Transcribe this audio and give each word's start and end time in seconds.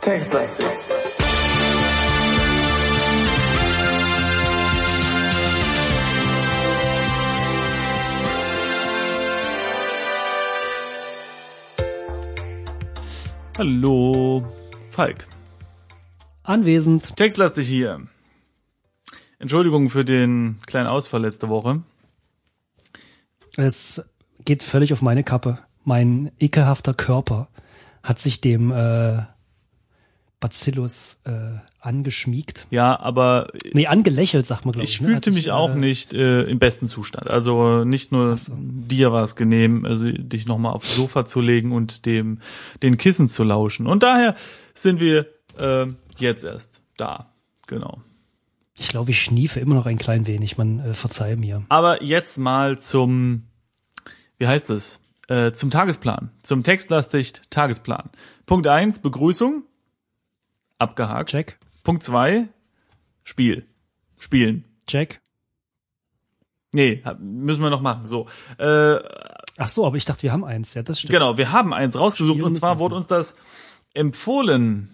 Textlastig. 0.00 0.66
Hallo, 13.56 14.44
Falk. 14.90 15.26
Anwesend. 16.42 17.16
Textlastig 17.16 17.66
hier. 17.66 18.06
Entschuldigung 19.44 19.90
für 19.90 20.06
den 20.06 20.56
kleinen 20.66 20.86
Ausfall 20.86 21.20
letzte 21.20 21.50
Woche. 21.50 21.82
Es 23.58 24.14
geht 24.42 24.62
völlig 24.62 24.94
auf 24.94 25.02
meine 25.02 25.22
Kappe. 25.22 25.58
Mein 25.84 26.32
ekelhafter 26.40 26.94
Körper 26.94 27.50
hat 28.02 28.18
sich 28.18 28.40
dem 28.40 28.72
äh, 28.72 29.18
Bacillus 30.40 31.20
äh, 31.26 31.58
angeschmiegt. 31.78 32.68
Ja, 32.70 32.98
aber 32.98 33.48
Nee, 33.74 33.86
angelächelt, 33.86 34.46
sagt 34.46 34.64
man, 34.64 34.72
glaube 34.72 34.84
ich. 34.84 34.94
ich 34.94 35.00
ne? 35.02 35.08
fühlte 35.08 35.28
Hat 35.28 35.34
mich 35.34 35.44
sich, 35.44 35.52
auch 35.52 35.74
äh, 35.74 35.78
nicht 35.78 36.14
äh, 36.14 36.44
im 36.44 36.58
besten 36.58 36.86
Zustand. 36.86 37.28
Also 37.28 37.84
nicht 37.84 38.12
nur 38.12 38.34
so. 38.38 38.54
dir 38.58 39.12
war 39.12 39.24
es 39.24 39.36
genehm, 39.36 39.84
also 39.84 40.10
dich 40.10 40.46
nochmal 40.46 40.72
aufs 40.72 40.96
Sofa 40.96 41.26
zu 41.26 41.42
legen 41.42 41.72
und 41.72 42.06
dem 42.06 42.38
den 42.82 42.96
Kissen 42.96 43.28
zu 43.28 43.44
lauschen. 43.44 43.86
Und 43.86 44.02
daher 44.04 44.36
sind 44.72 45.00
wir 45.00 45.26
äh, 45.58 45.84
jetzt 46.16 46.44
erst 46.44 46.80
da. 46.96 47.30
Genau. 47.66 48.00
Ich 48.76 48.88
glaube, 48.88 49.10
ich 49.10 49.22
schniefe 49.22 49.60
immer 49.60 49.74
noch 49.76 49.86
ein 49.86 49.98
klein 49.98 50.26
wenig. 50.26 50.58
Man 50.58 50.80
äh, 50.80 50.94
verzeih 50.94 51.36
mir. 51.36 51.64
Aber 51.68 52.02
jetzt 52.02 52.38
mal 52.38 52.78
zum, 52.78 53.44
wie 54.38 54.48
heißt 54.48 54.70
es? 54.70 55.00
Äh, 55.28 55.52
zum 55.52 55.70
Tagesplan. 55.70 56.30
Zum 56.42 56.62
textlastig 56.62 57.32
Tagesplan. 57.50 58.10
Punkt 58.46 58.66
eins 58.66 58.98
Begrüßung. 58.98 59.62
Abgehakt. 60.78 61.30
Check. 61.30 61.58
Punkt 61.82 62.02
zwei 62.02 62.48
Spiel. 63.22 63.66
Spielen. 64.18 64.64
Check. 64.86 65.20
Nee, 66.72 67.02
müssen 67.20 67.62
wir 67.62 67.70
noch 67.70 67.80
machen. 67.80 68.08
So. 68.08 68.26
Äh, 68.58 68.98
Ach 69.56 69.68
so, 69.68 69.86
aber 69.86 69.96
ich 69.96 70.04
dachte, 70.04 70.24
wir 70.24 70.32
haben 70.32 70.44
eins. 70.44 70.74
Ja, 70.74 70.82
das 70.82 70.98
stimmt. 70.98 71.12
genau, 71.12 71.38
wir 71.38 71.52
haben 71.52 71.72
eins 71.72 71.96
rausgesucht 71.96 72.38
Spielen 72.38 72.46
und 72.48 72.54
zwar 72.56 72.80
wurde 72.80 72.96
uns 72.96 73.06
das 73.06 73.36
empfohlen 73.94 74.93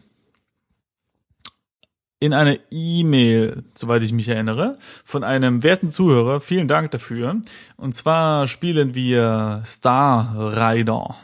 in 2.21 2.35
einer 2.35 2.57
E-Mail, 2.71 3.65
soweit 3.75 4.03
ich 4.03 4.13
mich 4.13 4.29
erinnere, 4.29 4.79
von 5.05 5.25
einem 5.25 5.63
werten 5.63 5.89
Zuhörer. 5.89 6.41
Vielen 6.41 6.69
Dank 6.69 6.91
dafür. 6.91 7.41
Und 7.79 7.95
zwar 7.95 8.47
spielen 8.47 8.95
wir 8.95 9.63
Star 9.65 10.35
Rider. 10.55 11.17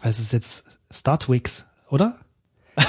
Es 0.00 0.20
ist 0.20 0.32
jetzt 0.32 0.78
Star 0.92 1.18
Twix, 1.18 1.66
oder? 1.90 2.18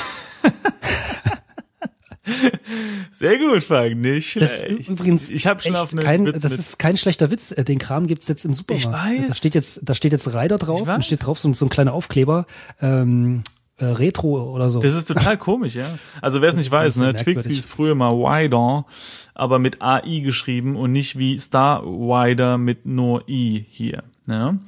Sehr 3.12 3.38
gut, 3.38 3.64
Frank, 3.64 3.98
nicht 3.98 4.40
Das 4.42 4.60
schlecht. 4.60 4.80
ist 4.82 4.90
übrigens 4.90 5.30
ich 5.30 5.45
habe 5.45 5.62
schon 5.62 5.73
echt 5.73 5.82
auf 5.84 5.95
kein, 5.95 6.26
Witz 6.26 6.42
das 6.42 6.54
ist 6.54 6.80
kein 6.80 6.98
schlechter 6.98 7.32
Witz. 7.32 7.52
Äh, 7.52 7.64
Den 7.64 7.80
Kram 7.80 8.08
gibt's 8.08 8.28
jetzt 8.28 8.45
im 8.45 8.54
Supermarkt. 8.54 8.86
Ich 8.86 9.22
weiß. 9.22 9.28
Da 9.28 9.34
steht 9.34 9.56
jetzt, 9.56 9.82
da 9.84 9.94
steht 9.94 10.12
jetzt 10.14 10.34
Rider 10.34 10.58
drauf 10.58 10.88
und 10.88 11.04
steht 11.04 11.26
drauf 11.26 11.38
so, 11.40 11.52
so 11.54 11.66
ein 11.66 11.70
kleiner 11.70 11.94
Aufkleber. 11.94 12.45
Ähm, 12.80 13.44
äh, 13.78 13.86
Retro 13.86 14.52
oder 14.52 14.70
so. 14.70 14.80
Das 14.80 14.94
ist 14.94 15.06
total 15.06 15.38
komisch, 15.38 15.76
ja. 15.76 15.98
Also 16.22 16.42
wer 16.42 16.50
es 16.50 16.56
nicht 16.56 16.72
weiß, 16.72 16.98
ne, 16.98 17.14
Twix 17.16 17.48
hieß 17.48 17.66
früher 17.66 17.96
mal 17.96 18.14
Wider, 18.14 18.86
aber 19.34 19.60
mit 19.60 19.82
AI 19.82 20.20
geschrieben 20.20 20.76
und 20.76 20.92
nicht 20.92 21.18
wie 21.18 21.38
Star 21.40 21.84
Wider 21.84 22.58
mit 22.58 22.86
nur 22.86 23.28
I 23.28 23.66
hier. 23.68 24.04
Ne? 24.26 24.60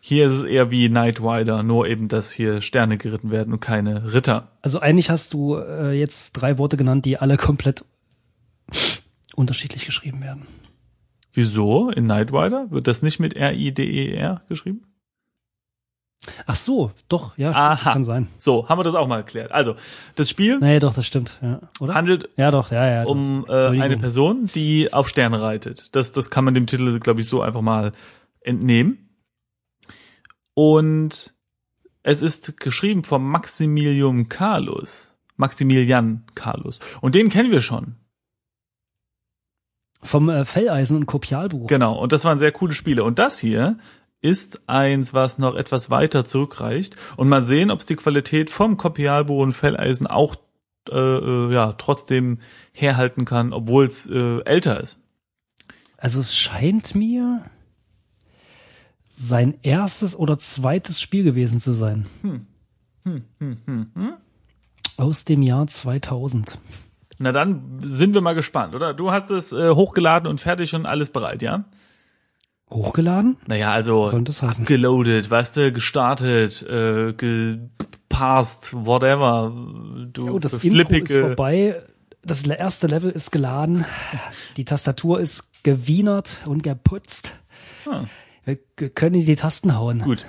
Hier 0.00 0.26
ist 0.26 0.34
es 0.34 0.42
eher 0.44 0.70
wie 0.70 0.88
Night 0.88 1.20
Rider, 1.20 1.62
nur 1.62 1.86
eben, 1.86 2.08
dass 2.08 2.30
hier 2.30 2.60
Sterne 2.60 2.96
geritten 2.96 3.30
werden 3.30 3.52
und 3.52 3.60
keine 3.60 4.12
Ritter. 4.12 4.48
Also 4.62 4.80
eigentlich 4.80 5.10
hast 5.10 5.34
du 5.34 5.56
äh, 5.56 5.92
jetzt 5.92 6.32
drei 6.32 6.58
Worte 6.58 6.76
genannt, 6.76 7.04
die 7.04 7.18
alle 7.18 7.36
komplett 7.36 7.84
unterschiedlich 9.34 9.86
geschrieben 9.86 10.22
werden. 10.22 10.46
Wieso? 11.32 11.90
In 11.90 12.06
Night 12.06 12.32
Rider 12.32 12.70
wird 12.70 12.86
das 12.86 13.02
nicht 13.02 13.20
mit 13.20 13.34
R-I-D-E-R 13.34 14.42
E 14.44 14.48
geschrieben? 14.48 14.82
Ach 16.46 16.54
so, 16.54 16.92
doch, 17.08 17.36
ja, 17.36 17.52
stimmt, 17.52 17.70
das 17.70 17.80
Aha. 17.86 17.92
kann 17.92 18.04
sein. 18.04 18.28
So, 18.38 18.68
haben 18.68 18.78
wir 18.78 18.84
das 18.84 18.94
auch 18.94 19.06
mal 19.06 19.18
erklärt. 19.18 19.52
Also, 19.52 19.76
das 20.14 20.28
Spiel 20.30 20.58
Nee, 20.60 20.78
doch, 20.78 20.94
das 20.94 21.06
stimmt, 21.06 21.38
ja. 21.42 21.60
Oder? 21.80 21.94
handelt 21.94 22.28
ja, 22.36 22.50
doch, 22.50 22.70
ja, 22.70 22.86
ja. 22.86 23.04
um 23.04 23.44
äh, 23.48 23.80
eine. 23.80 23.98
Person, 23.98 24.46
die 24.46 24.92
auf 24.92 25.08
Sterne 25.08 25.42
reitet. 25.42 25.88
Das, 25.92 26.12
das 26.12 26.30
kann 26.30 26.44
man 26.44 26.54
dem 26.54 26.66
Titel, 26.66 26.98
glaube 27.00 27.20
ich, 27.20 27.28
so 27.28 27.42
einfach 27.42 27.60
mal 27.60 27.92
entnehmen. 28.40 29.10
Und 30.54 31.34
es 32.02 32.22
ist 32.22 32.60
geschrieben 32.60 33.04
vom 33.04 33.28
Maximilian 33.30 34.28
Carlos. 34.28 35.16
Maximilian 35.36 36.24
Carlos. 36.34 36.78
Und 37.00 37.14
den 37.14 37.28
kennen 37.28 37.50
wir 37.50 37.60
schon. 37.60 37.96
Vom 40.02 40.28
äh, 40.30 40.44
Felleisen 40.44 40.96
und 40.96 41.06
Kopialbuch. 41.06 41.66
Genau. 41.66 41.98
Und 41.98 42.12
das 42.12 42.24
waren 42.24 42.38
sehr 42.38 42.52
coole 42.52 42.72
Spiele. 42.72 43.04
Und 43.04 43.18
das 43.18 43.38
hier 43.38 43.78
ist 44.22 44.68
eins, 44.68 45.14
was 45.14 45.38
noch 45.38 45.54
etwas 45.54 45.90
weiter 45.90 46.24
zurückreicht. 46.24 46.96
Und 47.16 47.28
mal 47.28 47.44
sehen, 47.44 47.70
ob 47.70 47.80
es 47.80 47.86
die 47.86 47.96
Qualität 47.96 48.50
vom 48.50 48.76
Kopialbuch 48.76 49.42
und 49.42 49.52
Felleisen 49.52 50.06
auch 50.06 50.36
äh, 50.88 50.98
äh, 50.98 51.52
ja 51.52 51.72
trotzdem 51.74 52.38
herhalten 52.72 53.24
kann, 53.24 53.52
obwohl 53.52 53.86
es 53.86 54.06
äh, 54.06 54.42
älter 54.44 54.80
ist. 54.80 54.98
Also 55.96 56.20
es 56.20 56.34
scheint 56.34 56.94
mir 56.94 57.44
sein 59.08 59.58
erstes 59.62 60.18
oder 60.18 60.38
zweites 60.38 61.00
Spiel 61.00 61.24
gewesen 61.24 61.60
zu 61.60 61.72
sein. 61.72 62.06
Aus 64.96 65.24
dem 65.24 65.42
Jahr 65.42 65.66
2000. 65.66 66.58
Na 67.18 67.32
dann 67.32 67.78
sind 67.80 68.14
wir 68.14 68.22
mal 68.22 68.34
gespannt, 68.34 68.74
oder? 68.74 68.94
Du 68.94 69.10
hast 69.10 69.30
es 69.30 69.52
äh, 69.52 69.70
hochgeladen 69.70 70.26
und 70.28 70.40
fertig 70.40 70.74
und 70.74 70.86
alles 70.86 71.10
bereit, 71.10 71.42
ja? 71.42 71.64
Hochgeladen? 72.72 73.36
Naja, 73.46 73.72
also 73.72 74.04
Was 74.04 74.10
soll 74.12 74.22
das 74.24 74.42
heißen? 74.42 74.64
geloadet, 74.64 75.30
weißt 75.30 75.56
du, 75.56 75.72
gestartet, 75.72 76.62
äh, 76.62 77.12
gepasst, 77.14 78.74
whatever. 78.74 79.52
Du 80.12 80.30
Oh, 80.30 80.38
das 80.38 80.54
Intro 80.62 80.94
ist 80.94 81.16
vorbei. 81.16 81.80
Das 82.22 82.44
erste 82.46 82.86
Level 82.86 83.10
ist 83.10 83.30
geladen. 83.32 83.84
Die 84.56 84.64
Tastatur 84.64 85.20
ist 85.20 85.64
gewienert 85.64 86.38
und 86.44 86.62
geputzt. 86.62 87.34
Ah. 87.86 88.02
Wir 88.44 88.58
wir 88.76 88.90
können 88.90 89.16
in 89.16 89.26
die 89.26 89.36
Tasten 89.36 89.76
hauen. 89.76 90.00
Gut, 90.00 90.26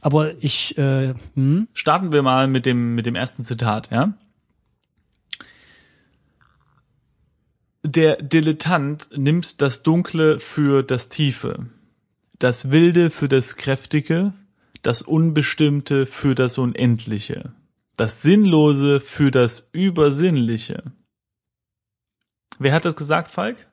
Aber 0.00 0.32
ich, 0.42 0.76
äh, 0.78 1.14
hm, 1.34 1.68
starten 1.72 2.12
wir 2.12 2.22
mal 2.22 2.46
mit 2.48 2.66
dem 2.66 2.94
mit 2.94 3.06
dem 3.06 3.14
ersten 3.14 3.42
Zitat, 3.44 3.90
ja? 3.90 4.14
Der 7.82 8.16
Dilettant 8.22 9.08
nimmt 9.16 9.60
das 9.62 9.82
Dunkle 9.82 10.38
für 10.38 10.82
das 10.82 11.08
Tiefe, 11.08 11.66
das 12.38 12.70
Wilde 12.70 13.10
für 13.10 13.28
das 13.28 13.56
Kräftige, 13.56 14.34
das 14.82 15.02
Unbestimmte 15.02 16.04
für 16.06 16.34
das 16.34 16.58
Unendliche, 16.58 17.52
das 17.96 18.20
Sinnlose 18.22 19.00
für 19.00 19.30
das 19.30 19.68
Übersinnliche. 19.72 20.82
Wer 22.58 22.72
hat 22.74 22.84
das 22.84 22.96
gesagt, 22.96 23.30
Falk? 23.30 23.66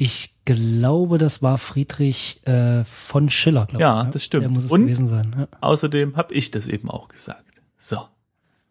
ich 0.00 0.36
glaube, 0.44 1.18
das 1.18 1.42
war 1.42 1.58
Friedrich 1.58 2.40
äh, 2.46 2.84
von 2.84 3.28
Schiller, 3.28 3.66
glaube 3.66 3.82
Ja, 3.82 3.98
ich. 4.00 4.04
ne? 4.06 4.10
das 4.12 4.24
stimmt. 4.24 4.44
Der 4.44 4.50
muss 4.50 4.64
es 4.66 4.70
Und? 4.70 4.82
gewesen 4.82 5.08
sein. 5.08 5.34
Ja. 5.36 5.48
Außerdem 5.60 6.16
habe 6.16 6.32
ich 6.34 6.52
das 6.52 6.68
eben 6.68 6.88
auch 6.88 7.08
gesagt. 7.08 7.44
So. 7.78 8.06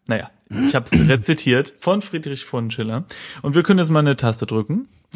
Naja, 0.08 0.30
ich 0.50 0.74
habe 0.74 0.86
es 0.90 0.92
rezitiert 1.08 1.74
von 1.78 2.02
Friedrich 2.02 2.44
von 2.44 2.72
Schiller. 2.72 3.04
Und 3.42 3.54
wir 3.54 3.62
können 3.62 3.78
jetzt 3.78 3.90
mal 3.90 4.00
eine 4.00 4.16
Taste 4.16 4.46
drücken. 4.46 4.88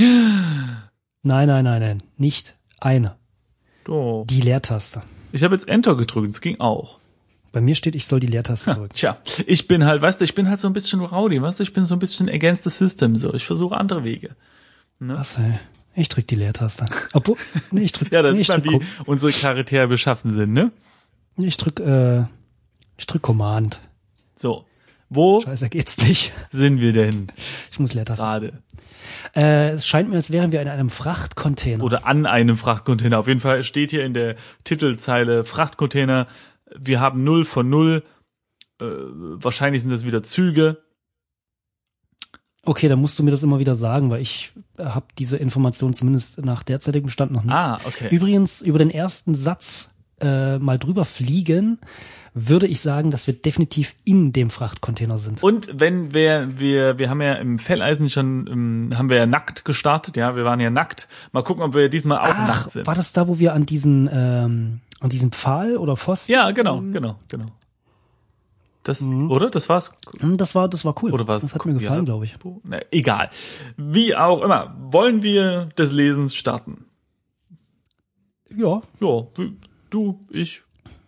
Nein, 1.24 1.46
nein, 1.46 1.64
nein, 1.64 1.80
nein. 1.80 1.98
Nicht 2.16 2.56
eine. 2.80 3.14
Oh. 3.86 4.24
Die 4.28 4.40
Leertaste. 4.40 5.02
Ich 5.30 5.44
habe 5.44 5.54
jetzt 5.54 5.68
Enter 5.68 5.96
gedrückt, 5.96 6.30
es 6.30 6.40
ging 6.40 6.58
auch. 6.58 6.98
Bei 7.52 7.60
mir 7.60 7.76
steht, 7.76 7.94
ich 7.94 8.06
soll 8.06 8.18
die 8.18 8.26
Leertaste 8.26 8.74
drücken. 8.74 8.92
Tja, 8.92 9.18
ich 9.46 9.68
bin 9.68 9.84
halt, 9.84 10.02
weißt 10.02 10.20
du, 10.20 10.24
ich 10.24 10.34
bin 10.34 10.48
halt 10.48 10.58
so 10.58 10.66
ein 10.66 10.72
bisschen 10.72 11.00
rowdy, 11.00 11.40
weißt 11.40 11.60
du, 11.60 11.64
ich 11.64 11.72
bin 11.72 11.84
so 11.84 11.94
ein 11.94 12.00
bisschen 12.00 12.28
against 12.28 12.64
the 12.64 12.70
system, 12.70 13.16
so. 13.16 13.32
Ich 13.34 13.46
versuche 13.46 13.76
andere 13.76 14.02
Wege. 14.02 14.34
Was, 14.98 15.38
ey? 15.38 15.60
Ich 15.94 16.08
drück 16.08 16.26
die 16.26 16.34
Leertaste. 16.34 16.86
Obwohl, 17.12 17.36
nee, 17.70 17.82
ich 17.82 17.92
drück, 17.92 18.10
Ja, 18.12 18.22
das 18.22 18.34
nee, 18.34 18.40
ist 18.40 18.50
dann, 18.50 18.62
drück, 18.62 18.82
wie 18.82 18.86
unsere 19.04 19.30
Charaktere 19.30 19.86
beschaffen 19.86 20.32
sind, 20.32 20.52
ne? 20.52 20.72
ich 21.36 21.56
drück, 21.56 21.78
äh, 21.78 22.24
ich 22.96 23.06
drück 23.06 23.22
Command. 23.22 23.80
So. 24.34 24.64
Wo 25.14 25.40
Scheiße, 25.42 25.68
geht's 25.68 25.98
nicht. 25.98 26.32
sind 26.50 26.80
wir 26.80 26.92
denn 26.92 27.28
Ich 27.70 27.78
muss 27.78 27.94
Leertaste. 27.94 28.22
gerade? 28.24 28.52
Äh, 29.34 29.70
es 29.70 29.86
scheint 29.86 30.08
mir, 30.10 30.16
als 30.16 30.30
wären 30.30 30.52
wir 30.52 30.62
in 30.62 30.68
einem 30.68 30.90
Frachtcontainer. 30.90 31.82
Oder 31.82 32.06
an 32.06 32.26
einem 32.26 32.56
Frachtcontainer. 32.56 33.18
Auf 33.18 33.28
jeden 33.28 33.40
Fall 33.40 33.62
steht 33.62 33.90
hier 33.90 34.04
in 34.04 34.14
der 34.14 34.36
Titelzeile 34.64 35.44
Frachtcontainer. 35.44 36.26
Wir 36.76 37.00
haben 37.00 37.24
null 37.24 37.44
von 37.44 37.68
null. 37.68 38.04
Äh, 38.80 38.84
wahrscheinlich 38.86 39.82
sind 39.82 39.90
das 39.90 40.04
wieder 40.04 40.22
Züge. 40.22 40.82
Okay, 42.64 42.88
dann 42.88 43.00
musst 43.00 43.18
du 43.18 43.24
mir 43.24 43.32
das 43.32 43.42
immer 43.42 43.58
wieder 43.58 43.74
sagen, 43.74 44.10
weil 44.10 44.20
ich 44.22 44.52
habe 44.78 45.06
diese 45.18 45.36
Information 45.36 45.94
zumindest 45.94 46.44
nach 46.44 46.62
derzeitigem 46.62 47.08
Stand 47.08 47.32
noch 47.32 47.42
nicht. 47.42 47.52
Ah, 47.52 47.80
okay. 47.84 48.08
Übrigens, 48.14 48.62
über 48.62 48.78
den 48.78 48.90
ersten 48.90 49.34
Satz 49.34 49.96
äh, 50.22 50.58
mal 50.58 50.78
drüber 50.78 51.04
fliegen, 51.04 51.78
würde 52.34 52.66
ich 52.66 52.80
sagen, 52.80 53.10
dass 53.10 53.26
wir 53.26 53.34
definitiv 53.34 53.94
in 54.04 54.32
dem 54.32 54.48
Frachtcontainer 54.48 55.18
sind. 55.18 55.42
Und 55.42 55.70
wenn 55.78 56.14
wir, 56.14 56.58
wir, 56.58 56.98
wir 56.98 57.10
haben 57.10 57.20
ja 57.20 57.34
im 57.34 57.58
Felleisen 57.58 58.08
schon, 58.08 58.46
ähm, 58.46 58.90
haben 58.96 59.10
wir 59.10 59.16
ja 59.18 59.26
nackt 59.26 59.64
gestartet, 59.66 60.16
ja, 60.16 60.34
wir 60.34 60.44
waren 60.44 60.58
ja 60.60 60.70
nackt. 60.70 61.08
Mal 61.32 61.42
gucken, 61.42 61.62
ob 61.62 61.74
wir 61.74 61.88
diesmal 61.90 62.18
auch 62.20 62.24
Ach, 62.34 62.48
nackt 62.48 62.72
sind. 62.72 62.86
war 62.86 62.94
das 62.94 63.12
da, 63.12 63.28
wo 63.28 63.38
wir 63.38 63.52
an 63.52 63.66
diesen, 63.66 64.08
ähm, 64.10 64.80
an 65.00 65.10
diesem 65.10 65.30
Pfahl 65.30 65.76
oder 65.76 65.94
Pfosten? 65.96 66.32
Ja, 66.32 66.50
genau, 66.52 66.80
genau, 66.80 67.16
genau. 67.28 67.46
Das, 68.84 69.00
oder? 69.02 69.48
Das 69.50 69.68
war's. 69.68 69.94
Hm, 70.18 70.38
Das 70.38 70.54
war, 70.56 70.68
das 70.68 70.84
war 70.84 70.94
cool. 71.02 71.12
Oder 71.12 71.28
was? 71.28 71.42
Das 71.42 71.54
hat 71.54 71.64
mir 71.66 71.74
gefallen, 71.74 72.04
glaube 72.04 72.24
ich. 72.24 72.34
Na, 72.64 72.80
egal. 72.90 73.30
Wie 73.76 74.16
auch 74.16 74.42
immer. 74.42 74.74
Wollen 74.90 75.22
wir 75.22 75.66
des 75.78 75.92
Lesens 75.92 76.34
starten? 76.34 76.86
Ja, 78.56 78.82
Ja, 79.00 79.26
du, 79.92 80.20
ich. 80.30 80.62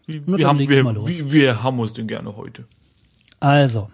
Wir, 0.06 0.20
dann 0.20 0.44
haben, 0.44 0.58
wir, 0.58 0.68
wie, 0.68 1.32
wir 1.32 1.62
haben 1.62 1.78
uns 1.78 1.94
denn 1.94 2.06
gerne 2.06 2.36
heute. 2.36 2.66
also. 3.40 3.90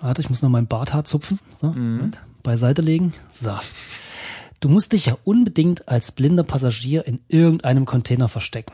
Warte, 0.00 0.20
ich 0.20 0.30
muss 0.30 0.42
noch 0.42 0.48
meinen 0.48 0.66
Barthaar 0.66 1.04
zupfen. 1.04 1.38
So, 1.60 1.68
Moment. 1.68 2.20
beiseite 2.42 2.82
legen. 2.82 3.12
So. 3.32 3.56
Du 4.60 4.68
musst 4.68 4.92
dich 4.92 5.06
ja 5.06 5.16
unbedingt 5.24 5.88
als 5.88 6.12
blinder 6.12 6.42
Passagier 6.42 7.06
in 7.06 7.20
irgendeinem 7.28 7.84
Container 7.84 8.28
verstecken. 8.28 8.72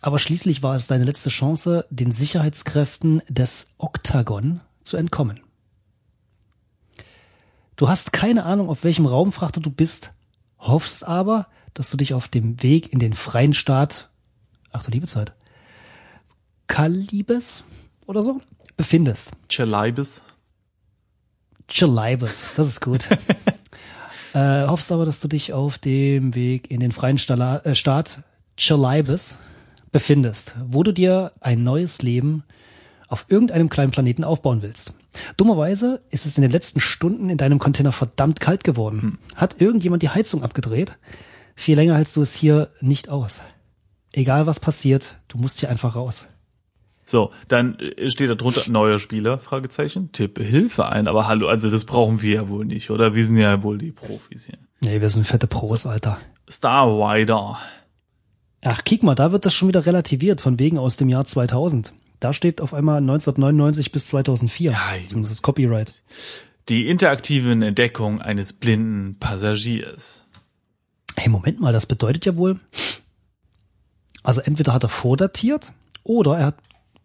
Aber 0.00 0.18
schließlich 0.18 0.62
war 0.62 0.74
es 0.74 0.86
deine 0.86 1.04
letzte 1.04 1.30
Chance, 1.30 1.86
den 1.90 2.10
Sicherheitskräften 2.10 3.22
des 3.28 3.74
Oktagon 3.78 4.60
zu 4.82 4.96
entkommen. 4.96 5.40
Du 7.76 7.88
hast 7.88 8.12
keine 8.12 8.44
Ahnung, 8.44 8.68
auf 8.68 8.84
welchem 8.84 9.06
Raumfrachter 9.06 9.60
du 9.60 9.70
bist, 9.70 10.12
hoffst 10.58 11.06
aber, 11.06 11.48
dass 11.72 11.90
du 11.90 11.96
dich 11.96 12.14
auf 12.14 12.28
dem 12.28 12.62
Weg 12.62 12.92
in 12.92 12.98
den 12.98 13.12
freien 13.12 13.52
Staat, 13.52 14.10
ach 14.74 14.82
du 14.84 14.90
liebe 14.90 15.06
Zeit, 15.06 15.32
Kalibes 16.66 17.64
oder 18.06 18.22
so, 18.22 18.40
befindest. 18.76 19.32
Chalibis. 19.48 20.24
Chalibes, 21.68 22.48
das 22.56 22.68
ist 22.68 22.80
gut. 22.80 23.08
äh, 24.34 24.66
hoffst 24.66 24.92
aber, 24.92 25.06
dass 25.06 25.20
du 25.20 25.28
dich 25.28 25.52
auf 25.52 25.78
dem 25.78 26.34
Weg 26.34 26.70
in 26.70 26.80
den 26.80 26.92
freien 26.92 27.18
Stala 27.18 27.58
äh, 27.58 27.74
Staat 27.74 28.22
Chalibes 28.58 29.38
befindest, 29.92 30.54
wo 30.66 30.82
du 30.82 30.92
dir 30.92 31.32
ein 31.40 31.62
neues 31.62 32.02
Leben 32.02 32.44
auf 33.08 33.26
irgendeinem 33.28 33.68
kleinen 33.68 33.92
Planeten 33.92 34.24
aufbauen 34.24 34.62
willst. 34.62 34.94
Dummerweise 35.36 36.02
ist 36.10 36.26
es 36.26 36.36
in 36.36 36.42
den 36.42 36.50
letzten 36.50 36.80
Stunden 36.80 37.30
in 37.30 37.38
deinem 37.38 37.60
Container 37.60 37.92
verdammt 37.92 38.40
kalt 38.40 38.64
geworden. 38.64 39.18
Hat 39.36 39.60
irgendjemand 39.60 40.02
die 40.02 40.08
Heizung 40.08 40.42
abgedreht? 40.42 40.98
Viel 41.54 41.76
länger 41.76 41.96
hältst 41.96 42.16
du 42.16 42.22
es 42.22 42.34
hier 42.34 42.70
nicht 42.80 43.08
aus. 43.08 43.42
Egal 44.16 44.46
was 44.46 44.60
passiert, 44.60 45.16
du 45.26 45.38
musst 45.38 45.58
hier 45.58 45.70
einfach 45.70 45.96
raus. 45.96 46.28
So, 47.04 47.32
dann 47.48 47.76
äh, 47.80 48.08
steht 48.10 48.30
da 48.30 48.36
drunter 48.36 48.62
neuer 48.70 48.98
Spieler, 48.98 49.40
Fragezeichen, 49.40 50.12
tippe 50.12 50.44
Hilfe 50.44 50.86
ein, 50.86 51.08
aber 51.08 51.26
hallo, 51.26 51.48
also 51.48 51.68
das 51.68 51.84
brauchen 51.84 52.22
wir 52.22 52.34
ja 52.36 52.48
wohl 52.48 52.64
nicht, 52.64 52.90
oder? 52.90 53.16
Wir 53.16 53.26
sind 53.26 53.38
ja 53.38 53.64
wohl 53.64 53.76
die 53.76 53.90
Profis 53.90 54.46
hier. 54.46 54.58
Nee, 54.80 55.00
wir 55.00 55.08
sind 55.08 55.26
fette 55.26 55.48
Pros, 55.48 55.84
Alter. 55.84 56.16
Starwider. 56.48 57.58
Ach, 58.62 58.84
kick 58.84 59.02
mal, 59.02 59.16
da 59.16 59.32
wird 59.32 59.46
das 59.46 59.52
schon 59.52 59.66
wieder 59.66 59.84
relativiert, 59.84 60.40
von 60.40 60.60
wegen 60.60 60.78
aus 60.78 60.96
dem 60.96 61.08
Jahr 61.08 61.24
2000. 61.24 61.92
Da 62.20 62.32
steht 62.32 62.60
auf 62.60 62.72
einmal 62.72 62.98
1999 62.98 63.90
bis 63.90 64.06
2004. 64.08 64.70
Ja, 64.70 64.78
Zumindest 65.08 65.34
das 65.34 65.42
Copyright. 65.42 66.02
Die 66.68 66.88
interaktiven 66.88 67.62
Entdeckung 67.62 68.22
eines 68.22 68.52
blinden 68.52 69.18
Passagiers. 69.18 70.26
Hey, 71.16 71.28
Moment 71.28 71.60
mal, 71.60 71.72
das 71.72 71.86
bedeutet 71.86 72.26
ja 72.26 72.36
wohl, 72.36 72.60
also 74.24 74.40
entweder 74.40 74.72
hat 74.72 74.82
er 74.82 74.88
vordatiert 74.88 75.72
oder 76.02 76.38
er 76.38 76.46
hat 76.46 76.56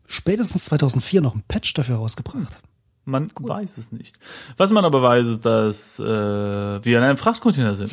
spätestens 0.07 0.65
2004 0.65 1.21
noch 1.21 1.35
ein 1.35 1.43
Patch 1.47 1.73
dafür 1.75 1.97
rausgebracht. 1.97 2.61
Man 3.05 3.29
weiß 3.39 3.77
es 3.77 3.91
nicht. 3.91 4.17
Was 4.57 4.71
man 4.71 4.85
aber 4.85 5.01
weiß, 5.01 5.27
ist, 5.27 5.45
dass 5.45 5.99
äh, 5.99 6.03
wir 6.03 6.97
in 6.97 7.03
einem 7.03 7.17
Frachtcontainer 7.17 7.75
sind. 7.75 7.91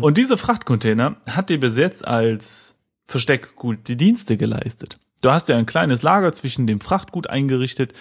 Und 0.00 0.16
dieser 0.16 0.36
Frachtcontainer 0.36 1.16
hat 1.28 1.50
dir 1.50 1.58
bis 1.58 1.76
jetzt 1.76 2.06
als 2.06 2.76
Versteck 3.06 3.56
gute 3.56 3.96
Dienste 3.96 4.36
geleistet. 4.36 4.96
Du 5.22 5.30
hast 5.30 5.48
ja 5.48 5.56
ein 5.56 5.66
kleines 5.66 6.02
Lager 6.02 6.32
zwischen 6.32 6.66
dem 6.66 6.80
Frachtgut 6.80 7.30
eingerichtet, 7.30 7.92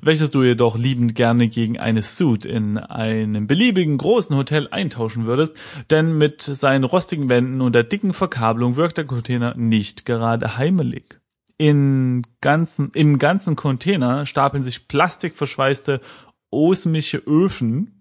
welches 0.00 0.30
du 0.30 0.42
jedoch 0.42 0.78
liebend 0.78 1.14
gerne 1.14 1.48
gegen 1.48 1.78
eine 1.78 2.02
Suit 2.02 2.46
in 2.46 2.78
einem 2.78 3.46
beliebigen 3.46 3.98
großen 3.98 4.34
Hotel 4.34 4.66
eintauschen 4.70 5.26
würdest, 5.26 5.54
denn 5.90 6.16
mit 6.16 6.40
seinen 6.40 6.84
rostigen 6.84 7.28
Wänden 7.28 7.60
und 7.60 7.74
der 7.74 7.84
dicken 7.84 8.14
Verkabelung 8.14 8.76
wirkt 8.76 8.96
der 8.96 9.04
Container 9.04 9.54
nicht 9.56 10.06
gerade 10.06 10.56
heimelig. 10.56 11.20
In 11.58 12.26
ganzen, 12.40 12.90
Im 12.94 13.18
ganzen 13.18 13.56
Container 13.56 14.24
stapeln 14.24 14.62
sich 14.62 14.88
plastikverschweißte 14.88 16.00
osmische 16.50 17.18
Öfen. 17.18 17.96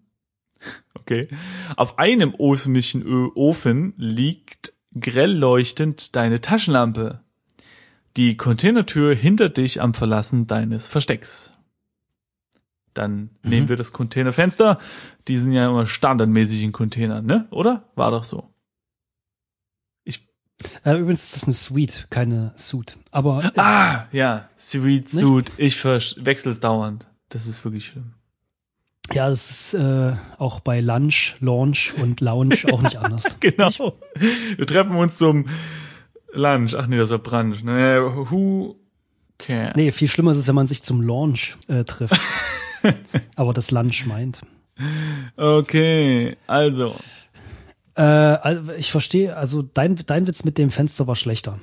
Okay. 0.94 1.28
Auf 1.76 1.98
einem 1.98 2.36
osmischen 2.36 3.02
Ö 3.02 3.30
Ofen 3.34 3.94
liegt 3.98 4.74
grell 4.94 5.32
leuchtend 5.32 6.16
deine 6.16 6.40
Taschenlampe. 6.40 7.24
Die 8.20 8.36
Containertür 8.36 9.16
hinter 9.16 9.48
dich 9.48 9.82
am 9.82 9.94
Verlassen 9.94 10.46
deines 10.46 10.90
Verstecks. 10.90 11.54
Dann 12.94 13.30
nehmen 13.44 13.70
wir 13.70 13.78
das 13.78 13.94
Containerfenster. 13.94 14.78
Die 15.30 15.38
sind 15.38 15.54
ja 15.54 15.66
immer 15.70 15.86
standardmäßig 15.86 16.62
in 16.64 16.74
Containern, 16.74 17.26
ne? 17.26 17.48
Oder? 17.50 17.90
War 17.96 18.12
doch 18.12 18.26
so. 18.26 18.54
Ich 20.04 20.28
Äh, 20.84 20.98
übrigens 21.00 21.24
ist 21.24 21.36
das 21.38 21.44
eine 21.46 21.54
Suite, 21.54 22.08
keine 22.10 22.52
Suit. 22.58 22.98
Aber 23.12 23.42
äh, 23.46 23.52
Ah, 23.58 24.08
ja, 24.12 24.50
Sweet 24.58 25.08
Suit. 25.08 25.54
Ich 25.56 25.78
verwechsel 25.78 26.52
es 26.52 26.60
dauernd. 26.60 27.08
Das 27.30 27.48
ist 27.48 27.64
wirklich 27.64 27.86
schlimm. 27.86 28.16
ja, 29.14 29.30
das 29.30 29.50
ist 29.50 29.74
äh, 29.76 30.12
auch 30.38 30.60
bei 30.60 30.82
Lunch, 30.82 31.38
Launch 31.40 31.94
und 32.02 32.20
Lounge 32.20 32.58
auch 32.70 32.82
nicht 32.82 32.98
anders. 32.98 33.40
Genau. 33.40 33.98
Wir 34.58 34.68
treffen 34.68 34.98
uns 34.98 35.16
zum 35.16 35.46
Lunch. 36.34 36.76
Ach 36.76 36.88
nee, 36.88 36.98
das 36.98 37.10
war 37.12 37.20
Brunch. 37.20 37.64
Ne, 37.64 38.02
who 38.30 38.76
can? 39.38 39.74
Nee, 39.76 39.92
viel 39.92 40.08
schlimmer 40.08 40.32
ist 40.32 40.38
es, 40.38 40.48
wenn 40.48 40.56
man 40.56 40.68
sich 40.68 40.84
zum 40.84 41.02
Launch 41.02 41.58
äh, 41.68 41.84
trifft. 41.84 42.20
Aber 43.36 43.54
das 43.54 43.72
Lunch 43.72 44.06
meint. 44.06 44.42
Okay, 45.36 46.38
also. 46.48 46.96
Äh, 47.98 48.78
ich 48.78 48.92
verstehe, 48.92 49.36
also 49.36 49.62
dein, 49.62 49.98
dein 50.06 50.26
Witz 50.26 50.46
mit 50.46 50.58
dem 50.58 50.70
Fenster 50.70 51.08
war 51.08 51.16
schlechter. 51.16 51.60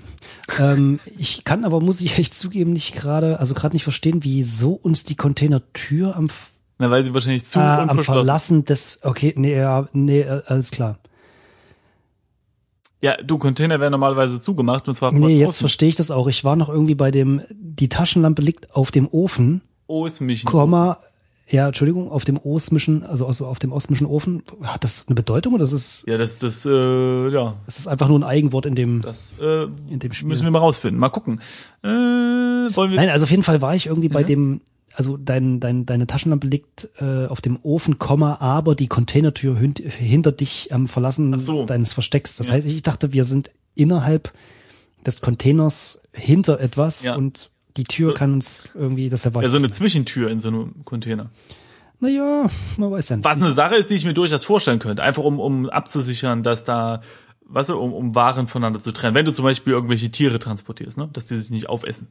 ähm, 0.59 1.01
ich 1.17 1.45
kann 1.45 1.65
aber, 1.65 1.81
muss 1.81 2.03
ich 2.03 2.19
echt 2.19 2.35
zugeben, 2.35 2.75
nicht 2.75 2.95
gerade, 2.95 3.41
also 3.41 3.55
gerade 3.55 3.75
nicht 3.75 3.85
verstehen, 3.85 4.23
wieso 4.23 4.73
uns 4.73 5.05
die 5.05 5.15
Containertür 5.15 6.15
am, 6.15 6.29
Na, 6.77 6.91
weil 6.91 7.05
sie 7.05 7.15
wahrscheinlich 7.15 7.47
zu 7.47 7.59
äh, 7.59 7.63
am 7.63 8.05
Verlassen 8.05 8.67
des, 8.67 9.01
okay, 9.03 9.33
nee, 9.37 9.57
ja, 9.57 9.89
nee, 9.93 10.21
äh, 10.21 10.43
alles 10.45 10.73
klar. 10.73 10.99
Ja, 13.03 13.17
du, 13.23 13.39
Container 13.39 13.79
wären 13.79 13.93
normalerweise 13.93 14.41
zugemacht 14.41 14.89
und 14.89 14.95
zwar 14.95 15.13
Nee, 15.13 15.39
jetzt 15.39 15.59
verstehe 15.59 15.89
ich 15.89 15.97
das 15.97 16.11
auch. 16.11 16.29
Ich 16.29 16.45
war 16.45 16.57
noch 16.57 16.69
irgendwie 16.69 16.95
bei 16.95 17.11
dem, 17.11 17.43
die 17.51 17.89
Taschenlampe 17.89 18.43
liegt 18.43 18.75
auf 18.75 18.91
dem 18.91 19.07
Ofen, 19.11 19.61
Osmischen. 19.87 20.47
Komma, 20.47 20.99
ja, 21.49 21.67
Entschuldigung, 21.69 22.11
auf 22.11 22.25
dem 22.25 22.39
osmischen, 22.39 23.05
also, 23.05 23.27
also 23.27 23.47
auf 23.47 23.59
dem 23.61 23.73
osmischen 23.73 24.07
Ofen. 24.07 24.43
Hat 24.65 24.83
das 24.83 25.07
eine 25.07 25.15
Bedeutung 25.15 25.55
oder 25.55 25.63
ist 25.63 25.73
es, 25.73 26.05
Ja, 26.09 26.19
das, 26.19 26.39
das, 26.39 26.67
äh, 26.67 27.29
ja, 27.29 27.55
ist 27.69 27.79
es 27.79 27.87
einfach 27.87 28.09
nur 28.09 28.19
ein 28.19 28.25
Eigenwort 28.25 28.67
in 28.67 28.75
dem, 28.75 29.03
das 29.03 29.35
äh, 29.41 29.65
in 29.91 30.01
dem 30.01 30.13
Spiel? 30.13 30.29
müssen 30.29 30.45
wir 30.45 30.51
mal 30.51 30.59
rausfinden. 30.59 30.99
Mal 30.99 31.11
gucken. 31.11 31.41
Äh, 31.85 31.87
wollen 31.89 32.91
wir? 32.91 32.97
Nein, 32.97 33.11
also 33.11 33.25
auf 33.25 33.31
jeden 33.31 33.45
Fall 33.45 33.63
war 33.63 33.77
ich 33.77 33.87
irgendwie 33.87 34.09
bei 34.09 34.25
dem, 34.25 34.61
also 34.99 35.17
dein, 35.19 35.61
dein, 35.61 35.85
deine 35.85 36.07
Taschenlampe 36.07 36.47
liegt 36.47 36.89
äh, 36.99 37.27
auf 37.27 37.41
dem 37.43 37.59
Ofen, 37.63 37.99
Komma, 37.99 38.39
aber 38.41 38.75
die 38.75 38.87
Containertür 38.89 39.59
hin, 39.59 39.75
hinter 39.77 40.33
dich 40.33 40.73
am 40.73 40.87
Verlassen 40.87 41.35
Ach 41.35 41.39
so. 41.41 41.67
deines 41.67 41.93
Verstecks. 41.93 42.37
Das 42.37 42.49
Ja. 42.49 42.55
heißt, 42.55 42.67
ich 42.67 42.83
dachte, 42.83 43.13
wir 43.13 43.25
sind 43.25 43.51
innerhalb 43.75 44.33
des 45.05 45.21
Containers 45.21 46.03
hinter 46.13 46.61
etwas 46.61 47.05
Ja. 47.05 47.15
und 47.15 47.51
die 47.77 47.85
Tür 47.85 48.09
So- 48.09 48.15
kann 48.15 48.33
uns 48.33 48.71
irgendwie, 48.75 49.11
das 49.11 49.33
war 49.35 49.43
Ja, 49.43 49.51
so 49.51 49.59
eine 49.59 49.71
Zwischentür 49.71 50.31
in 50.31 50.41
so 50.41 50.49
einem 50.49 50.83
Container. 50.87 51.31
Naja, 52.01 52.49
man 52.79 52.91
weiß 52.91 53.11
ja 53.11 53.17
nicht. 53.17 53.25
Was 53.25 53.37
eine 53.37 53.53
Sache 53.53 53.77
ist, 53.77 53.91
die 53.91 53.95
ich 53.95 54.05
mir 54.07 54.15
durchaus 54.15 54.45
vorstellen 54.45 54.79
könnte. 54.79 55.03
Einfach 55.03 55.23
um, 55.25 55.39
um 55.41 55.69
abzusichern, 55.69 56.43
dass 56.43 56.65
da, 56.65 57.03
weißt 57.47 57.69
du, 57.71 57.79
um, 57.79 57.93
um 57.93 58.15
Waren 58.15 58.47
voneinander 58.47 58.81
zu 58.81 58.93
trennen. 58.93 59.15
Wenn 59.15 59.25
du 59.27 59.33
zum 59.33 59.45
Beispiel 59.45 59.73
irgendwelche 59.75 60.11
Tiere 60.11 60.39
transportierst, 60.39 60.97
ne? 60.99 61.09
dass 61.13 61.27
die 61.27 61.37
sich 61.37 61.51
nicht 61.51 61.69
aufessen. 61.69 62.09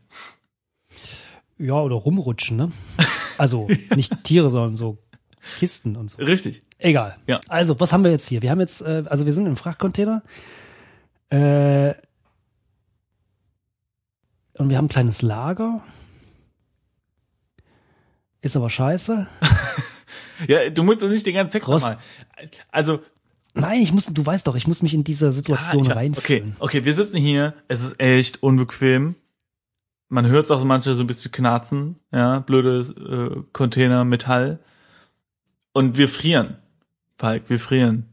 Ja, 1.58 1.76
oder 1.76 1.96
rumrutschen, 1.96 2.58
ne? 2.58 2.72
Also 3.38 3.68
nicht 3.96 4.24
Tiere, 4.24 4.50
sondern 4.50 4.76
so 4.76 4.98
Kisten 5.58 5.96
und 5.96 6.10
so. 6.10 6.18
Richtig. 6.22 6.64
Egal. 6.80 7.16
Ja. 7.28 7.40
Also, 7.48 7.80
was 7.80 7.94
haben 7.94 8.04
wir 8.04 8.12
jetzt 8.12 8.28
hier? 8.28 8.42
Wir 8.42 8.50
haben 8.52 8.60
jetzt, 8.60 8.82
äh, 8.82 9.04
also 9.08 9.26
wir 9.26 9.34
sind 9.34 9.46
im 9.46 9.56
Frachtcontainer. 9.56 10.24
Äh, 11.30 11.94
und 14.58 14.70
wir 14.70 14.78
haben 14.78 14.86
ein 14.86 14.90
kleines 14.90 15.22
Lager. 15.22 15.82
Ist 18.42 18.56
aber 18.56 18.70
scheiße. 18.70 19.28
Ja, 20.50 20.70
du 20.70 20.84
musst 20.84 21.02
das 21.02 21.12
nicht 21.12 21.26
den 21.26 21.34
ganzen 21.34 21.52
Text 21.54 21.70
Rost- 21.70 21.86
nochmal. 21.88 22.02
Also, 22.70 23.00
Nein, 23.54 23.82
ich 23.82 23.94
muss, 23.94 24.08
du 24.08 24.26
weißt 24.26 24.46
doch, 24.46 24.56
ich 24.58 24.68
muss 24.68 24.82
mich 24.82 24.94
in 24.94 25.06
diese 25.06 25.32
Situation 25.32 25.86
ich- 25.86 25.96
reinfühlen. 25.96 26.58
Okay, 26.60 26.80
okay, 26.80 26.84
wir 26.84 26.92
sitzen 26.94 27.16
hier, 27.16 27.54
es 27.70 27.82
ist 27.82 28.02
echt 28.02 28.44
unbequem. 28.44 29.16
Man 30.10 30.28
hört 30.28 30.46
es 30.46 30.52
auch 30.52 30.64
manchmal 30.64 30.96
so 30.96 31.04
ein 31.04 31.08
bisschen 31.08 31.32
knarzen, 31.32 31.96
ja, 32.14 32.40
blöde 32.40 32.80
äh, 33.40 33.44
Container, 33.54 34.06
Metall. 34.06 34.60
Und 35.74 35.98
wir 35.98 36.08
frieren. 36.08 36.58
Falk, 37.18 37.50
wir 37.50 37.60
frieren. 37.60 38.06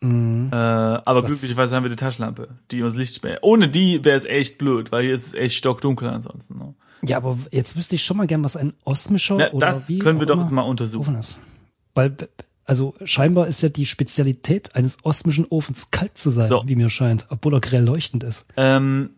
Mhm. 0.00 0.48
Äh, 0.52 0.56
aber 0.56 1.22
Was- 1.22 1.32
glücklicherweise 1.32 1.76
haben 1.76 1.82
wir 1.82 1.90
die 1.90 1.96
Taschenlampe, 1.96 2.48
die 2.70 2.82
uns 2.82 2.94
Licht 2.96 3.14
spendet. 3.14 3.40
Ohne 3.42 3.68
die 3.68 4.04
wäre 4.04 4.16
es 4.16 4.24
echt 4.24 4.56
blöd, 4.58 4.92
weil 4.92 5.04
hier 5.04 5.14
ist 5.14 5.26
es 5.28 5.34
echt 5.34 5.56
stockdunkel 5.56 6.08
ansonsten. 6.08 6.56
Ne? 6.56 6.74
Ja, 7.06 7.18
aber 7.18 7.36
jetzt 7.50 7.76
wüsste 7.76 7.96
ich 7.96 8.04
schon 8.04 8.16
mal 8.16 8.26
gern, 8.26 8.42
was 8.44 8.56
ein 8.56 8.72
osmischer 8.84 9.38
Ja, 9.38 9.52
oder 9.52 9.66
das 9.66 9.88
wie 9.88 9.98
können 9.98 10.20
wir 10.20 10.26
doch 10.26 10.40
jetzt 10.40 10.52
mal 10.52 10.62
untersuchen. 10.62 11.00
Ofen 11.10 11.20
ist. 11.20 11.38
Weil, 11.94 12.16
also 12.64 12.94
scheinbar 13.04 13.46
ist 13.48 13.62
ja 13.62 13.68
die 13.68 13.84
Spezialität 13.86 14.74
eines 14.74 14.98
osmischen 15.04 15.46
Ofens 15.50 15.90
kalt 15.90 16.16
zu 16.16 16.30
sein, 16.30 16.48
So. 16.48 16.62
wie 16.66 16.76
mir 16.76 16.88
scheint, 16.88 17.26
obwohl 17.28 17.54
er 17.54 17.60
grell 17.60 17.84
leuchtend 17.84 18.24
ist. 18.24 18.46
Ähm, 18.56 19.10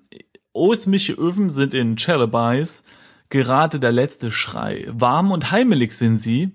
osmische 0.53 1.13
Öfen 1.15 1.51
sind 1.51 1.75
in 1.75 1.97
Chalabais 1.97 2.85
gerade 3.31 3.81
der 3.81 3.93
letzte 3.93 4.31
Schrei. 4.31 4.87
Warm 4.89 5.31
und 5.31 5.51
heimelig 5.51 5.95
sind 5.95 6.21
sie 6.21 6.53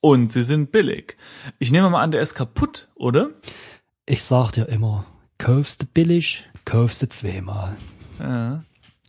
und 0.00 0.32
sie 0.32 0.42
sind 0.44 0.72
billig. 0.72 1.16
Ich 1.58 1.70
nehme 1.72 1.90
mal 1.90 2.02
an, 2.02 2.10
der 2.10 2.22
ist 2.22 2.34
kaputt, 2.34 2.88
oder? 2.94 3.30
Ich 4.06 4.22
sag 4.22 4.52
dir 4.52 4.68
immer, 4.68 5.04
kaufst 5.38 5.82
du 5.82 5.86
billig, 5.86 6.48
kaufst 6.64 7.02
du 7.02 7.08
zweimal. 7.08 7.76
Ja. 8.18 8.64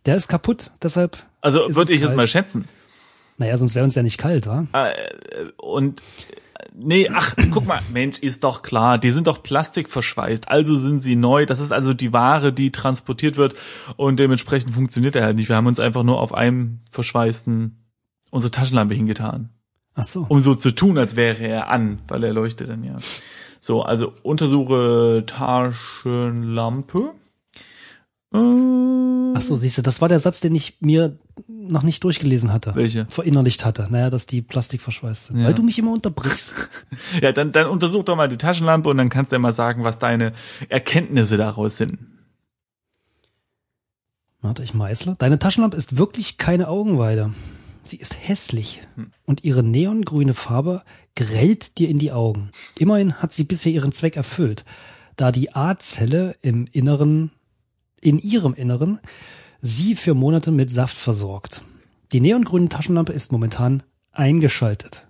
Der 0.05 0.15
ist 0.15 0.27
kaputt, 0.27 0.71
deshalb, 0.83 1.17
Also 1.41 1.59
würde 1.73 1.93
ich 1.93 2.01
jetzt 2.01 2.09
kalt. 2.09 2.17
mal 2.17 2.27
schätzen. 2.27 2.67
naja, 3.37 3.57
sonst 3.57 3.75
wäre 3.75 3.83
uns 3.85 3.95
ja 3.95 4.03
nicht 4.03 4.17
kalt, 4.17 4.45
wa? 4.47 4.67
Äh, 4.73 5.49
und 5.57 6.01
äh, 6.01 6.03
nee, 6.77 7.09
ach, 7.13 7.35
guck 7.51 7.65
mal, 7.65 7.81
Mensch, 7.91 8.19
ist 8.19 8.43
doch 8.43 8.61
klar, 8.61 8.97
die 8.97 9.11
sind 9.11 9.27
doch 9.27 9.43
plastikverschweißt, 9.43 10.49
also 10.49 10.75
sind 10.75 10.99
sie 10.99 11.15
neu. 11.15 11.45
Das 11.45 11.59
ist 11.59 11.71
also 11.71 11.93
die 11.93 12.13
Ware, 12.13 12.53
die 12.53 12.71
transportiert 12.71 13.37
wird 13.37 13.55
und 13.95 14.19
dementsprechend 14.19 14.71
funktioniert 14.71 15.15
er 15.15 15.23
halt 15.23 15.37
nicht. 15.37 15.49
Wir 15.49 15.55
haben 15.55 15.67
uns 15.67 15.79
einfach 15.79 16.03
nur 16.03 16.19
auf 16.19 16.33
einem 16.33 16.79
verschweißten 16.89 17.77
unsere 18.31 18.51
Taschenlampe 18.51 18.95
hingetan. 18.95 19.49
Ach 19.95 20.03
so. 20.03 20.25
um 20.27 20.41
so 20.41 20.55
zu 20.55 20.71
tun, 20.71 20.97
als 20.97 21.15
wäre 21.15 21.41
er 21.41 21.69
an, 21.69 21.99
weil 22.09 22.23
er 22.23 22.33
leuchtet 22.33 22.67
dann 22.69 22.83
ja. 22.83 22.97
So, 23.61 23.81
also 23.81 24.13
untersuche 24.23 25.23
Taschenlampe. 25.25 27.13
Äh, 28.33 28.37
Ach 29.35 29.41
so, 29.41 29.55
siehst 29.55 29.77
du, 29.77 29.81
das 29.81 30.01
war 30.01 30.09
der 30.09 30.19
Satz, 30.19 30.39
den 30.39 30.55
ich 30.55 30.77
mir 30.79 31.17
noch 31.47 31.83
nicht 31.83 32.03
durchgelesen 32.03 32.53
hatte. 32.53 32.73
Welche? 32.75 33.05
Verinnerlicht 33.09 33.65
hatte. 33.65 33.87
Naja, 33.89 34.09
dass 34.09 34.27
die 34.27 34.41
Plastik 34.41 34.81
verschweißt 34.81 35.27
sind. 35.27 35.39
Ja. 35.39 35.47
Weil 35.47 35.53
du 35.53 35.63
mich 35.63 35.77
immer 35.79 35.91
unterbrichst. 35.91 36.69
Ja, 37.21 37.31
dann, 37.31 37.51
dann 37.51 37.67
untersuch 37.67 38.03
doch 38.03 38.15
mal 38.15 38.27
die 38.27 38.37
Taschenlampe 38.37 38.89
und 38.89 38.97
dann 38.97 39.09
kannst 39.09 39.31
du 39.31 39.35
ja 39.35 39.39
mal 39.39 39.53
sagen, 39.53 39.83
was 39.83 39.99
deine 39.99 40.33
Erkenntnisse 40.69 41.37
daraus 41.37 41.77
sind. 41.77 41.99
Warte, 44.41 44.63
ich 44.63 44.73
meißle. 44.73 45.15
Deine 45.17 45.39
Taschenlampe 45.39 45.77
ist 45.77 45.97
wirklich 45.97 46.37
keine 46.37 46.67
Augenweide. 46.67 47.33
Sie 47.83 47.97
ist 47.97 48.15
hässlich 48.27 48.81
und 49.25 49.43
ihre 49.43 49.63
neongrüne 49.63 50.33
Farbe 50.33 50.83
grellt 51.15 51.77
dir 51.77 51.89
in 51.89 51.99
die 51.99 52.11
Augen. 52.11 52.49
Immerhin 52.77 53.15
hat 53.15 53.33
sie 53.33 53.43
bisher 53.43 53.71
ihren 53.71 53.91
Zweck 53.91 54.15
erfüllt, 54.15 54.65
da 55.15 55.31
die 55.31 55.53
A-Zelle 55.53 56.35
im 56.41 56.65
Inneren, 56.71 57.31
in 58.05 58.19
ihrem 58.19 58.53
Inneren, 58.53 58.99
sie 59.61 59.95
für 59.95 60.13
Monate 60.13 60.51
mit 60.51 60.69
Saft 60.69 60.95
versorgt. 60.95 61.63
Die 62.11 62.21
neongrüne 62.21 62.69
Taschenlampe 62.69 63.13
ist 63.13 63.31
momentan 63.31 63.81
eingeschaltet. 64.13 65.07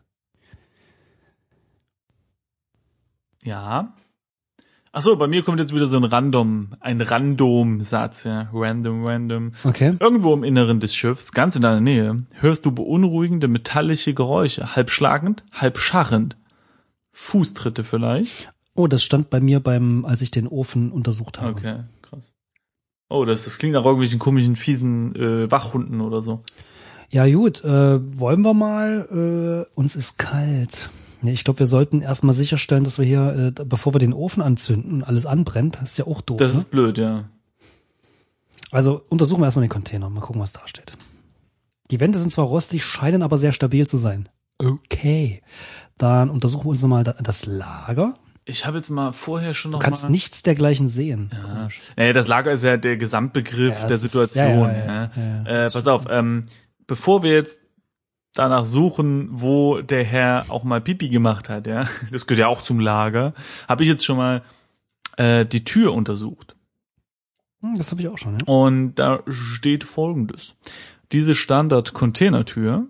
Ja. 3.43 3.93
Ach 4.93 5.01
so, 5.01 5.17
bei 5.17 5.27
mir 5.27 5.43
kommt 5.43 5.59
jetzt 5.59 5.75
wieder 5.75 5.89
so 5.89 5.97
ein 5.97 6.05
Random, 6.05 6.75
ein 6.79 7.01
Random-Satz, 7.01 8.23
ja. 8.23 8.49
Random, 8.53 9.05
random. 9.05 9.51
Okay. 9.65 9.97
Irgendwo 9.99 10.33
im 10.33 10.45
Inneren 10.45 10.79
des 10.79 10.95
Schiffs, 10.95 11.33
ganz 11.33 11.57
in 11.57 11.61
deiner 11.61 11.81
Nähe, 11.81 12.25
hörst 12.39 12.65
du 12.65 12.71
beunruhigende 12.71 13.49
metallische 13.49 14.13
Geräusche, 14.13 14.73
halb 14.77 14.89
schlagend, 14.89 15.43
halb 15.51 15.79
scharrend. 15.79 16.37
Fußtritte 17.11 17.83
vielleicht. 17.83 18.49
Oh, 18.73 18.87
das 18.87 19.03
stand 19.03 19.29
bei 19.29 19.41
mir 19.41 19.59
beim, 19.59 20.05
als 20.05 20.21
ich 20.21 20.31
den 20.31 20.47
Ofen 20.47 20.91
untersucht 20.91 21.41
habe. 21.41 21.51
Okay. 21.51 21.83
Oh, 23.09 23.23
das, 23.25 23.45
das 23.45 23.57
klingt 23.57 23.73
nach 23.73 23.85
irgendwelchen 23.85 24.19
komischen, 24.19 24.55
fiesen 24.55 25.15
äh, 25.15 25.51
Wachhunden 25.51 26.01
oder 26.01 26.21
so. 26.21 26.43
Ja 27.09 27.27
gut, 27.29 27.63
äh, 27.63 28.19
wollen 28.19 28.41
wir 28.41 28.53
mal, 28.53 29.65
äh, 29.69 29.79
uns 29.79 29.95
ist 29.95 30.17
kalt. 30.17 30.89
Ich 31.21 31.43
glaube, 31.43 31.59
wir 31.59 31.67
sollten 31.67 32.01
erstmal 32.01 32.33
sicherstellen, 32.33 32.83
dass 32.83 32.99
wir 32.99 33.05
hier, 33.05 33.53
äh, 33.57 33.63
bevor 33.65 33.93
wir 33.93 33.99
den 33.99 34.13
Ofen 34.13 34.41
anzünden 34.43 34.93
und 34.93 35.03
alles 35.03 35.25
anbrennt, 35.25 35.75
das 35.75 35.91
ist 35.91 35.97
ja 35.99 36.07
auch 36.07 36.21
doof. 36.21 36.37
Das 36.37 36.53
ne? 36.53 36.59
ist 36.59 36.71
blöd, 36.71 36.97
ja. 36.97 37.25
Also 38.71 39.01
untersuchen 39.09 39.41
wir 39.41 39.45
erstmal 39.45 39.65
den 39.65 39.71
Container, 39.71 40.09
mal 40.09 40.21
gucken, 40.21 40.41
was 40.41 40.51
da 40.53 40.61
steht. 40.65 40.97
Die 41.91 41.99
Wände 41.99 42.19
sind 42.19 42.31
zwar 42.31 42.45
rostig, 42.45 42.83
scheinen 42.83 43.21
aber 43.21 43.37
sehr 43.37 43.51
stabil 43.51 43.87
zu 43.87 43.97
sein. 43.97 44.27
Okay. 44.57 45.41
Dann 45.97 46.29
untersuchen 46.29 46.65
wir 46.65 46.69
uns 46.71 46.81
nochmal 46.81 47.03
da- 47.03 47.15
das 47.21 47.45
Lager. 47.45 48.15
Ich 48.47 48.65
habe 48.67 48.77
jetzt 48.77 48.91
mal 48.91 49.11
vorher 49.11 49.53
schon 49.55 49.71
noch 49.71 49.79
Du 49.79 49.85
kannst 49.85 50.03
mal 50.03 50.09
nichts 50.09 50.43
dergleichen 50.43 50.87
sehen. 50.87 51.31
Ja. 51.33 51.67
Naja, 51.97 52.13
das 52.13 52.27
Lager 52.27 52.51
ist 52.51 52.63
ja 52.63 52.77
der 52.77 52.95
Gesamtbegriff 52.97 53.73
Ja, 53.73 53.87
der 53.87 53.95
ist- 53.95 54.01
Situation. 54.03 54.45
ja, 54.69 54.73
ja, 54.73 54.85
ja, 54.85 55.11
ja. 55.15 55.43
ja, 55.45 55.65
Äh, 55.65 55.71
pass 55.71 55.87
auf, 55.87 56.05
ähm, 56.09 56.45
bevor 56.85 57.23
wir 57.23 57.33
jetzt 57.33 57.59
danach 58.35 58.65
suchen, 58.65 59.29
wo 59.31 59.81
der 59.81 60.03
Herr 60.03 60.45
auch 60.49 60.63
mal 60.63 60.79
Pipi 60.81 61.09
gemacht 61.09 61.49
hat, 61.49 61.65
ja, 61.65 61.85
das 62.11 62.27
gehört 62.27 62.39
ja 62.41 62.47
auch 62.47 62.61
zum 62.61 62.79
Lager, 62.79 63.33
habe 63.67 63.81
ich 63.83 63.89
jetzt 63.89 64.05
schon 64.05 64.17
mal 64.17 64.43
äh, 65.17 65.45
die 65.45 65.63
Tür 65.63 65.93
untersucht. 65.93 66.55
Hm, 67.61 67.77
Das 67.77 67.89
habe 67.91 68.01
ich 68.01 68.07
auch 68.09 68.17
schon, 68.19 68.39
ja. 68.39 68.45
Und 68.45 68.95
da 68.95 69.21
steht 69.27 69.83
folgendes. 69.83 70.55
Diese 71.13 71.33
Standard-Containertür 71.33 72.85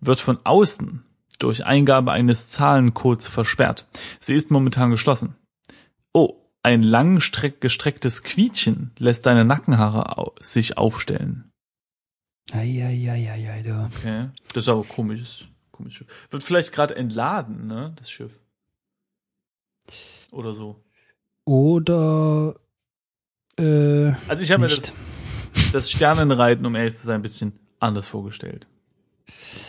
wird 0.00 0.20
von 0.20 0.38
außen 0.44 1.02
durch 1.38 1.64
Eingabe 1.64 2.12
eines 2.12 2.48
Zahlencodes 2.48 3.28
versperrt. 3.28 3.86
Sie 4.20 4.34
ist 4.34 4.50
momentan 4.50 4.90
geschlossen. 4.90 5.36
Oh, 6.12 6.34
ein 6.62 6.82
lang 6.82 7.20
streck 7.20 7.60
gestrecktes 7.60 8.22
Quietchen 8.22 8.90
lässt 8.98 9.26
deine 9.26 9.44
Nackenhaare 9.44 10.18
au 10.18 10.34
sich 10.40 10.76
aufstellen. 10.78 11.52
Eieieiei, 12.52 13.62
du. 13.62 13.90
Okay. 13.96 14.30
Das 14.54 14.64
ist 14.64 14.68
aber 14.68 14.84
komisch. 14.84 15.48
komisch. 15.72 16.04
Wird 16.30 16.42
vielleicht 16.42 16.72
gerade 16.72 16.96
entladen, 16.96 17.66
ne, 17.66 17.92
das 17.96 18.10
Schiff. 18.10 18.40
Oder 20.30 20.54
so. 20.54 20.82
Oder 21.44 22.56
äh, 23.58 24.12
Also 24.28 24.42
ich 24.42 24.50
habe 24.52 24.62
mir 24.62 24.68
das, 24.68 24.92
das 25.72 25.90
Sternenreiten, 25.90 26.66
um 26.66 26.74
ehrlich 26.74 26.96
zu 26.96 27.06
sein, 27.06 27.16
ein 27.16 27.22
bisschen 27.22 27.58
anders 27.78 28.06
vorgestellt. 28.06 28.66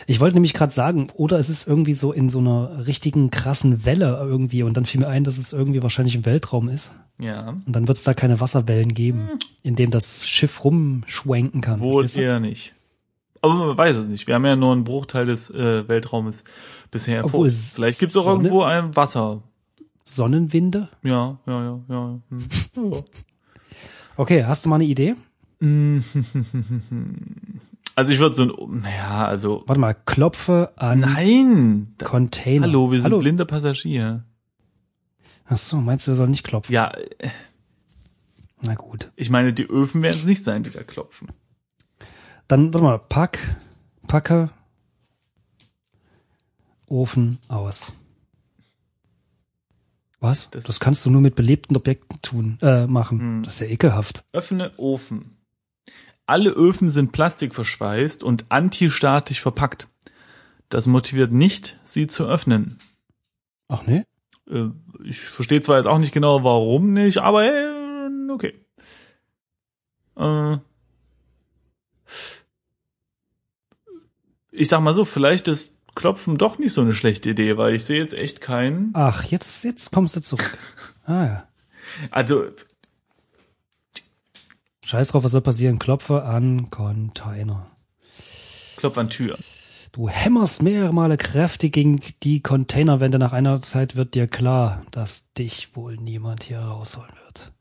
Ich 0.06 0.20
wollte 0.20 0.34
nämlich 0.36 0.54
gerade 0.54 0.72
sagen, 0.72 1.08
oder 1.14 1.38
es 1.38 1.48
ist 1.48 1.66
irgendwie 1.66 1.92
so 1.92 2.12
in 2.12 2.30
so 2.30 2.38
einer 2.38 2.86
richtigen 2.86 3.30
krassen 3.30 3.84
Welle 3.84 4.18
irgendwie 4.22 4.62
und 4.62 4.76
dann 4.76 4.84
fiel 4.84 5.00
mir 5.00 5.08
ein, 5.08 5.24
dass 5.24 5.38
es 5.38 5.52
irgendwie 5.52 5.82
wahrscheinlich 5.82 6.14
im 6.14 6.24
Weltraum 6.26 6.68
ist. 6.68 6.94
Ja. 7.20 7.50
Und 7.50 7.74
dann 7.74 7.88
wird 7.88 7.98
es 7.98 8.04
da 8.04 8.14
keine 8.14 8.40
Wasserwellen 8.40 8.94
geben, 8.94 9.28
in 9.62 9.74
dem 9.74 9.90
das 9.90 10.28
Schiff 10.28 10.64
rumschwenken 10.64 11.60
kann. 11.60 11.80
Wohl 11.80 12.04
verstehst 12.04 12.18
du? 12.18 12.22
eher 12.22 12.40
nicht. 12.40 12.74
Aber 13.42 13.54
man 13.54 13.76
weiß 13.78 13.96
es 13.96 14.06
nicht. 14.06 14.26
Wir 14.26 14.34
haben 14.34 14.44
ja 14.46 14.56
nur 14.56 14.72
einen 14.72 14.84
Bruchteil 14.84 15.26
des 15.26 15.50
äh, 15.50 15.86
Weltraumes 15.88 16.44
bisher 16.90 17.24
es 17.44 17.74
Vielleicht 17.74 17.98
gibt 17.98 18.10
es 18.10 18.16
auch 18.16 18.24
Sonne- 18.24 18.44
irgendwo 18.44 18.62
ein 18.62 18.94
Wasser. 18.96 19.42
Sonnenwinde? 20.04 20.88
Ja, 21.02 21.38
ja, 21.46 21.62
ja, 21.64 21.80
ja. 21.88 22.18
Hm. 22.30 22.92
ja. 22.92 23.02
Okay, 24.16 24.44
hast 24.44 24.64
du 24.64 24.68
mal 24.68 24.76
eine 24.76 24.84
Idee? 24.84 25.14
Also 27.98 28.12
ich 28.12 28.20
würde 28.20 28.36
so 28.36 28.44
ein, 28.44 28.80
naja, 28.82 29.26
also, 29.26 29.64
Warte 29.66 29.80
mal, 29.80 29.92
klopfe 29.92 30.72
an 30.76 31.00
nein. 31.00 31.94
Da, 31.98 32.06
Container. 32.06 32.66
hallo, 32.68 32.92
wir 32.92 33.00
sind 33.00 33.10
Hallo. 33.10 33.18
blinder 33.18 33.44
Passagier. 33.44 34.24
Ach 35.46 35.56
so, 35.56 35.78
meinst 35.78 36.06
du, 36.06 36.12
wir 36.12 36.14
sollen 36.14 36.30
nicht 36.30 36.44
klopfen? 36.44 36.72
Ja, 36.72 36.92
Na 38.60 38.76
gut. 38.76 39.10
ich 39.16 39.30
meine, 39.30 39.52
die 39.52 39.64
Öfen 39.68 40.00
werden 40.02 40.16
es 40.16 40.24
nicht 40.24 40.44
sein, 40.44 40.62
die 40.62 40.70
da 40.70 40.84
klopfen. 40.84 41.30
Dann, 42.46 42.72
warte 42.72 42.84
mal, 42.84 42.98
pack, 43.00 43.40
packe, 44.06 44.50
Ofen 46.86 47.38
aus. 47.48 47.94
Was? 50.20 50.50
Das- 50.50 50.62
Das, 50.62 50.78
kannst 50.78 51.04
du 51.04 51.10
nur 51.10 51.20
mit 51.20 51.34
belebten 51.34 51.76
Objekten 51.76 52.22
tun, 52.22 52.58
äh, 52.62 52.86
machen. 52.86 53.18
Hm. 53.18 53.42
Das 53.42 53.54
ist 53.54 53.60
ja 53.60 53.66
ekelhaft. 53.66 54.24
Öffne 54.32 54.70
Ofen. 54.76 55.34
Alle 56.28 56.50
Öfen 56.50 56.90
sind 56.90 57.12
plastikverschweißt 57.12 58.22
und 58.22 58.44
antistatisch 58.50 59.40
verpackt. 59.40 59.88
Das 60.68 60.86
motiviert 60.86 61.32
nicht, 61.32 61.78
sie 61.84 62.06
zu 62.06 62.26
öffnen. 62.26 62.78
Ach? 63.68 63.82
Äh, 63.86 64.04
ich 65.04 65.20
verstehe 65.20 65.62
zwar 65.62 65.78
jetzt 65.78 65.86
auch 65.86 65.98
nicht 65.98 66.12
genau, 66.12 66.44
warum 66.44 66.92
nicht, 66.92 67.18
aber 67.18 67.46
äh, 67.46 68.30
okay. 68.30 68.54
Äh, 70.18 70.58
ich 74.50 74.68
sag 74.68 74.80
mal 74.80 74.92
so, 74.92 75.06
vielleicht 75.06 75.48
ist 75.48 75.80
Klopfen 75.94 76.36
doch 76.36 76.58
nicht 76.58 76.74
so 76.74 76.82
eine 76.82 76.92
schlechte 76.92 77.30
Idee, 77.30 77.56
weil 77.56 77.74
ich 77.74 77.86
sehe 77.86 78.00
jetzt 78.00 78.12
echt 78.12 78.42
keinen. 78.42 78.90
Ach, 78.92 79.24
jetzt, 79.24 79.64
jetzt 79.64 79.92
kommst 79.92 80.14
du 80.14 80.20
zurück. 80.20 80.58
Ah 81.06 81.24
ja. 81.24 81.48
Also, 82.10 82.44
Scheiß 84.88 85.08
drauf, 85.08 85.22
was 85.22 85.32
soll 85.32 85.42
passieren? 85.42 85.78
Klopfe 85.78 86.22
an 86.22 86.70
Container. 86.70 87.66
Klopf 88.78 88.96
an 88.96 89.10
Tür. 89.10 89.36
Du 89.92 90.08
hämmerst 90.08 90.62
mehrere 90.62 90.94
Male 90.94 91.18
kräftig 91.18 91.74
gegen 91.74 92.00
die 92.22 92.40
Containerwände. 92.40 93.18
Nach 93.18 93.34
einer 93.34 93.60
Zeit 93.60 93.96
wird 93.96 94.14
dir 94.14 94.26
klar, 94.26 94.86
dass 94.90 95.34
dich 95.34 95.76
wohl 95.76 95.96
niemand 95.96 96.44
hier 96.44 96.60
rausholen 96.60 97.12
wird. 97.26 97.52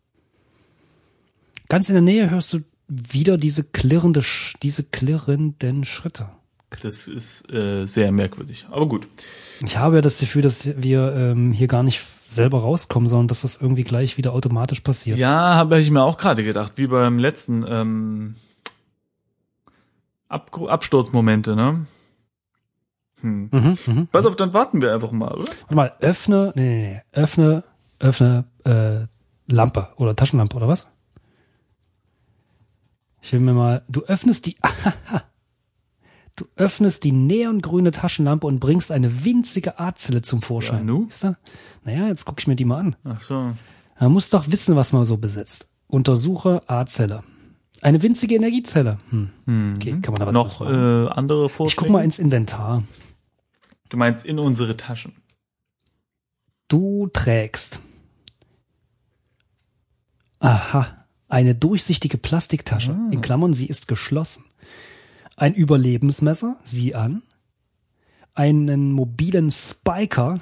Ganz 1.67 1.89
in 1.89 1.96
der 1.96 2.01
Nähe 2.01 2.29
hörst 2.29 2.53
du 2.53 2.60
wieder 2.88 3.36
diese 3.36 3.65
klirrende, 3.65 4.24
diese 4.63 4.86
klirrenden 4.86 5.84
Schritte. 5.84 6.29
Das 6.81 7.07
ist 7.07 7.51
äh, 7.51 7.86
sehr 7.86 8.12
merkwürdig. 8.12 8.67
Aber 8.69 8.88
gut. 8.88 9.07
Ich 9.62 9.77
habe 9.77 9.95
ja 9.95 10.01
das 10.01 10.19
Gefühl, 10.19 10.41
dass 10.41 10.81
wir 10.81 11.13
ähm, 11.15 11.51
hier 11.51 11.67
gar 11.67 11.83
nicht 11.83 12.01
selber 12.27 12.59
rauskommen, 12.59 13.07
sondern 13.07 13.29
dass 13.29 13.41
das 13.41 13.62
irgendwie 13.62 13.83
gleich 13.83 14.17
wieder 14.17 14.33
automatisch 14.33 14.81
passiert. 14.81 15.17
Ja, 15.17 15.55
habe 15.55 15.79
ich 15.79 15.89
mir 15.89 16.03
auch 16.03 16.17
gerade 16.17 16.43
gedacht, 16.43 16.74
wie 16.75 16.88
beim 16.88 17.19
letzten 17.19 17.65
ähm, 17.67 18.36
Ab 20.29 20.51
Absturzmomente, 20.62 21.55
ne? 21.55 21.86
Hm. 23.21 23.50
Mhm, 23.51 23.77
mhm. 23.86 24.07
Pass 24.07 24.25
auf, 24.25 24.36
dann 24.36 24.53
warten 24.53 24.81
wir 24.81 24.93
einfach 24.93 25.12
mal, 25.12 25.33
oder? 25.33 25.47
Warte 25.62 25.75
mal, 25.75 25.91
öffne, 26.01 26.51
nee, 26.55 26.69
nee, 26.69 26.89
nee, 26.89 27.01
öffne, 27.13 27.63
öffne 28.00 28.43
äh, 28.65 29.07
Lampe 29.51 29.88
oder 29.97 30.15
Taschenlampe 30.15 30.55
oder 30.57 30.67
was? 30.67 30.91
Ich 33.21 33.33
will 33.33 33.39
mir 33.39 33.53
mal, 33.53 33.83
du 33.88 34.03
öffnest 34.03 34.45
die, 34.45 34.57
du 36.38 36.46
öffnest 36.56 37.03
die 37.03 37.12
neongrüne 37.12 37.91
Taschenlampe 37.91 38.48
und 38.48 38.60
bringst 38.60 38.91
eine 38.91 39.25
winzige 39.25 39.79
Artzelle 39.79 40.22
zum 40.22 40.41
Vorschein. 40.41 40.79
Ja, 40.79 40.84
nu? 40.86 41.06
Siehst 41.10 41.25
du? 41.25 41.38
Naja, 41.84 42.08
jetzt 42.08 42.25
guck 42.25 42.39
ich 42.39 42.48
mir 42.48 42.56
die 42.56 42.65
mal 42.65 42.79
an. 42.79 42.96
Ach 43.03 43.22
so. 43.22 43.53
Man 44.00 44.12
muss 44.12 44.29
doch 44.29 44.50
wissen, 44.50 44.75
was 44.75 44.94
man 44.94 45.03
so 45.03 45.17
besitzt. 45.17 45.70
Untersuche 45.88 46.62
A-Zelle. 46.67 47.24
Eine 47.82 48.01
winzige 48.01 48.36
Energiezelle. 48.36 49.00
Hm. 49.10 49.74
Okay, 49.75 50.00
kann 50.01 50.13
man 50.13 50.27
was 50.27 50.34
Noch 50.34 50.62
äh, 50.62 51.08
andere 51.10 51.50
Vorschläge? 51.50 51.70
Ich 51.70 51.75
guck 51.75 51.89
mal 51.89 52.03
ins 52.03 52.20
Inventar. 52.20 52.84
Du 53.89 53.98
meinst 53.98 54.25
in 54.25 54.39
unsere 54.39 54.77
Taschen. 54.77 55.13
Du 56.67 57.08
trägst. 57.08 57.82
Aha. 60.39 61.06
Eine 61.29 61.56
durchsichtige 61.56 62.17
Plastiktasche. 62.17 62.91
In 63.12 63.22
Klammern, 63.22 63.53
sie 63.53 63.67
ist 63.67 63.88
geschlossen. 63.88 64.46
Ein 65.38 65.53
Überlebensmesser, 65.53 66.58
sieh 66.63 66.96
an. 66.96 67.22
Einen 68.34 68.91
mobilen 68.91 69.51
Spiker. 69.51 70.39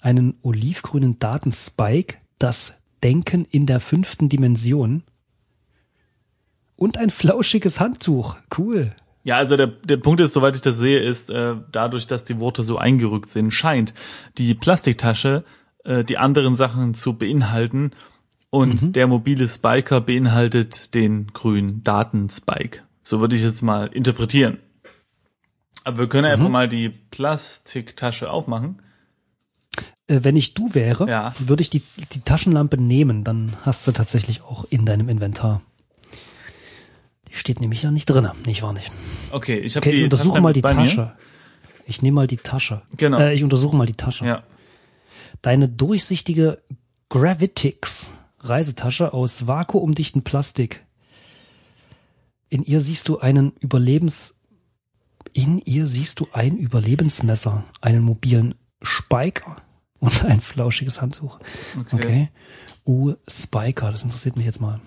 Einen 0.00 0.38
olivgrünen 0.40 1.18
Datenspike. 1.18 2.16
Das 2.38 2.84
Denken 3.02 3.44
in 3.44 3.66
der 3.66 3.80
fünften 3.80 4.30
Dimension. 4.30 5.02
Und 6.74 6.96
ein 6.96 7.10
flauschiges 7.10 7.80
Handtuch. 7.80 8.36
Cool. 8.56 8.94
Ja, 9.24 9.36
also 9.36 9.58
der, 9.58 9.66
der 9.66 9.98
Punkt 9.98 10.20
ist, 10.20 10.32
soweit 10.32 10.56
ich 10.56 10.62
das 10.62 10.78
sehe, 10.78 11.00
ist 11.00 11.28
äh, 11.28 11.54
dadurch, 11.70 12.06
dass 12.06 12.24
die 12.24 12.40
Worte 12.40 12.62
so 12.62 12.78
eingerückt 12.78 13.30
sind, 13.30 13.52
scheint 13.52 13.92
die 14.38 14.54
Plastiktasche 14.54 15.44
äh, 15.84 16.02
die 16.02 16.16
anderen 16.16 16.56
Sachen 16.56 16.94
zu 16.94 17.12
beinhalten 17.12 17.90
und 18.50 18.96
der 18.96 19.06
mobile 19.06 19.46
Spiker 19.48 20.00
beinhaltet 20.00 20.94
den 20.94 21.28
grünen 21.28 21.82
Datenspike. 21.84 22.82
So 23.02 23.20
würde 23.20 23.36
ich 23.36 23.42
jetzt 23.42 23.62
mal 23.62 23.86
interpretieren. 23.88 24.58
Aber 25.84 25.98
wir 26.00 26.08
können 26.08 26.26
einfach 26.26 26.48
mal 26.48 26.68
die 26.68 26.88
Plastiktasche 26.90 28.30
aufmachen. 28.30 28.82
Äh, 30.06 30.20
wenn 30.22 30.36
ich 30.36 30.54
du 30.54 30.74
wäre, 30.74 31.08
Ja. 31.08 31.34
würde 31.38 31.62
ich 31.62 31.70
die, 31.70 31.82
die 32.12 32.20
Taschenlampe 32.20 32.76
nehmen, 32.78 33.24
dann 33.24 33.54
hast 33.62 33.86
du 33.86 33.92
tatsächlich 33.92 34.42
auch 34.42 34.66
in 34.70 34.84
deinem 34.86 35.08
Inventar. 35.08 35.62
Die 37.28 37.34
steht 37.34 37.60
nämlich 37.60 37.82
ja 37.82 37.90
nicht 37.90 38.06
drinne, 38.06 38.32
nicht 38.46 38.62
wahr 38.62 38.72
nicht? 38.72 38.90
Okay, 39.30 39.58
ich 39.58 39.76
habe 39.76 39.84
Okay, 39.86 39.92
die 39.92 39.98
ich 39.98 40.04
untersuche 40.04 40.32
Tasche 40.34 40.42
mal 40.42 40.52
die 40.52 40.60
bei 40.62 40.74
mir. 40.74 40.84
Tasche. 40.84 41.12
Ich 41.86 42.02
nehme 42.02 42.16
mal 42.16 42.26
die 42.26 42.36
Tasche. 42.38 42.82
Genau. 42.96 43.18
Äh, 43.18 43.34
ich 43.34 43.44
untersuche 43.44 43.76
mal 43.76 43.86
die 43.86 43.92
Tasche. 43.94 44.26
Ja. 44.26 44.40
Deine 45.42 45.68
durchsichtige 45.68 46.60
Gravitix 47.10 48.12
Reisetasche 48.48 49.12
aus 49.12 49.46
vakuumdichten 49.46 50.22
Plastik. 50.22 50.84
In 52.48 52.62
ihr 52.62 52.80
siehst 52.80 53.08
du 53.08 53.18
einen 53.18 53.52
Überlebens 53.60 54.38
in 55.32 55.60
ihr 55.64 55.86
siehst 55.86 56.20
du 56.20 56.28
ein 56.32 56.56
Überlebensmesser, 56.56 57.64
einen 57.80 58.02
mobilen 58.02 58.54
Spiker 58.82 59.56
und 59.98 60.24
ein 60.24 60.40
flauschiges 60.40 61.00
Handtuch. 61.00 61.38
Okay. 61.78 61.96
Okay. 61.96 62.28
Uh, 62.86 63.14
Spiker, 63.28 63.92
das 63.92 64.02
interessiert 64.04 64.36
mich 64.36 64.46
jetzt 64.46 64.60
mal. 64.60 64.80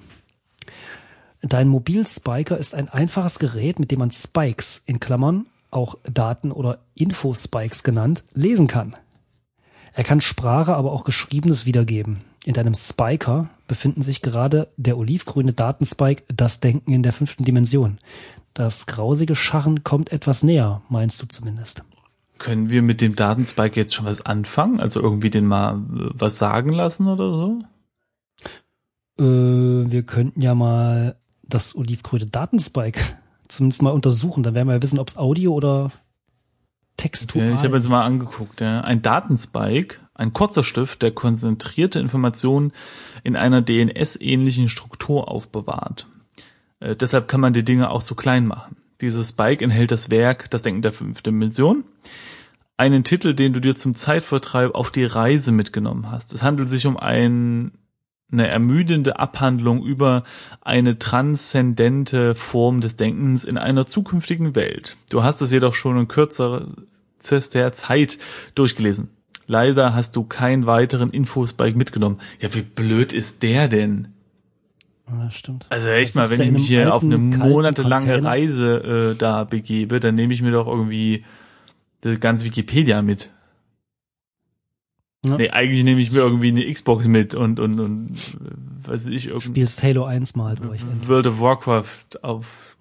Dein 1.42 1.68
Mobil-Spiker 1.68 2.58
ist 2.58 2.76
ein 2.76 2.90
einfaches 2.90 3.40
Gerät, 3.40 3.80
mit 3.80 3.92
dem 3.92 4.00
man 4.00 4.12
Spikes 4.12 4.84
in 4.86 5.00
Klammern, 5.00 5.48
auch 5.72 5.96
Daten- 6.04 6.52
oder 6.52 6.80
Info-Spikes 6.96 7.84
genannt, 7.84 8.24
lesen 8.34 8.68
kann. 8.68 8.96
Er 9.94 10.04
kann 10.04 10.22
Sprache, 10.22 10.76
aber 10.76 10.92
auch 10.92 11.04
Geschriebenes 11.04 11.66
wiedergeben. 11.66 12.24
In 12.46 12.54
deinem 12.54 12.74
Spiker 12.74 13.50
befinden 13.68 14.02
sich 14.02 14.22
gerade 14.22 14.70
der 14.76 14.98
olivgrüne 14.98 15.54
Datenspike, 15.54 16.24
das 16.34 16.60
Denken 16.60 16.92
in 16.92 17.04
der 17.04 17.14
fünften 17.14 17.44
Dimension. 17.44 18.00
Das 18.54 18.88
grausige 18.88 19.36
Scharren 19.36 19.84
kommt 19.84 20.12
etwas 20.12 20.44
näher, 20.44 20.82
meinst 20.90 21.22
du 21.22 21.28
zumindest. 21.28 21.84
Können 22.40 22.72
wir 22.72 22.82
mit 22.82 23.00
dem 23.02 23.16
Datenspike 23.16 23.80
jetzt 23.80 23.94
schon 23.94 24.06
was 24.06 24.26
anfangen? 24.26 24.80
Also 24.80 25.00
irgendwie 25.00 25.30
den 25.30 25.46
mal 25.46 25.76
äh, 25.76 26.10
was 26.14 26.38
sagen 26.38 26.72
lassen 26.72 27.08
oder 27.08 27.34
so? 27.34 27.60
Äh, 29.20 29.92
wir 29.92 30.04
könnten 30.04 30.42
ja 30.42 30.56
mal 30.56 31.18
das 31.44 31.76
olivgrüne 31.76 32.26
Datenspike 32.26 33.00
zumindest 33.48 33.84
mal 33.84 33.92
untersuchen. 33.92 34.42
Dann 34.42 34.56
werden 34.56 34.68
wir 34.68 34.76
ja 34.76 34.82
wissen, 34.82 34.98
ob 34.98 35.10
es 35.10 35.18
Audio 35.18 35.54
oder 35.54 35.92
Textual 36.98 37.46
Okay, 37.46 37.56
ich 37.56 37.64
habe 37.64 37.78
jetzt 37.78 37.90
mal 37.90 38.02
angeguckt. 38.02 38.62
Ja. 38.62 38.82
Ein 38.82 39.04
Datenspike, 39.04 40.00
ein 40.22 40.34
kurzer 40.34 40.64
Stift, 40.64 41.02
der 41.02 41.12
konzentrierte 41.12 42.00
Informationen 42.00 42.72
in 43.24 43.36
einer 43.36 43.62
DNS-ähnlichen 43.62 44.70
Struktur 44.70 45.28
aufbewahrt. 45.28 46.08
Äh, 46.80 46.96
deshalb 46.96 47.28
kann 47.28 47.42
man 47.42 47.54
die 47.54 47.66
Dinge 47.66 47.90
auch 47.90 48.02
so 48.02 48.16
klein 48.16 48.48
machen. 48.48 48.78
Dieses 49.02 49.30
Spike 49.30 49.64
enthält 49.64 49.92
das 49.92 50.12
Werk 50.12 50.50
Das 50.52 50.62
Denken 50.62 50.84
der 50.84 50.92
fünften 50.92 51.32
Dimension. 51.32 51.84
Einen 52.78 53.04
Titel, 53.04 53.34
den 53.34 53.54
du 53.54 53.60
dir 53.60 53.76
zum 53.76 53.96
Zeitvertreib 53.96 54.76
auf 54.76 54.92
die 54.92 55.06
Reise 55.06 55.52
mitgenommen 55.52 56.12
hast. 56.12 56.34
Es 56.34 56.44
handelt 56.44 56.70
sich 56.70 56.86
um 56.88 56.98
ein, 56.98 57.72
eine 58.32 58.48
ermüdende 58.48 59.20
Abhandlung 59.20 59.84
über 59.84 60.24
eine 60.62 60.98
transzendente 61.00 62.36
Form 62.36 62.80
des 62.80 62.96
Denkens 62.96 63.44
in 63.44 63.58
einer 63.58 63.86
zukünftigen 63.86 64.56
Welt. 64.56 64.98
Du 65.10 65.24
hast 65.24 65.42
es 65.42 65.52
jedoch 65.52 65.74
schon 65.74 65.98
in 65.98 66.08
kürzester 66.08 67.74
Zeit 67.74 68.18
durchgelesen. 68.56 69.10
Leider 69.52 69.94
hast 69.94 70.16
du 70.16 70.24
keinen 70.24 70.66
weiteren 70.66 71.10
Infospike 71.10 71.78
mitgenommen. 71.78 72.22
Ja, 72.40 72.54
wie 72.56 72.62
blöd 72.62 73.12
ist 73.12 73.44
der 73.44 73.68
denn? 73.68 74.08
Ja, 75.10 75.30
stimmt. 75.30 75.68
Also 75.70 75.90
echt 75.90 76.16
mal, 76.16 76.30
wenn 76.30 76.40
ich 76.40 76.52
mich 76.52 76.68
hier 76.68 76.96
auf 76.96 77.04
eine 77.04 77.18
monatelange 77.18 78.06
Container. 78.06 78.30
Reise 78.30 79.12
äh, 79.12 79.16
da 79.18 79.44
begebe, 79.44 80.00
dann 80.00 80.16
nehme 80.16 80.34
ich 80.34 80.42
mir 80.42 80.52
doch 80.52 80.68
irgendwie 80.68 81.26
das 82.00 82.22
ganze 82.22 82.46
Wikipedia 82.46 83.02
mit. 83.02 83.30
Ja. 85.26 85.36
Nee, 85.36 85.50
eigentlich 85.50 85.84
nehme 85.84 86.00
ich 86.00 86.14
mir 86.14 86.20
irgendwie 86.20 86.48
eine 86.48 86.72
Xbox 86.72 87.08
mit 87.08 87.36
und 87.36 87.60
und 87.60 87.78
und 87.82 88.12
äh, 88.12 88.88
weiß 88.90 89.08
ich 89.08 89.28
irgendwie 89.28 89.50
Spielst 89.50 89.84
Halo 89.84 90.06
1 90.06 90.38
mal 90.38 90.56
durch. 90.56 90.80
World 91.06 91.28
of 91.28 91.42
Warcraft 91.42 92.24
auf 92.24 92.78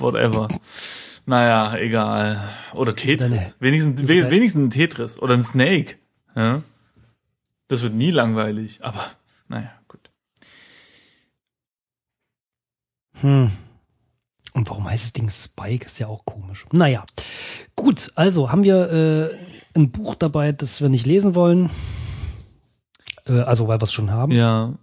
whatever. 0.00 0.48
Naja, 1.26 1.76
egal. 1.78 2.48
Oder 2.74 2.94
Tetris. 2.94 3.56
Wenigstens, 3.60 4.02
we- 4.06 4.30
wenigstens 4.30 4.66
ein 4.66 4.70
Tetris 4.70 5.18
oder 5.18 5.34
ein 5.34 5.44
Snake. 5.44 5.96
Ja? 6.36 6.62
Das 7.68 7.82
wird 7.82 7.94
nie 7.94 8.10
langweilig, 8.10 8.84
aber 8.84 9.06
naja, 9.48 9.70
gut. 9.88 10.10
Hm. 13.20 13.50
Und 14.52 14.68
warum 14.70 14.88
heißt 14.88 15.04
das 15.04 15.12
Ding 15.14 15.28
Spike? 15.30 15.86
Ist 15.86 15.98
ja 15.98 16.06
auch 16.08 16.24
komisch. 16.24 16.66
Naja. 16.72 17.04
Gut, 17.74 18.12
also 18.14 18.52
haben 18.52 18.62
wir 18.62 18.90
äh, 18.92 19.38
ein 19.78 19.90
Buch 19.90 20.14
dabei, 20.14 20.52
das 20.52 20.80
wir 20.80 20.88
nicht 20.88 21.06
lesen 21.06 21.34
wollen. 21.34 21.70
Äh, 23.26 23.40
also 23.40 23.66
weil 23.66 23.78
wir 23.80 23.84
es 23.84 23.92
schon 23.92 24.10
haben. 24.10 24.30
Ja. 24.32 24.74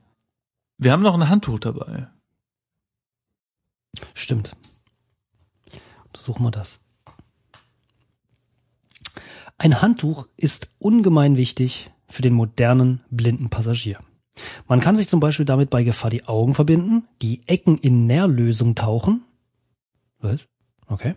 Wir 0.77 0.91
haben 0.91 1.03
noch 1.03 1.13
ein 1.13 1.29
Handtuch 1.29 1.59
dabei. 1.59 2.07
Stimmt. 4.13 4.55
Untersuchen 6.21 6.43
wir 6.43 6.51
das. 6.51 6.81
Ein 9.57 9.81
Handtuch 9.81 10.27
ist 10.37 10.69
ungemein 10.77 11.35
wichtig 11.35 11.89
für 12.07 12.21
den 12.21 12.35
modernen 12.35 13.01
blinden 13.09 13.49
Passagier. 13.49 13.97
Man 14.67 14.81
kann 14.81 14.95
sich 14.95 15.07
zum 15.07 15.19
Beispiel 15.19 15.47
damit 15.47 15.71
bei 15.71 15.83
Gefahr 15.83 16.11
die 16.11 16.27
Augen 16.27 16.53
verbinden, 16.53 17.07
die 17.23 17.41
Ecken 17.47 17.79
in 17.79 18.05
Nährlösung 18.05 18.75
tauchen. 18.75 19.23
Was? 20.19 20.41
Okay. 20.85 21.15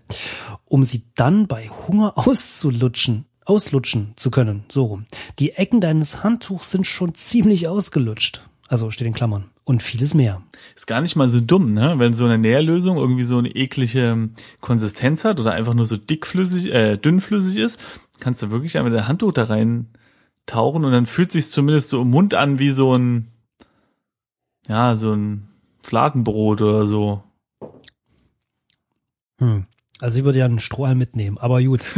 um 0.64 0.84
sie 0.84 1.02
dann 1.16 1.48
bei 1.48 1.68
Hunger 1.68 2.16
auszulutschen, 2.26 3.26
auslutschen 3.44 4.14
zu 4.16 4.30
können. 4.30 4.64
So 4.70 4.84
rum. 4.84 5.06
Die 5.38 5.50
Ecken 5.52 5.82
deines 5.82 6.24
Handtuchs 6.24 6.70
sind 6.70 6.86
schon 6.86 7.14
ziemlich 7.14 7.68
ausgelutscht. 7.68 8.48
Also 8.68 8.90
steht 8.90 9.06
in 9.06 9.14
Klammern. 9.14 9.50
Und 9.64 9.82
vieles 9.82 10.14
mehr. 10.14 10.42
Ist 10.74 10.86
gar 10.86 11.00
nicht 11.00 11.16
mal 11.16 11.28
so 11.28 11.40
dumm, 11.40 11.72
ne? 11.74 11.94
Wenn 11.98 12.14
so 12.14 12.24
eine 12.24 12.38
Nährlösung 12.38 12.96
irgendwie 12.96 13.22
so 13.22 13.38
eine 13.38 13.54
eklige 13.54 14.30
Konsistenz 14.60 15.24
hat 15.24 15.40
oder 15.40 15.52
einfach 15.52 15.74
nur 15.74 15.86
so 15.86 15.96
dickflüssig, 15.96 16.72
äh, 16.72 16.96
dünnflüssig 16.96 17.56
ist, 17.56 17.80
kannst 18.20 18.42
du 18.42 18.50
wirklich 18.50 18.78
einfach 18.78 18.90
der 18.90 19.08
Handtuch 19.08 19.32
da 19.32 19.44
rein 19.44 19.88
tauchen 20.46 20.84
und 20.84 20.92
dann 20.92 21.06
fühlt 21.06 21.32
sich 21.32 21.48
zumindest 21.50 21.88
so 21.88 22.02
im 22.02 22.10
Mund 22.10 22.34
an 22.34 22.58
wie 22.58 22.70
so 22.70 22.96
ein, 22.96 23.28
ja, 24.68 24.94
so 24.96 25.12
ein 25.12 25.48
Fladenbrot 25.82 26.62
oder 26.62 26.86
so. 26.86 27.22
Hm. 29.38 29.66
Also 30.00 30.18
ich 30.18 30.24
würde 30.24 30.38
ja 30.40 30.44
einen 30.44 30.58
Strohhalm 30.58 30.98
mitnehmen, 30.98 31.38
aber 31.38 31.62
gut. 31.62 31.86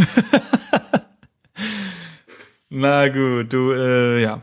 Na 2.69 3.09
gut, 3.09 3.53
du, 3.53 3.73
äh, 3.73 4.23
ja. 4.23 4.43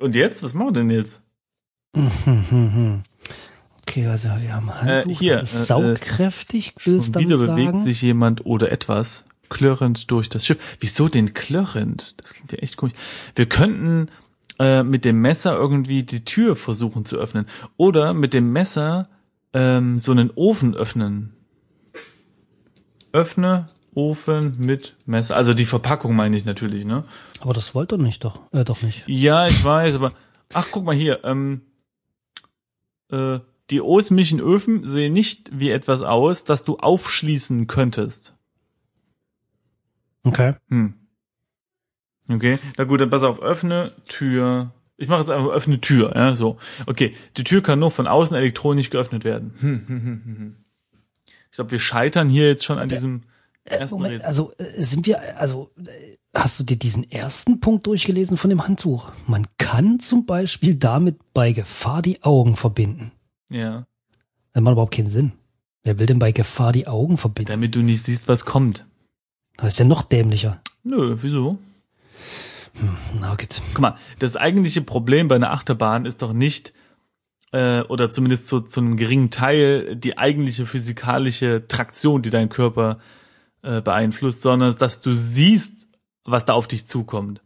Und 0.00 0.14
jetzt? 0.14 0.42
Was 0.42 0.54
machen 0.54 0.68
wir 0.68 0.72
denn 0.72 0.90
jetzt? 0.90 1.24
Okay, 3.82 4.06
also 4.06 4.28
wir 4.40 4.54
haben 4.54 4.72
Handtuch, 4.72 5.10
Äh, 5.10 5.14
hier, 5.14 5.38
das 5.40 5.52
ist 5.54 5.62
äh, 5.62 5.64
saugkräftig, 5.64 6.74
willst 6.84 7.14
Schon 7.14 7.22
du 7.24 7.28
wieder 7.28 7.38
bewegt 7.38 7.72
sagen? 7.72 7.82
sich 7.82 8.00
jemand 8.02 8.46
oder 8.46 8.70
etwas 8.70 9.24
klirrend 9.48 10.12
durch 10.12 10.28
das 10.28 10.46
Schiff. 10.46 10.58
Wieso 10.78 11.08
denn 11.08 11.34
klirrend? 11.34 12.14
Das 12.18 12.34
klingt 12.34 12.52
ja 12.52 12.58
echt 12.58 12.76
komisch. 12.76 12.94
Wir 13.34 13.46
könnten 13.46 14.08
äh, 14.60 14.84
mit 14.84 15.04
dem 15.04 15.20
Messer 15.20 15.56
irgendwie 15.56 16.04
die 16.04 16.24
Tür 16.24 16.54
versuchen 16.54 17.04
zu 17.04 17.16
öffnen. 17.16 17.46
Oder 17.78 18.14
mit 18.14 18.32
dem 18.32 18.52
Messer 18.52 19.08
ähm, 19.54 19.98
so 19.98 20.12
einen 20.12 20.30
Ofen 20.36 20.76
öffnen. 20.76 21.32
Öffne 23.12 23.66
Ofen 24.00 24.56
mit 24.58 24.96
Messer. 25.06 25.36
Also 25.36 25.52
die 25.52 25.64
Verpackung 25.64 26.16
meine 26.16 26.36
ich 26.36 26.44
natürlich, 26.44 26.84
ne? 26.84 27.04
Aber 27.40 27.52
das 27.52 27.74
wollte 27.74 27.96
doch 27.96 28.02
nicht 28.02 28.24
doch, 28.24 28.40
äh, 28.52 28.64
doch 28.64 28.82
nicht. 28.82 29.04
Ja, 29.06 29.46
ich 29.46 29.62
weiß, 29.62 29.96
aber 29.96 30.12
ach, 30.54 30.68
guck 30.70 30.84
mal 30.84 30.94
hier. 30.94 31.24
Ähm, 31.24 31.60
äh, 33.10 33.40
die 33.70 33.80
osmischen 33.80 34.40
Öfen 34.40 34.88
sehen 34.88 35.12
nicht 35.12 35.50
wie 35.52 35.70
etwas 35.70 36.02
aus, 36.02 36.44
das 36.44 36.64
du 36.64 36.78
aufschließen 36.78 37.66
könntest. 37.66 38.34
Okay. 40.24 40.54
Hm. 40.68 40.94
Okay, 42.28 42.58
na 42.76 42.84
gut, 42.84 43.00
dann 43.00 43.10
pass 43.10 43.22
auf, 43.22 43.42
öffne 43.42 43.92
Tür. 44.08 44.72
Ich 44.96 45.08
mache 45.08 45.20
jetzt 45.20 45.30
einfach 45.30 45.50
öffne 45.50 45.80
Tür, 45.80 46.14
ja, 46.14 46.34
so. 46.34 46.58
Okay, 46.86 47.14
die 47.36 47.44
Tür 47.44 47.62
kann 47.62 47.78
nur 47.78 47.90
von 47.90 48.06
außen 48.06 48.36
elektronisch 48.36 48.90
geöffnet 48.90 49.24
werden. 49.24 49.54
Hm, 49.60 49.84
hm, 49.86 50.02
hm, 50.02 50.22
hm, 50.24 50.36
hm. 50.38 50.56
Ich 51.50 51.56
glaube, 51.56 51.72
wir 51.72 51.78
scheitern 51.78 52.28
hier 52.28 52.46
jetzt 52.46 52.64
schon 52.64 52.78
an 52.78 52.88
diesem 52.88 53.22
Moment, 53.90 54.22
also 54.24 54.52
äh, 54.58 54.82
sind 54.82 55.06
wir, 55.06 55.38
also 55.40 55.70
äh, 55.78 56.16
hast 56.34 56.58
du 56.60 56.64
dir 56.64 56.76
diesen 56.76 57.10
ersten 57.10 57.60
Punkt 57.60 57.86
durchgelesen 57.86 58.36
von 58.36 58.50
dem 58.50 58.66
Handtuch? 58.66 59.10
Man 59.26 59.46
kann 59.58 60.00
zum 60.00 60.26
Beispiel 60.26 60.74
damit 60.74 61.18
bei 61.32 61.52
Gefahr 61.52 62.02
die 62.02 62.22
Augen 62.22 62.56
verbinden. 62.56 63.12
Ja, 63.48 63.86
Das 64.52 64.62
macht 64.62 64.72
überhaupt 64.72 64.94
keinen 64.94 65.08
Sinn. 65.08 65.32
Wer 65.82 65.98
will 65.98 66.06
denn 66.06 66.18
bei 66.18 66.32
Gefahr 66.32 66.72
die 66.72 66.86
Augen 66.86 67.16
verbinden? 67.16 67.48
damit 67.48 67.74
du 67.74 67.80
nicht 67.80 68.02
siehst, 68.02 68.28
was 68.28 68.44
kommt. 68.44 68.86
Das 69.56 69.68
ist 69.68 69.78
ja 69.78 69.84
noch 69.84 70.02
dämlicher. 70.02 70.60
Nö, 70.82 71.16
wieso? 71.20 71.58
Na 73.18 73.34
gut. 73.34 73.60
Guck 73.74 73.80
mal, 73.80 73.96
das 74.18 74.36
eigentliche 74.36 74.82
Problem 74.82 75.28
bei 75.28 75.36
einer 75.36 75.52
Achterbahn 75.52 76.06
ist 76.06 76.22
doch 76.22 76.32
nicht, 76.32 76.72
äh, 77.52 77.82
oder 77.82 78.10
zumindest 78.10 78.46
zu, 78.46 78.60
zu 78.60 78.80
einem 78.80 78.96
geringen 78.96 79.30
Teil, 79.30 79.96
die 79.96 80.16
eigentliche 80.16 80.66
physikalische 80.66 81.66
Traktion, 81.66 82.22
die 82.22 82.30
dein 82.30 82.48
Körper 82.48 82.98
äh, 82.98 83.19
beeinflusst, 83.62 84.40
sondern 84.42 84.74
dass 84.76 85.00
du 85.00 85.12
siehst, 85.14 85.88
was 86.24 86.44
da 86.46 86.54
auf 86.54 86.68
dich 86.68 86.86
zukommt. 86.86 87.42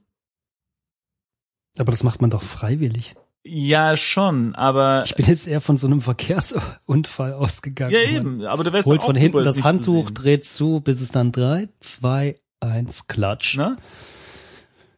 Aber 1.79 1.91
das 1.91 2.03
macht 2.05 2.21
man 2.21 2.31
doch 2.31 2.43
freiwillig. 2.43 3.15
Ja, 3.47 3.97
schon, 3.97 4.55
aber 4.55 5.03
Ich 5.05 5.17
bin 5.17 5.27
jetzt 5.27 5.47
eher 5.49 5.61
von 5.61 5.77
so 5.77 5.87
einem 5.87 6.01
Verkehrsunfall 6.01 7.33
ausgegangen. 7.35 7.93
ja 7.93 8.01
eben, 8.01 8.47
aber 8.47 8.65
du 8.65 8.73
wärst 8.73 8.87
Holt 8.87 9.03
von 9.03 9.17
hinten 9.17 9.43
das 9.45 9.57
zu 9.57 9.65
Handtuch, 9.65 10.07
sehen. 10.07 10.15
dreht 10.15 10.45
zu, 10.47 10.81
bis 10.81 11.01
es 11.03 11.11
dann 11.11 11.31
drei, 11.31 11.69
zwei, 11.81 12.37
eins, 12.61 13.07
klatsch. 13.07 13.59
Ne? 13.59 13.77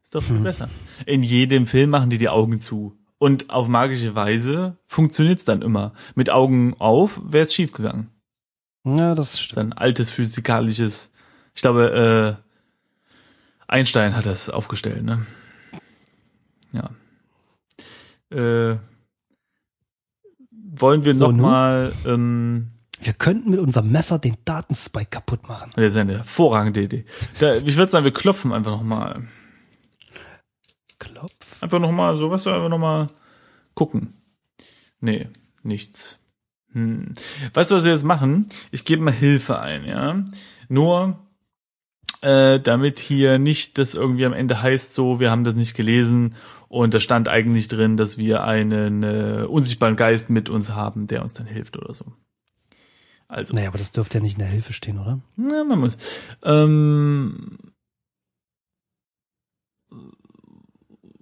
Ist 0.03 0.15
doch 0.15 0.23
viel 0.23 0.39
besser. 0.39 0.69
In 1.07 1.25
jedem 1.25 1.67
Film 1.67 1.91
machen 1.91 2.11
die 2.11 2.19
die 2.19 2.29
Augen 2.29 2.61
zu. 2.61 2.97
Und 3.19 3.51
auf 3.51 3.67
magische 3.67 4.15
Weise 4.15 4.77
funktioniert's 4.87 5.45
dann 5.45 5.63
immer. 5.63 5.93
Mit 6.15 6.31
Augen 6.31 6.75
auf 6.79 7.21
wäre 7.25 7.45
es 7.45 7.55
schief 7.55 7.73
gegangen. 7.73 8.11
Ja, 8.87 9.15
das 9.15 9.41
stimmt. 9.41 9.59
ein 9.59 9.79
altes 9.79 10.11
physikalisches, 10.11 11.11
ich 11.55 11.61
glaube, 11.63 12.39
äh, 12.39 12.43
Einstein 13.69 14.15
hat 14.15 14.27
das 14.27 14.49
aufgestellt, 14.49 15.03
ne? 15.05 15.27
Ja. 16.73 16.91
Äh, 18.31 18.79
wollen 20.51 21.05
wir 21.05 21.15
So, 21.15 21.27
noch 21.27 21.33
nun? 21.33 21.41
mal, 21.41 21.93
ähm, 22.07 22.71
Wir 23.01 23.13
könnten 23.15 23.51
mit 23.51 23.59
unserem 23.61 23.91
Messer 23.91 24.19
den 24.19 24.37
Datenspike 24.45 25.07
kaputt 25.11 25.49
machen. 25.49 25.73
das 25.75 25.87
ist 25.93 25.97
eine 25.97 26.19
hervorragende 26.19 26.83
Idee. 26.83 27.05
Da, 27.41 27.55
ich 27.57 27.77
würde 27.77 27.91
sagen, 27.91 28.05
wir 28.05 28.13
klopfen 28.13 28.53
einfach 28.53 28.71
noch 28.73 28.83
mal. 28.83 29.27
Klopf. 30.99 31.63
Einfach 31.63 31.79
noch 31.81 31.93
mal, 31.93 32.17
so, 32.17 32.31
was 32.31 32.45
wir 32.47 32.55
einfach 32.55 32.69
noch 32.69 32.79
mal 32.79 33.07
gucken. 33.75 34.15
Nee, 35.01 35.29
nichts. 35.63 36.19
Hm. 36.77 37.15
Weißt 37.55 37.71
du, 37.71 37.75
was 37.75 37.87
wir 37.87 37.93
jetzt 37.93 38.05
machen? 38.05 38.51
Ich 38.71 38.85
gebe 38.85 39.03
mal 39.03 39.11
Hilfe 39.11 39.59
ein, 39.61 39.87
ja. 39.87 40.23
Nur, 40.69 41.19
äh, 42.21 42.61
damit 42.61 42.99
hier 42.99 43.39
nicht 43.39 43.79
das 43.79 43.95
irgendwie 43.95 44.27
am 44.27 44.35
Ende 44.35 44.61
heißt, 44.61 44.93
so, 44.93 45.19
wir 45.19 45.31
haben 45.31 45.45
das 45.45 45.55
nicht 45.55 45.75
gelesen 45.75 46.35
und 46.69 46.93
da 46.93 47.01
stand 47.01 47.29
eigentlich 47.29 47.69
drin, 47.69 47.97
dass 47.97 48.19
wir 48.19 48.45
einen 48.45 49.03
äh, 49.05 49.47
unsichtbaren 49.49 49.97
Geist 49.97 50.29
mit 50.29 50.51
uns 50.51 50.73
haben, 50.73 51.07
der 51.07 51.23
uns 51.23 51.33
dann 51.33 51.47
hilft 51.47 51.79
oder 51.79 51.95
so. 51.95 52.05
Also, 53.27 53.55
Naja, 53.55 53.69
aber 53.69 53.79
das 53.79 53.93
dürfte 53.93 54.19
ja 54.19 54.23
nicht 54.23 54.35
in 54.35 54.41
der 54.41 54.49
Hilfe 54.49 54.75
stehen, 54.75 54.99
oder? 54.99 55.21
na, 55.37 55.65
man 55.65 55.79
muss. 55.79 55.97
Ähm, 56.43 57.57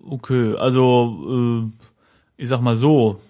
okay, 0.02 0.56
also 0.56 1.70
äh, 1.70 1.84
ich 2.36 2.48
sag 2.48 2.60
mal 2.60 2.76
so. 2.76 3.20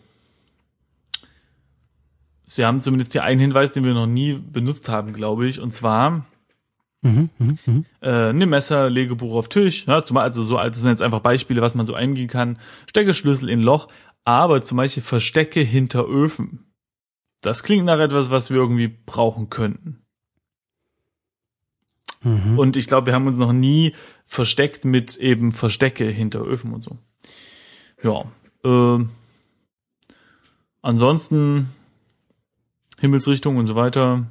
Sie 2.54 2.64
haben 2.64 2.80
zumindest 2.80 3.10
hier 3.10 3.24
einen 3.24 3.40
Hinweis, 3.40 3.72
den 3.72 3.82
wir 3.82 3.94
noch 3.94 4.06
nie 4.06 4.34
benutzt 4.34 4.88
haben, 4.88 5.12
glaube 5.12 5.48
ich. 5.48 5.58
Und 5.58 5.74
zwar 5.74 6.24
Mhm, 7.02 7.28
mhm, 7.36 7.58
mhm. 7.66 7.84
äh, 8.00 8.32
nimm 8.32 8.48
Messer, 8.48 8.88
lege 8.88 9.16
Buch 9.16 9.34
auf 9.34 9.48
Tisch. 9.48 9.86
Ja, 9.86 10.02
zumal 10.02 10.22
also 10.22 10.44
so, 10.44 10.56
also 10.56 10.70
das 10.70 10.80
sind 10.80 10.90
jetzt 10.90 11.02
einfach 11.02 11.18
Beispiele, 11.18 11.60
was 11.60 11.74
man 11.74 11.84
so 11.84 11.94
eingehen 11.94 12.28
kann. 12.28 12.58
Stecke 12.88 13.12
Schlüssel 13.12 13.50
in 13.50 13.60
Loch, 13.60 13.88
aber 14.22 14.62
zum 14.62 14.76
Beispiel 14.76 15.02
verstecke 15.02 15.60
hinter 15.60 16.06
Öfen. 16.06 16.64
Das 17.40 17.64
klingt 17.64 17.84
nach 17.84 17.98
etwas, 17.98 18.30
was 18.30 18.50
wir 18.50 18.56
irgendwie 18.56 18.88
brauchen 18.88 19.50
könnten. 19.50 20.04
Mhm. 22.22 22.56
Und 22.56 22.76
ich 22.76 22.86
glaube, 22.86 23.08
wir 23.08 23.14
haben 23.14 23.26
uns 23.26 23.36
noch 23.36 23.52
nie 23.52 23.94
versteckt 24.26 24.84
mit 24.84 25.16
eben 25.16 25.50
Verstecke 25.50 26.06
hinter 26.06 26.42
Öfen 26.42 26.72
und 26.72 26.82
so. 26.82 26.98
Ja. 28.02 28.24
Äh, 28.64 29.04
ansonsten 30.82 31.68
Himmelsrichtung 33.04 33.58
und 33.58 33.66
so 33.66 33.74
weiter. 33.74 34.26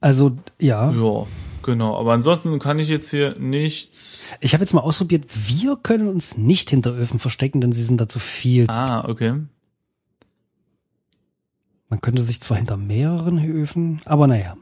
Also, 0.00 0.38
ja. 0.60 0.90
Ja, 0.92 1.26
genau. 1.62 1.96
Aber 1.98 2.12
ansonsten 2.12 2.58
kann 2.60 2.78
ich 2.78 2.88
jetzt 2.88 3.10
hier 3.10 3.36
nichts. 3.38 4.22
Ich 4.40 4.54
habe 4.54 4.62
jetzt 4.62 4.72
mal 4.72 4.80
ausprobiert, 4.80 5.26
wir 5.28 5.76
können 5.76 6.08
uns 6.08 6.38
nicht 6.38 6.70
hinter 6.70 6.92
Öfen 6.94 7.18
verstecken, 7.18 7.60
denn 7.60 7.72
sie 7.72 7.82
sind 7.82 8.00
da 8.00 8.08
zu 8.08 8.20
viel. 8.20 8.66
Ah, 8.70 9.08
okay. 9.08 9.34
Man 11.88 12.00
könnte 12.00 12.22
sich 12.22 12.40
zwar 12.40 12.56
hinter 12.56 12.76
mehreren 12.76 13.44
Öfen, 13.44 14.00
aber 14.04 14.28
naja. 14.28 14.56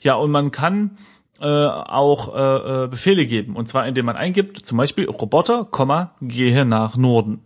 Ja, 0.00 0.14
und 0.14 0.30
man 0.30 0.50
kann 0.50 0.96
äh, 1.38 1.44
auch 1.44 2.34
äh, 2.34 2.84
äh, 2.84 2.88
Befehle 2.88 3.26
geben. 3.26 3.56
Und 3.56 3.68
zwar, 3.68 3.86
indem 3.86 4.06
man 4.06 4.16
eingibt, 4.16 4.64
zum 4.64 4.78
Beispiel 4.78 5.06
Roboter, 5.06 5.66
Komma, 5.66 6.14
gehe 6.22 6.64
nach 6.64 6.96
Norden. 6.96 7.42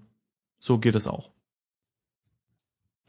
So 0.61 0.79
geht 0.79 0.94
es 0.94 1.09
auch. 1.09 1.30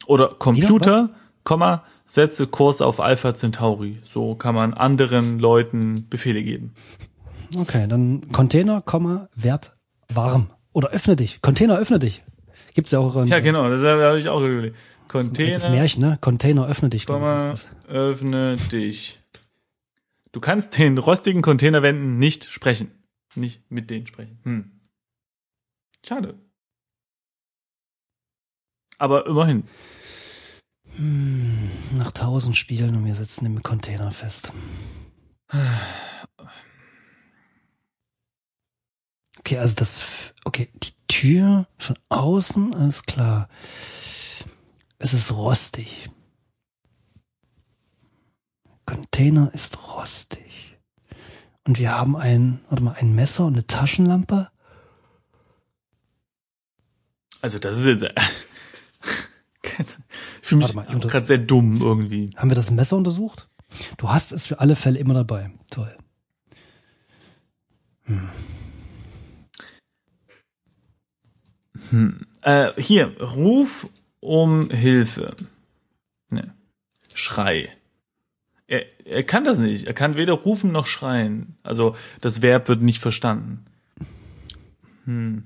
Oder 0.07 0.29
Computer, 0.29 1.09
Komma, 1.43 1.83
setze 2.05 2.47
Kurs 2.47 2.81
auf 2.81 2.99
Alpha 2.99 3.33
Centauri. 3.33 3.99
So 4.03 4.35
kann 4.35 4.55
man 4.55 4.73
anderen 4.73 5.39
Leuten 5.39 6.07
Befehle 6.09 6.43
geben. 6.43 6.73
Okay, 7.57 7.87
dann 7.87 8.21
Container, 8.31 8.81
Komma, 8.81 9.29
Wert 9.35 9.73
warm. 10.09 10.51
Oder 10.73 10.89
öffne 10.89 11.15
dich. 11.15 11.41
Container, 11.41 11.77
öffne 11.77 11.99
dich. 11.99 12.23
Gibt's 12.73 12.91
ja 12.91 12.99
auch 12.99 13.15
ein 13.15 13.27
Ja, 13.27 13.39
genau, 13.39 13.69
das 13.69 13.83
habe 13.83 14.19
ich 14.19 14.29
auch 14.29 14.41
überlegt. 14.41 14.77
Container, 15.09 15.69
Märchen, 15.69 16.01
ne? 16.01 16.17
Container, 16.21 16.67
öffne 16.67 16.89
dich. 16.89 17.05
Komma, 17.05 17.35
ist 17.35 17.49
das. 17.49 17.69
öffne 17.89 18.55
dich. 18.55 19.19
Du 20.31 20.39
kannst 20.39 20.77
den 20.77 20.97
rostigen 20.97 21.41
Containerwänden 21.41 22.17
nicht 22.17 22.49
sprechen. 22.49 22.91
Nicht 23.35 23.69
mit 23.69 23.89
denen 23.89 24.07
sprechen. 24.07 24.39
Hm. 24.43 24.71
Schade. 26.05 26.35
Aber 29.01 29.25
immerhin. 29.25 29.67
Nach 31.95 32.11
tausend 32.11 32.55
Spielen 32.55 32.95
und 32.95 33.03
wir 33.03 33.15
sitzen 33.15 33.47
im 33.47 33.63
Container 33.63 34.11
fest. 34.11 34.53
Okay, 39.39 39.57
also 39.57 39.73
das, 39.75 40.35
okay, 40.45 40.69
die 40.75 40.91
Tür 41.07 41.65
von 41.79 41.97
außen, 42.09 42.75
alles 42.75 43.01
klar. 43.01 43.49
Es 44.99 45.15
ist 45.15 45.31
rostig. 45.31 46.07
Container 48.85 49.51
ist 49.55 49.79
rostig. 49.95 50.77
Und 51.65 51.79
wir 51.79 51.97
haben 51.97 52.15
ein, 52.15 52.63
warte 52.69 52.83
mal, 52.83 52.93
ein 52.99 53.15
Messer 53.15 53.47
und 53.47 53.53
eine 53.53 53.65
Taschenlampe. 53.65 54.51
Also 57.41 57.57
das 57.57 57.79
ist 57.79 58.03
jetzt. 58.03 58.47
Ich 60.41 60.47
fühle 60.47 60.67
mich 60.67 60.73
gerade 61.07 61.25
sehr 61.25 61.37
dumm 61.37 61.81
irgendwie. 61.81 62.29
Haben 62.35 62.49
wir 62.49 62.55
das 62.55 62.71
Messer 62.71 62.97
untersucht? 62.97 63.47
Du 63.97 64.09
hast 64.09 64.33
es 64.33 64.45
für 64.45 64.59
alle 64.59 64.75
Fälle 64.75 64.99
immer 64.99 65.13
dabei. 65.13 65.49
Toll. 65.69 65.95
Äh, 72.41 72.71
hier, 72.77 73.15
ruf 73.21 73.89
um 74.19 74.69
Hilfe. 74.69 75.35
Ne. 76.29 76.53
Schrei. 77.13 77.69
Er, 78.67 78.85
er 79.05 79.23
kann 79.23 79.43
das 79.43 79.57
nicht. 79.57 79.85
Er 79.85 79.93
kann 79.93 80.15
weder 80.15 80.33
rufen 80.33 80.71
noch 80.71 80.85
schreien. 80.85 81.57
Also 81.63 81.95
das 82.21 82.41
Verb 82.41 82.67
wird 82.67 82.81
nicht 82.81 82.99
verstanden. 82.99 83.65
Hm. 85.05 85.43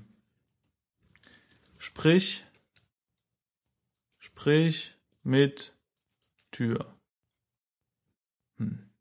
Sprich. 1.79 2.45
Sprich 4.45 4.95
mit 5.23 5.73
Tür. 6.51 6.85
Hm. 8.59 8.91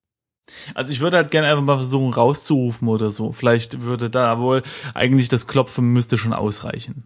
Also 0.75 0.91
ich 0.91 1.01
würde 1.01 1.19
halt 1.19 1.31
gerne 1.31 1.49
einfach 1.49 1.63
mal 1.63 1.77
versuchen 1.77 2.15
rauszurufen 2.15 2.89
oder 2.89 3.11
so. 3.11 3.31
Vielleicht 3.31 3.83
würde 3.83 4.09
da 4.09 4.39
wohl 4.39 4.63
eigentlich 4.95 5.29
das 5.29 5.47
Klopfen 5.47 5.93
müsste 5.93 6.17
schon 6.17 6.33
ausreichen. 6.33 7.05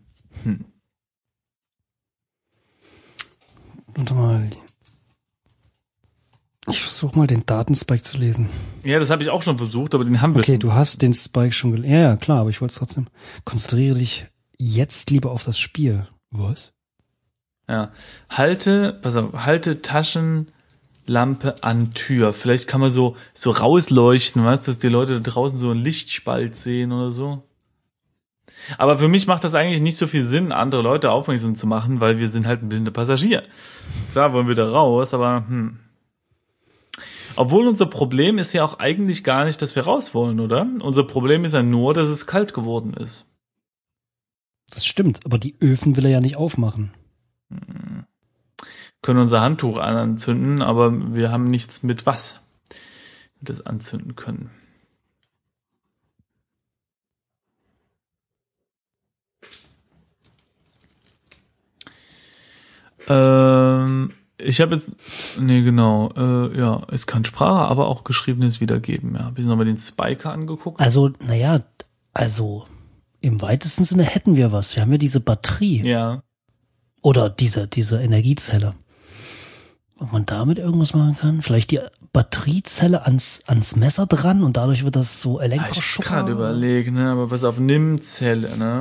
Warte 3.96 4.14
mal. 4.14 4.48
Ich 6.68 6.80
versuche 6.80 7.18
mal 7.18 7.26
den 7.26 7.44
Datenspike 7.44 8.02
zu 8.04 8.18
lesen. 8.18 8.48
Ja, 8.84 9.00
das 9.00 9.10
habe 9.10 9.24
ich 9.24 9.30
auch 9.30 9.42
schon 9.42 9.58
versucht, 9.58 9.96
aber 9.96 10.04
den 10.04 10.22
haben 10.22 10.34
wir 10.34 10.42
Okay, 10.42 10.52
schon. 10.52 10.60
du 10.60 10.74
hast 10.74 11.02
den 11.02 11.12
Spike 11.12 11.50
schon 11.50 11.72
gelesen. 11.72 11.90
Ja, 11.90 11.98
ja, 12.02 12.16
klar, 12.16 12.42
aber 12.42 12.50
ich 12.50 12.60
wollte 12.60 12.70
es 12.70 12.78
trotzdem. 12.78 13.08
Konzentriere 13.44 13.98
dich 13.98 14.26
jetzt 14.56 15.10
lieber 15.10 15.32
auf 15.32 15.42
das 15.42 15.58
Spiel. 15.58 16.06
Was? 16.30 16.72
Ja. 17.68 17.90
Halte, 18.30 18.98
pass 19.02 19.16
auf, 19.16 19.44
halte 19.44 19.82
Taschenlampe 19.82 21.56
an 21.62 21.92
Tür. 21.92 22.32
Vielleicht 22.32 22.66
kann 22.66 22.80
man 22.80 22.90
so, 22.90 23.16
so 23.34 23.50
rausleuchten, 23.50 24.44
weißt 24.44 24.68
dass 24.68 24.78
die 24.78 24.88
Leute 24.88 25.20
da 25.20 25.30
draußen 25.30 25.58
so 25.58 25.70
einen 25.70 25.84
Lichtspalt 25.84 26.56
sehen 26.56 26.92
oder 26.92 27.10
so. 27.10 27.42
Aber 28.76 28.98
für 28.98 29.08
mich 29.08 29.26
macht 29.26 29.44
das 29.44 29.54
eigentlich 29.54 29.80
nicht 29.80 29.96
so 29.96 30.06
viel 30.06 30.22
Sinn, 30.22 30.52
andere 30.52 30.82
Leute 30.82 31.10
aufmerksam 31.10 31.54
zu 31.54 31.66
machen, 31.66 32.00
weil 32.00 32.18
wir 32.18 32.28
sind 32.28 32.46
halt 32.46 32.62
ein 32.62 32.68
blinder 32.68 32.90
Passagier. 32.90 33.42
Klar 34.12 34.32
wollen 34.32 34.48
wir 34.48 34.54
da 34.54 34.68
raus, 34.68 35.14
aber 35.14 35.44
hm. 35.48 35.78
Obwohl 37.36 37.68
unser 37.68 37.86
Problem 37.86 38.38
ist 38.38 38.52
ja 38.52 38.64
auch 38.64 38.80
eigentlich 38.80 39.22
gar 39.22 39.44
nicht, 39.44 39.62
dass 39.62 39.76
wir 39.76 39.84
raus 39.84 40.12
wollen, 40.12 40.40
oder? 40.40 40.66
Unser 40.82 41.04
Problem 41.04 41.44
ist 41.44 41.54
ja 41.54 41.62
nur, 41.62 41.94
dass 41.94 42.08
es 42.08 42.26
kalt 42.26 42.52
geworden 42.52 42.94
ist. 42.94 43.30
Das 44.70 44.84
stimmt, 44.84 45.20
aber 45.24 45.38
die 45.38 45.54
Öfen 45.60 45.96
will 45.96 46.04
er 46.04 46.10
ja 46.10 46.20
nicht 46.20 46.36
aufmachen. 46.36 46.90
Können 49.02 49.20
unser 49.20 49.40
Handtuch 49.40 49.78
anzünden, 49.78 50.62
aber 50.62 51.14
wir 51.14 51.30
haben 51.30 51.44
nichts 51.44 51.82
mit 51.82 52.06
was 52.06 52.44
wir 53.40 53.46
das 53.46 53.64
anzünden 53.64 54.16
können. 54.16 54.50
Ähm, 63.08 64.12
ich 64.36 64.60
habe 64.60 64.74
jetzt, 64.74 64.90
nee, 65.40 65.62
genau, 65.62 66.12
äh, 66.16 66.58
ja, 66.58 66.82
es 66.90 67.06
kann 67.06 67.24
Sprache, 67.24 67.68
aber 67.68 67.88
auch 67.88 68.04
Geschriebenes 68.04 68.60
wiedergeben. 68.60 69.14
Ja, 69.14 69.24
habe 69.24 69.40
ich 69.40 69.46
nochmal 69.46 69.64
den 69.64 69.78
Spiker 69.78 70.32
angeguckt. 70.32 70.80
Also, 70.80 71.10
naja, 71.24 71.60
also 72.12 72.64
im 73.20 73.40
weitesten 73.40 73.84
Sinne 73.84 74.04
hätten 74.04 74.36
wir 74.36 74.52
was. 74.52 74.76
Wir 74.76 74.82
haben 74.82 74.92
ja 74.92 74.98
diese 74.98 75.20
Batterie 75.20 75.82
Ja, 75.82 76.22
oder 77.02 77.30
diese, 77.30 77.66
diese 77.68 78.00
Energiezelle. 78.00 78.74
Ob 80.00 80.12
man 80.12 80.26
damit 80.26 80.58
irgendwas 80.58 80.94
machen 80.94 81.16
kann? 81.18 81.42
Vielleicht 81.42 81.72
die 81.72 81.80
Batteriezelle 82.12 83.04
ans, 83.04 83.42
ans 83.46 83.76
Messer 83.76 84.06
dran 84.06 84.42
und 84.42 84.56
dadurch 84.56 84.84
wird 84.84 84.96
das 84.96 85.20
so 85.20 85.40
Hab 85.40 85.46
ich 85.46 85.52
elektrisch. 85.52 85.98
gerade 86.00 86.32
überlegt, 86.32 86.92
ne, 86.92 87.10
aber 87.10 87.30
was 87.30 87.44
auf 87.44 87.58
Nimmzelle, 87.58 88.56
ne? 88.56 88.80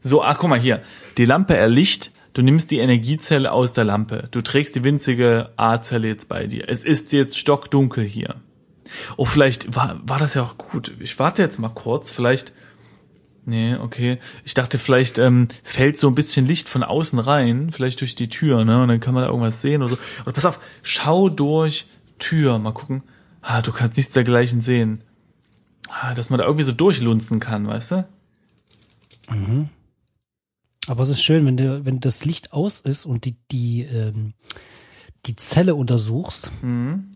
So, 0.00 0.22
ach, 0.22 0.38
guck 0.38 0.48
mal 0.48 0.58
hier. 0.58 0.80
Die 1.18 1.24
Lampe 1.24 1.56
erlicht, 1.56 2.12
du 2.32 2.42
nimmst 2.42 2.70
die 2.70 2.78
Energiezelle 2.78 3.52
aus 3.52 3.72
der 3.72 3.84
Lampe. 3.84 4.28
Du 4.30 4.40
trägst 4.40 4.76
die 4.76 4.84
winzige 4.84 5.50
A-Zelle 5.56 6.08
jetzt 6.08 6.28
bei 6.28 6.46
dir. 6.46 6.68
Es 6.68 6.84
ist 6.84 7.12
jetzt 7.12 7.38
stockdunkel 7.38 8.04
hier. 8.04 8.36
Oh, 9.16 9.26
vielleicht 9.26 9.76
war, 9.76 10.00
war 10.04 10.18
das 10.18 10.34
ja 10.34 10.42
auch 10.42 10.56
gut. 10.56 10.92
Ich 11.00 11.18
warte 11.18 11.42
jetzt 11.42 11.58
mal 11.58 11.68
kurz, 11.68 12.10
vielleicht. 12.10 12.52
Nee, 13.48 13.76
okay. 13.76 14.18
Ich 14.44 14.52
dachte, 14.52 14.78
vielleicht 14.78 15.16
ähm, 15.18 15.48
fällt 15.62 15.96
so 15.96 16.06
ein 16.06 16.14
bisschen 16.14 16.46
Licht 16.46 16.68
von 16.68 16.82
außen 16.82 17.18
rein, 17.18 17.72
vielleicht 17.72 18.02
durch 18.02 18.14
die 18.14 18.28
Tür, 18.28 18.66
ne? 18.66 18.82
Und 18.82 18.88
dann 18.88 19.00
kann 19.00 19.14
man 19.14 19.22
da 19.22 19.30
irgendwas 19.30 19.62
sehen 19.62 19.80
oder 19.80 19.92
so. 19.92 19.98
Oder 20.24 20.32
pass 20.32 20.44
auf, 20.44 20.60
schau 20.82 21.30
durch 21.30 21.86
Tür, 22.18 22.58
mal 22.58 22.72
gucken. 22.72 23.04
Ah, 23.40 23.62
du 23.62 23.72
kannst 23.72 23.96
nichts 23.96 24.12
dergleichen 24.12 24.60
sehen. 24.60 25.02
Ah, 25.88 26.12
dass 26.12 26.28
man 26.28 26.38
da 26.38 26.44
irgendwie 26.44 26.64
so 26.64 26.72
durchlunzen 26.72 27.40
kann, 27.40 27.66
weißt 27.66 27.92
du? 27.92 28.08
Aber 30.86 31.02
es 31.02 31.08
ist 31.08 31.22
schön, 31.22 31.46
wenn 31.46 31.56
du, 31.56 31.86
wenn 31.86 32.00
das 32.00 32.26
Licht 32.26 32.52
aus 32.52 32.82
ist 32.82 33.06
und 33.06 33.24
die, 33.24 33.36
die, 33.50 33.80
ähm, 33.84 34.34
die 35.24 35.36
Zelle 35.36 35.74
untersuchst. 35.74 36.50
Mhm. 36.60 37.12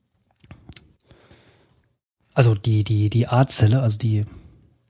Also 2.32 2.54
die, 2.54 2.84
die, 2.84 3.10
die 3.10 3.28
A-Zelle, 3.28 3.82
also 3.82 3.98
die 3.98 4.24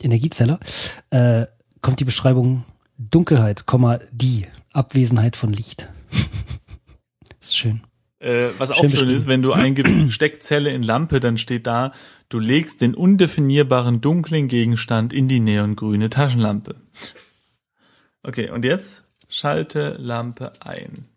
Energiezelle, 0.02 0.58
äh, 1.10 1.46
kommt 1.80 2.00
die 2.00 2.04
Beschreibung 2.04 2.64
Dunkelheit, 2.98 3.66
Komma, 3.66 3.98
die 4.10 4.46
Abwesenheit 4.72 5.36
von 5.36 5.52
Licht. 5.52 5.88
das 6.10 6.18
ist 7.48 7.56
schön. 7.56 7.82
Äh, 8.20 8.50
was 8.58 8.70
auch 8.70 8.76
Schön 8.76 8.90
schön 8.90 8.90
beschrieben. 8.90 9.16
ist, 9.16 9.26
wenn 9.26 9.42
du 9.42 9.52
eingibst 9.52 9.92
Steckzelle 10.12 10.70
in 10.70 10.82
Lampe, 10.82 11.18
dann 11.18 11.38
steht 11.38 11.66
da, 11.66 11.92
du 12.28 12.38
legst 12.38 12.80
den 12.80 12.94
undefinierbaren 12.94 14.00
dunklen 14.00 14.46
Gegenstand 14.46 15.12
in 15.12 15.26
die 15.26 15.40
neongrüne 15.40 16.08
Taschenlampe. 16.08 16.76
Okay, 18.22 18.50
und 18.50 18.64
jetzt 18.64 19.08
schalte 19.28 19.96
Lampe 19.98 20.52
ein. 20.60 21.08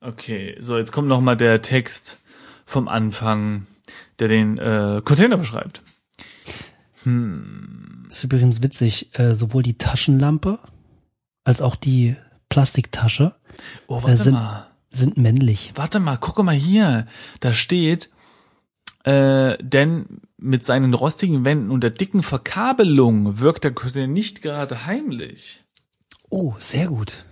Okay, 0.00 0.56
so 0.58 0.76
jetzt 0.76 0.90
kommt 0.92 1.08
noch 1.08 1.20
mal 1.20 1.36
der 1.36 1.62
Text 1.62 2.18
vom 2.66 2.88
Anfang, 2.88 3.66
der 4.18 4.28
den 4.28 4.58
äh, 4.58 5.00
Container 5.04 5.36
beschreibt. 5.36 5.82
Ist 8.08 8.24
übrigens 8.24 8.62
witzig, 8.62 9.18
äh, 9.18 9.34
sowohl 9.34 9.62
die 9.62 9.78
Taschenlampe 9.78 10.58
als 11.44 11.62
auch 11.62 11.76
die 11.76 12.16
Plastiktasche 12.48 13.34
Oh, 13.86 14.00
äh, 14.06 14.16
sind, 14.16 14.34
mal. 14.34 14.66
sind 14.90 15.16
männlich. 15.16 15.72
Warte 15.74 16.00
mal, 16.00 16.16
guck 16.16 16.42
mal 16.42 16.54
hier. 16.54 17.06
Da 17.40 17.52
steht, 17.52 18.10
äh, 19.04 19.56
denn 19.62 20.20
mit 20.38 20.64
seinen 20.64 20.94
rostigen 20.94 21.44
Wänden 21.44 21.70
und 21.70 21.82
der 21.82 21.90
dicken 21.90 22.22
Verkabelung 22.22 23.40
wirkt 23.40 23.64
der 23.64 23.72
Container 23.72 24.06
nicht 24.06 24.42
gerade 24.42 24.86
heimlich. 24.86 25.64
Oh, 26.30 26.54
sehr 26.58 26.86
gut. 26.86 27.24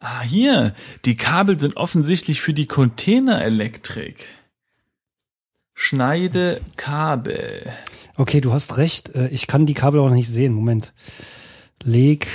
Ah, 0.00 0.20
hier. 0.22 0.74
Die 1.04 1.16
Kabel 1.16 1.58
sind 1.58 1.76
offensichtlich 1.76 2.40
für 2.40 2.54
die 2.54 2.66
Containerelektrik. 2.66 4.26
Schneide 5.80 6.60
Kabel. 6.76 7.64
Okay, 8.16 8.40
du 8.40 8.52
hast 8.52 8.78
recht. 8.78 9.14
Äh, 9.14 9.28
Ich 9.28 9.46
kann 9.46 9.64
die 9.64 9.74
Kabel 9.74 10.00
auch 10.00 10.10
nicht 10.10 10.28
sehen. 10.28 10.52
Moment. 10.52 10.92
Leg 11.84 12.26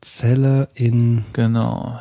Zelle 0.00 0.68
in 0.74 1.24
Genau. 1.32 1.98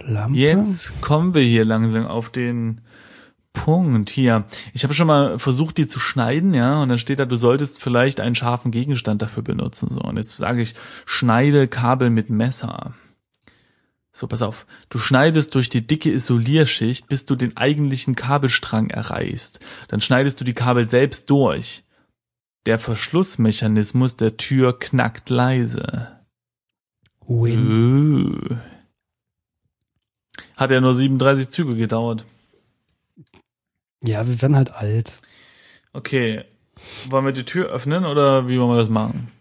Lampe. 0.00 0.36
Jetzt 0.36 1.00
kommen 1.00 1.32
wir 1.32 1.42
hier 1.42 1.64
langsam 1.64 2.06
auf 2.08 2.30
den 2.30 2.80
Punkt 3.52 4.10
hier. 4.10 4.46
Ich 4.74 4.82
habe 4.82 4.94
schon 4.94 5.06
mal 5.06 5.38
versucht, 5.38 5.78
die 5.78 5.86
zu 5.86 6.00
schneiden, 6.00 6.52
ja, 6.52 6.82
und 6.82 6.88
dann 6.88 6.98
steht 6.98 7.20
da, 7.20 7.24
du 7.24 7.36
solltest 7.36 7.80
vielleicht 7.80 8.18
einen 8.18 8.34
scharfen 8.34 8.72
Gegenstand 8.72 9.22
dafür 9.22 9.44
benutzen. 9.44 9.90
So, 9.90 10.00
und 10.00 10.16
jetzt 10.16 10.36
sage 10.38 10.60
ich, 10.60 10.74
schneide 11.06 11.68
Kabel 11.68 12.10
mit 12.10 12.30
Messer. 12.30 12.94
So, 14.20 14.26
pass 14.26 14.42
auf. 14.42 14.66
Du 14.90 14.98
schneidest 14.98 15.54
durch 15.54 15.70
die 15.70 15.86
dicke 15.86 16.12
Isolierschicht, 16.12 17.08
bis 17.08 17.24
du 17.24 17.36
den 17.36 17.56
eigentlichen 17.56 18.16
Kabelstrang 18.16 18.90
erreichst. 18.90 19.60
Dann 19.88 20.02
schneidest 20.02 20.38
du 20.38 20.44
die 20.44 20.52
Kabel 20.52 20.84
selbst 20.84 21.30
durch. 21.30 21.84
Der 22.66 22.78
Verschlussmechanismus 22.78 24.16
der 24.16 24.36
Tür 24.36 24.78
knackt 24.78 25.30
leise. 25.30 26.20
Win. 27.26 28.36
Uh. 28.36 28.56
Hat 30.54 30.70
ja 30.70 30.82
nur 30.82 30.92
37 30.92 31.48
Züge 31.48 31.74
gedauert. 31.74 32.26
Ja, 34.04 34.28
wir 34.28 34.42
werden 34.42 34.56
halt 34.56 34.72
alt. 34.72 35.22
Okay. 35.94 36.44
Wollen 37.08 37.24
wir 37.24 37.32
die 37.32 37.46
Tür 37.46 37.70
öffnen 37.70 38.04
oder 38.04 38.48
wie 38.48 38.60
wollen 38.60 38.72
wir 38.72 38.76
das 38.76 38.90
machen? 38.90 39.32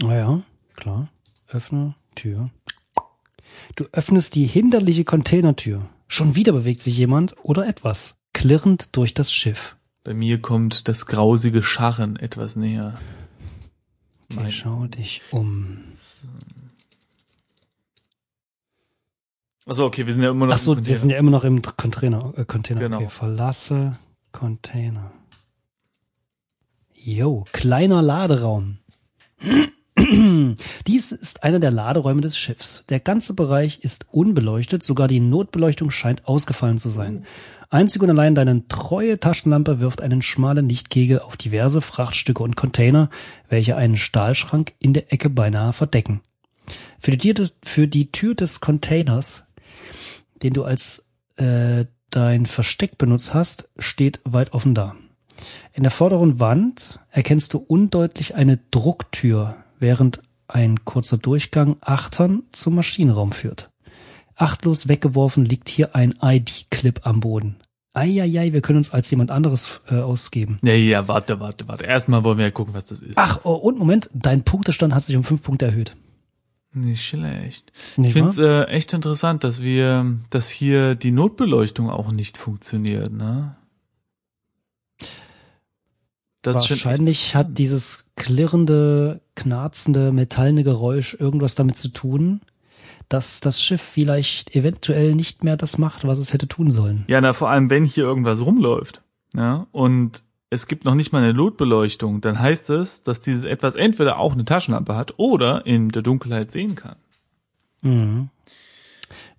Naja, 0.00 0.40
klar. 0.76 1.08
Öffne 1.48 1.94
Tür. 2.14 2.48
Du 3.76 3.84
öffnest 3.92 4.34
die 4.34 4.46
hinderliche 4.46 5.04
Containertür. 5.04 5.88
Schon 6.06 6.34
wieder 6.34 6.52
bewegt 6.52 6.80
sich 6.80 6.96
jemand 6.96 7.36
oder 7.42 7.66
etwas, 7.66 8.16
klirrend 8.32 8.96
durch 8.96 9.14
das 9.14 9.32
Schiff. 9.32 9.76
Bei 10.04 10.14
mir 10.14 10.40
kommt 10.40 10.88
das 10.88 11.06
grausige 11.06 11.62
Scharren 11.62 12.16
etwas 12.16 12.56
näher. 12.56 12.98
Okay, 14.30 14.40
Mein- 14.42 14.52
schau 14.52 14.86
dich 14.86 15.22
um. 15.30 15.84
Achso, 19.66 19.84
okay, 19.84 20.06
wir 20.06 20.12
sind 20.14 20.22
ja 20.22 20.30
immer 20.30 20.46
noch. 20.46 20.54
Ach 20.54 20.58
so, 20.58 20.72
im 20.74 20.86
wir 20.86 20.96
sind 20.96 21.10
ja 21.10 21.18
immer 21.18 21.30
noch 21.30 21.44
im 21.44 21.60
Container. 21.60 22.32
Äh, 22.36 22.44
Container. 22.46 22.80
Genau. 22.80 22.96
Okay, 22.98 23.08
verlasse 23.10 23.98
Container. 24.32 25.12
Jo, 26.94 27.44
kleiner 27.52 28.00
Laderaum. 28.02 28.78
Dies 30.86 31.12
ist 31.12 31.42
einer 31.42 31.58
der 31.58 31.70
Laderäume 31.70 32.20
des 32.20 32.36
Schiffs. 32.36 32.84
Der 32.88 33.00
ganze 33.00 33.34
Bereich 33.34 33.80
ist 33.80 34.06
unbeleuchtet, 34.10 34.82
sogar 34.82 35.08
die 35.08 35.20
Notbeleuchtung 35.20 35.90
scheint 35.90 36.26
ausgefallen 36.26 36.78
zu 36.78 36.88
sein. 36.88 37.24
Einzig 37.70 38.02
und 38.02 38.08
allein 38.08 38.34
deine 38.34 38.66
treue 38.68 39.20
Taschenlampe 39.20 39.80
wirft 39.80 40.00
einen 40.00 40.22
schmalen 40.22 40.68
Lichtkegel 40.68 41.18
auf 41.20 41.36
diverse 41.36 41.82
Frachtstücke 41.82 42.42
und 42.42 42.56
Container, 42.56 43.10
welche 43.48 43.76
einen 43.76 43.96
Stahlschrank 43.96 44.72
in 44.80 44.94
der 44.94 45.12
Ecke 45.12 45.28
beinahe 45.28 45.74
verdecken. 45.74 46.22
Für 46.98 47.10
die, 47.10 47.18
Tür 47.18 47.34
des- 47.34 47.56
für 47.62 47.86
die 47.86 48.10
Tür 48.10 48.34
des 48.34 48.60
Containers, 48.60 49.44
den 50.42 50.54
du 50.54 50.64
als 50.64 51.10
äh, 51.36 51.84
dein 52.10 52.46
Versteck 52.46 52.96
benutzt 52.96 53.34
hast, 53.34 53.70
steht 53.78 54.20
weit 54.24 54.54
offen 54.54 54.74
da. 54.74 54.96
In 55.74 55.82
der 55.82 55.92
vorderen 55.92 56.40
Wand 56.40 56.98
erkennst 57.10 57.54
du 57.54 57.58
undeutlich 57.58 58.34
eine 58.34 58.58
Drucktür, 58.70 59.56
während 59.78 60.20
ein 60.48 60.84
kurzer 60.84 61.18
Durchgang 61.18 61.76
achtern 61.80 62.42
zum 62.50 62.74
Maschinenraum 62.74 63.32
führt. 63.32 63.70
Achtlos 64.34 64.88
weggeworfen 64.88 65.44
liegt 65.44 65.68
hier 65.68 65.94
ein 65.94 66.14
ID-Clip 66.22 67.00
am 67.04 67.20
Boden. 67.20 67.56
Eieiei, 67.94 68.52
wir 68.52 68.60
können 68.60 68.78
uns 68.78 68.92
als 68.92 69.10
jemand 69.10 69.30
anderes 69.30 69.80
äh, 69.90 69.96
ausgeben. 69.96 70.58
Ja, 70.62 70.74
ja, 70.74 71.08
warte, 71.08 71.40
warte, 71.40 71.66
warte. 71.66 71.84
Erstmal 71.84 72.22
wollen 72.22 72.38
wir 72.38 72.44
ja 72.44 72.50
gucken, 72.50 72.74
was 72.74 72.84
das 72.84 73.02
ist. 73.02 73.16
Ach, 73.16 73.40
oh, 73.44 73.54
und 73.54 73.78
Moment, 73.78 74.10
dein 74.14 74.44
Punktestand 74.44 74.94
hat 74.94 75.02
sich 75.02 75.16
um 75.16 75.24
fünf 75.24 75.42
Punkte 75.42 75.66
erhöht. 75.66 75.96
Nicht 76.72 77.04
schlecht. 77.04 77.72
Nicht 77.96 78.08
ich 78.08 78.12
finde 78.12 78.28
es 78.28 78.38
äh, 78.38 78.64
echt 78.64 78.92
interessant, 78.92 79.42
dass 79.42 79.62
wir, 79.62 80.18
dass 80.30 80.50
hier 80.50 80.94
die 80.94 81.10
Notbeleuchtung 81.10 81.90
auch 81.90 82.12
nicht 82.12 82.36
funktioniert, 82.36 83.12
ne? 83.12 83.56
Das 86.42 86.70
Wahrscheinlich 86.70 87.34
hat 87.34 87.58
dieses 87.58 88.12
klirrende, 88.16 89.20
knarzende, 89.34 90.12
metallene 90.12 90.62
Geräusch 90.62 91.14
irgendwas 91.18 91.56
damit 91.56 91.76
zu 91.76 91.88
tun, 91.88 92.40
dass 93.08 93.40
das 93.40 93.62
Schiff 93.62 93.82
vielleicht 93.82 94.54
eventuell 94.54 95.14
nicht 95.14 95.42
mehr 95.42 95.56
das 95.56 95.78
macht, 95.78 96.06
was 96.06 96.18
es 96.18 96.32
hätte 96.32 96.46
tun 96.46 96.70
sollen. 96.70 97.04
Ja, 97.08 97.20
na, 97.20 97.32
vor 97.32 97.50
allem, 97.50 97.70
wenn 97.70 97.84
hier 97.84 98.04
irgendwas 98.04 98.44
rumläuft, 98.44 99.02
ja, 99.34 99.66
und 99.72 100.22
es 100.50 100.66
gibt 100.66 100.84
noch 100.84 100.94
nicht 100.94 101.12
mal 101.12 101.22
eine 101.22 101.34
Notbeleuchtung, 101.34 102.20
dann 102.20 102.38
heißt 102.38 102.70
es, 102.70 103.02
dass 103.02 103.20
dieses 103.20 103.44
etwas 103.44 103.74
entweder 103.74 104.18
auch 104.18 104.32
eine 104.32 104.44
Taschenlampe 104.44 104.94
hat 104.94 105.14
oder 105.18 105.66
in 105.66 105.90
der 105.90 106.02
Dunkelheit 106.02 106.50
sehen 106.50 106.74
kann. 106.74 106.96
Mhm. 107.82 108.28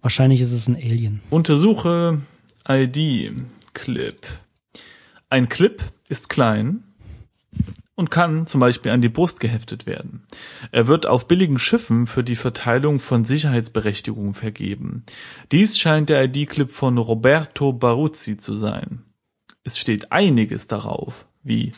Wahrscheinlich 0.01 0.41
ist 0.41 0.51
es 0.51 0.67
ein 0.67 0.75
Alien. 0.75 1.21
Untersuche 1.29 2.21
ID 2.67 3.33
Clip. 3.73 4.19
Ein 5.29 5.49
Clip 5.49 5.83
ist 6.09 6.29
klein 6.29 6.83
und 7.95 8.11
kann 8.11 8.47
zum 8.47 8.61
Beispiel 8.61 8.91
an 8.91 9.01
die 9.01 9.09
Brust 9.09 9.39
geheftet 9.39 9.85
werden. 9.85 10.23
Er 10.71 10.87
wird 10.87 11.05
auf 11.05 11.27
billigen 11.27 11.59
Schiffen 11.59 12.05
für 12.05 12.23
die 12.23 12.37
Verteilung 12.37 12.99
von 12.99 13.25
Sicherheitsberechtigungen 13.25 14.33
vergeben. 14.33 15.03
Dies 15.51 15.77
scheint 15.77 16.09
der 16.09 16.23
ID-Clip 16.23 16.71
von 16.71 16.97
Roberto 16.97 17.73
Baruzzi 17.73 18.37
zu 18.37 18.53
sein. 18.53 19.03
Es 19.63 19.77
steht 19.77 20.11
einiges 20.11 20.67
darauf, 20.67 21.25
wie 21.43 21.73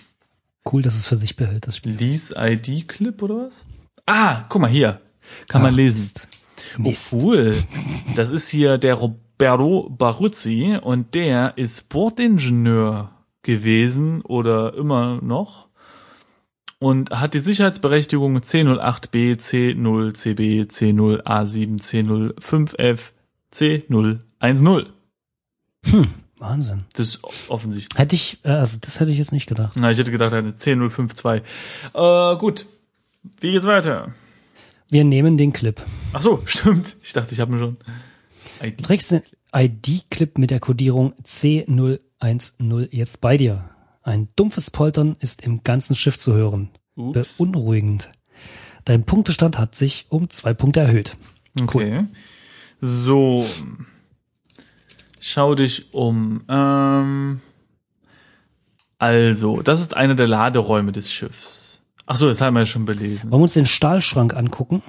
Cool, 0.66 0.82
dass 0.82 0.96
es 0.96 1.08
für 1.08 1.16
sich 1.16 1.36
behält, 1.36 1.66
das 1.66 1.78
Spiel. 1.78 1.94
Lease 1.94 2.36
ID-Clip 2.38 3.22
oder 3.22 3.46
was? 3.48 3.66
Ah, 4.06 4.44
guck 4.50 4.62
mal 4.62 4.70
hier. 4.70 5.02
Kann 5.48 5.62
man 5.62 5.74
Ach, 5.74 5.78
lesen. 5.78 5.98
Mist. 5.98 6.28
Mist. 6.78 7.14
Oh, 7.14 7.18
cool. 7.18 7.64
Das 8.16 8.30
ist 8.30 8.50
hier 8.50 8.78
der 8.78 8.96
Roberto 8.96 9.90
Baruzzi 9.90 10.78
und 10.82 11.16
der 11.16 11.58
ist 11.58 11.90
Bordingenieur 11.90 13.12
gewesen 13.44 14.22
oder 14.22 14.74
immer 14.76 15.20
noch 15.22 15.68
und 16.82 17.12
hat 17.12 17.36
die 17.36 17.40
Sicherheitsberechtigung 17.40 18.40
C08B, 18.40 19.38
C0CB, 19.38 20.68
C0A7, 20.68 21.80
C05F, 21.80 23.12
C010. 23.54 24.88
Wahnsinn. 26.40 26.86
Das 26.94 27.08
ist 27.08 27.20
offensichtlich. 27.50 28.00
Hätte 28.00 28.16
ich, 28.16 28.40
äh, 28.44 28.50
also 28.50 28.80
das 28.82 29.00
hätte 29.00 29.12
ich 29.12 29.20
jetzt 29.20 29.32
nicht 29.32 29.48
gedacht. 29.48 29.74
Na, 29.76 29.92
ich 29.92 30.00
hätte 30.00 30.10
gedacht, 30.10 30.34
hätte 30.34 30.50
C052. 30.50 31.44
Äh, 31.94 32.38
gut. 32.40 32.66
Wie 33.40 33.52
geht's 33.52 33.68
weiter? 33.68 34.12
Wir 34.90 35.04
nehmen 35.04 35.38
den 35.38 35.54
Clip. 35.54 35.80
Ach 36.14 36.22
so, 36.22 36.42
stimmt. 36.46 36.98
Ich 37.04 37.14
dachte, 37.14 37.34
ich 37.36 37.40
habe 37.40 37.54
ihn 37.54 37.60
schon. 37.60 37.78
ID. 38.60 38.80
Du 38.80 38.84
trägst 38.84 39.12
den 39.12 39.22
ID-Clip 39.54 40.40
mit 40.40 40.50
der 40.50 40.60
Codierung 40.60 41.14
C010 41.24 42.00
jetzt 42.92 43.22
bei 43.22 43.38
dir. 43.38 43.70
Ein 44.04 44.30
dumpfes 44.36 44.72
Poltern 44.72 45.16
ist 45.20 45.42
im 45.42 45.64
ganzen 45.64 45.96
Schiff 45.96 46.18
zu 46.18 46.34
hören. 46.34 46.70
Ups. 46.96 47.38
Beunruhigend. 47.38 48.12
Dein 48.86 49.06
Punktestand 49.06 49.58
hat 49.58 49.76
sich 49.76 50.08
um 50.10 50.30
zwei 50.30 50.54
Punkte 50.54 50.80
erhöht. 50.80 51.18
Okay. 51.62 52.06
So. 52.80 53.46
Schau 55.20 55.54
dich 55.56 55.94
um. 55.94 56.44
Ähm, 56.50 57.42
also, 58.98 59.62
das 59.62 59.82
ist 59.82 59.96
einer 59.96 60.16
der 60.16 60.28
Laderäume 60.28 60.92
des 60.92 61.12
Schiffs. 61.12 61.82
Ach 62.08 62.18
so, 62.18 62.28
das 62.28 62.42
haben 62.42 62.56
wir 62.56 62.62
ja 62.62 62.66
schon 62.66 62.86
belesen. 62.86 63.32
Wollen 63.32 63.40
wir 63.40 63.44
uns 63.44 63.54
den 63.54 63.66
Stahlschrank 63.68 64.34
angucken? 64.36 64.82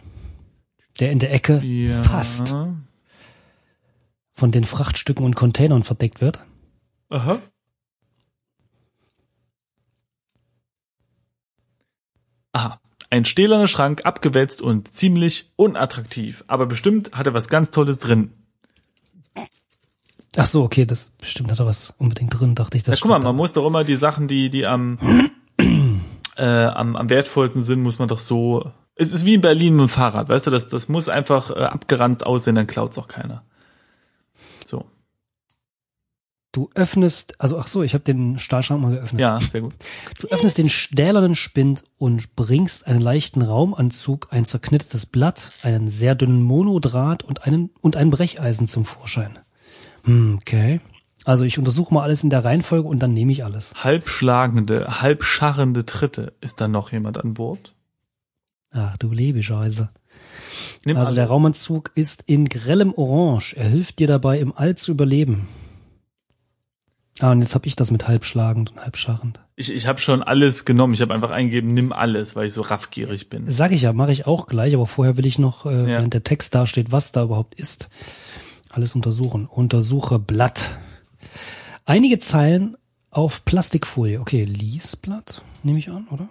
Der 1.00 1.12
in 1.12 1.18
der 1.18 1.32
Ecke 1.32 1.62
Ja. 1.64 2.02
fast 2.02 2.54
von 4.34 4.50
den 4.50 4.64
Frachtstücken 4.64 5.24
und 5.24 5.36
Containern 5.36 5.82
verdeckt 5.82 6.20
wird. 6.20 6.44
Aha. 7.12 7.38
Aha. 12.52 12.80
Ein 13.10 13.24
stählerner 13.26 13.68
Schrank, 13.68 14.06
abgewetzt 14.06 14.62
und 14.62 14.92
ziemlich 14.94 15.52
unattraktiv. 15.56 16.44
Aber 16.46 16.66
bestimmt 16.66 17.12
hat 17.12 17.26
er 17.26 17.34
was 17.34 17.48
ganz 17.48 17.70
Tolles 17.70 17.98
drin. 17.98 18.32
Ach 20.36 20.46
so, 20.46 20.62
okay, 20.62 20.86
das 20.86 21.10
bestimmt 21.18 21.50
hat 21.50 21.58
er 21.60 21.66
was 21.66 21.94
unbedingt 21.98 22.38
drin, 22.38 22.54
dachte 22.54 22.78
ich. 22.78 22.86
Ja, 22.86 22.92
Das 22.92 23.00
guck 23.02 23.10
mal, 23.10 23.18
man 23.18 23.26
da. 23.26 23.32
muss 23.34 23.52
doch 23.52 23.66
immer 23.66 23.84
die 23.84 23.96
Sachen, 23.96 24.28
die, 24.28 24.48
die 24.48 24.64
am, 24.66 24.98
äh, 26.36 26.44
am, 26.46 26.96
am 26.96 27.10
wertvollsten 27.10 27.60
sind, 27.60 27.82
muss 27.82 27.98
man 27.98 28.08
doch 28.08 28.18
so. 28.18 28.72
Es 28.94 29.12
ist 29.12 29.26
wie 29.26 29.34
in 29.34 29.42
Berlin 29.42 29.74
mit 29.76 29.88
dem 29.88 29.88
Fahrrad, 29.90 30.30
weißt 30.30 30.46
du, 30.46 30.50
das, 30.50 30.68
das 30.68 30.88
muss 30.88 31.10
einfach 31.10 31.50
äh, 31.50 31.64
abgeranzt 31.64 32.24
aussehen, 32.24 32.54
dann 32.54 32.66
klaut's 32.66 32.96
auch 32.96 33.08
keiner. 33.08 33.44
So. 34.64 34.86
Du 36.52 36.68
öffnest, 36.74 37.40
also 37.40 37.58
ach 37.58 37.66
so, 37.66 37.82
ich 37.82 37.94
habe 37.94 38.04
den 38.04 38.38
Stahlschrank 38.38 38.82
mal 38.82 38.92
geöffnet. 38.92 39.20
Ja, 39.20 39.40
sehr 39.40 39.62
gut. 39.62 39.74
Du 40.20 40.28
öffnest 40.28 40.58
den 40.58 40.68
stählernen 40.68 41.34
Spind 41.34 41.82
und 41.96 42.36
bringst 42.36 42.86
einen 42.86 43.00
leichten 43.00 43.40
Raumanzug, 43.40 44.28
ein 44.30 44.44
zerknittertes 44.44 45.06
Blatt, 45.06 45.52
einen 45.62 45.88
sehr 45.88 46.14
dünnen 46.14 46.42
Monodraht 46.42 47.22
und 47.24 47.44
einen 47.46 47.70
und 47.80 47.96
ein 47.96 48.10
Brecheisen 48.10 48.68
zum 48.68 48.84
Vorschein. 48.84 49.38
Hm, 50.04 50.36
okay. 50.42 50.80
Also 51.24 51.44
ich 51.44 51.58
untersuche 51.58 51.94
mal 51.94 52.02
alles 52.02 52.22
in 52.22 52.28
der 52.28 52.44
Reihenfolge 52.44 52.86
und 52.86 52.98
dann 52.98 53.14
nehme 53.14 53.32
ich 53.32 53.44
alles. 53.44 53.72
Halbschlagende, 53.82 55.00
halbscharrende 55.00 55.86
Tritte. 55.86 56.34
Ist 56.42 56.60
da 56.60 56.68
noch 56.68 56.92
jemand 56.92 57.16
an 57.16 57.32
Bord? 57.32 57.74
Ach 58.72 58.96
du 58.98 59.10
Lebescheiße. 59.10 59.88
Nimm 60.84 60.96
Also 60.98 61.08
alle. 61.08 61.16
der 61.16 61.26
Raumanzug 61.28 61.92
ist 61.94 62.24
in 62.26 62.48
grellem 62.48 62.92
Orange. 62.92 63.54
Er 63.56 63.68
hilft 63.68 64.00
dir 64.00 64.06
dabei, 64.08 64.38
im 64.38 64.52
All 64.54 64.74
zu 64.74 64.92
überleben. 64.92 65.48
Ah, 67.22 67.30
und 67.30 67.40
jetzt 67.40 67.54
habe 67.54 67.66
ich 67.68 67.76
das 67.76 67.90
mit 67.92 68.08
halbschlagend 68.08 68.72
und 68.72 68.80
halbscharrend. 68.80 69.38
Ich, 69.54 69.72
ich 69.72 69.86
habe 69.86 70.00
schon 70.00 70.22
alles 70.24 70.64
genommen. 70.64 70.92
Ich 70.94 71.00
habe 71.02 71.14
einfach 71.14 71.30
eingegeben, 71.30 71.72
nimm 71.72 71.92
alles, 71.92 72.34
weil 72.34 72.46
ich 72.48 72.52
so 72.52 72.62
raffgierig 72.62 73.28
bin. 73.30 73.44
Sag 73.48 73.70
ich 73.70 73.82
ja, 73.82 73.92
mache 73.92 74.10
ich 74.10 74.26
auch 74.26 74.46
gleich, 74.46 74.74
aber 74.74 74.86
vorher 74.86 75.16
will 75.16 75.26
ich 75.26 75.38
noch, 75.38 75.64
äh, 75.66 75.70
Ja. 75.82 75.86
während 75.86 76.14
der 76.14 76.24
Text 76.24 76.54
dasteht, 76.56 76.90
was 76.90 77.12
da 77.12 77.22
überhaupt 77.22 77.54
ist, 77.54 77.88
alles 78.70 78.96
untersuchen. 78.96 79.46
Untersuche 79.46 80.18
Blatt. 80.18 80.70
Einige 81.84 82.18
Zeilen 82.18 82.76
auf 83.12 83.44
Plastikfolie. 83.44 84.20
Okay, 84.20 84.42
Liesblatt, 84.44 85.42
nehme 85.62 85.78
ich 85.78 85.90
an, 85.90 86.08
oder? 86.10 86.28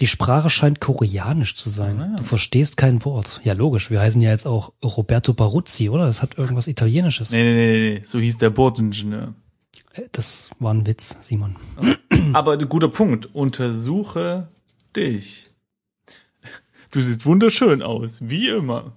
Die 0.00 0.06
Sprache 0.06 0.50
scheint 0.50 0.80
koreanisch 0.80 1.54
zu 1.56 1.68
sein. 1.70 2.00
Ah. 2.00 2.16
Du 2.16 2.22
verstehst 2.24 2.76
kein 2.76 3.04
Wort. 3.04 3.40
Ja, 3.44 3.52
logisch. 3.52 3.90
Wir 3.90 4.00
heißen 4.00 4.20
ja 4.22 4.30
jetzt 4.30 4.46
auch 4.46 4.72
Roberto 4.82 5.34
Baruzzi, 5.34 5.88
oder? 5.88 6.06
Das 6.06 6.22
hat 6.22 6.38
irgendwas 6.38 6.66
Italienisches. 6.66 7.32
Nee, 7.32 7.42
nee, 7.42 7.52
nee, 7.54 7.94
nee, 7.98 8.00
so 8.04 8.18
hieß 8.18 8.38
der 8.38 8.50
Bordingenieur. 8.50 9.34
Äh, 9.92 10.02
Das 10.12 10.50
war 10.58 10.72
ein 10.72 10.86
Witz, 10.86 11.18
Simon. 11.28 11.56
Aber 12.32 12.52
ein 12.52 12.68
guter 12.68 12.88
Punkt. 12.88 13.34
Untersuche 13.34 14.48
dich. 14.96 15.44
Du 16.90 17.00
siehst 17.00 17.24
wunderschön 17.26 17.82
aus, 17.82 18.20
wie 18.28 18.48
immer. 18.48 18.92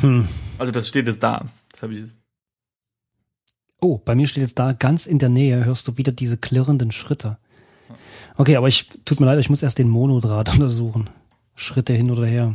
Hm. 0.00 0.28
Also 0.58 0.72
das 0.72 0.88
steht 0.88 1.06
jetzt 1.06 1.22
da. 1.22 1.46
Das 1.70 1.82
habe 1.82 1.94
ich 1.94 2.00
jetzt. 2.00 2.20
Oh, 3.80 3.98
bei 3.98 4.14
mir 4.14 4.26
steht 4.26 4.42
jetzt 4.42 4.58
da, 4.58 4.72
ganz 4.72 5.06
in 5.06 5.18
der 5.18 5.28
Nähe 5.28 5.64
hörst 5.64 5.86
du 5.88 5.96
wieder 5.98 6.12
diese 6.12 6.36
klirrenden 6.38 6.90
Schritte. 6.90 7.38
Okay, 8.36 8.56
aber 8.56 8.68
ich, 8.68 8.86
tut 9.04 9.20
mir 9.20 9.26
leid, 9.26 9.38
ich 9.38 9.50
muss 9.50 9.62
erst 9.62 9.78
den 9.78 9.88
Monodraht 9.88 10.48
untersuchen. 10.54 11.08
Schritte 11.54 11.94
hin 11.94 12.10
oder 12.10 12.26
her. 12.26 12.54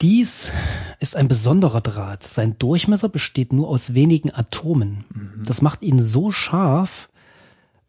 Dies 0.00 0.52
ist 0.98 1.14
ein 1.14 1.28
besonderer 1.28 1.82
Draht. 1.82 2.22
Sein 2.22 2.58
Durchmesser 2.58 3.08
besteht 3.08 3.52
nur 3.52 3.68
aus 3.68 3.94
wenigen 3.94 4.32
Atomen. 4.32 5.04
Das 5.44 5.60
macht 5.60 5.82
ihn 5.82 5.98
so 5.98 6.30
scharf, 6.30 7.10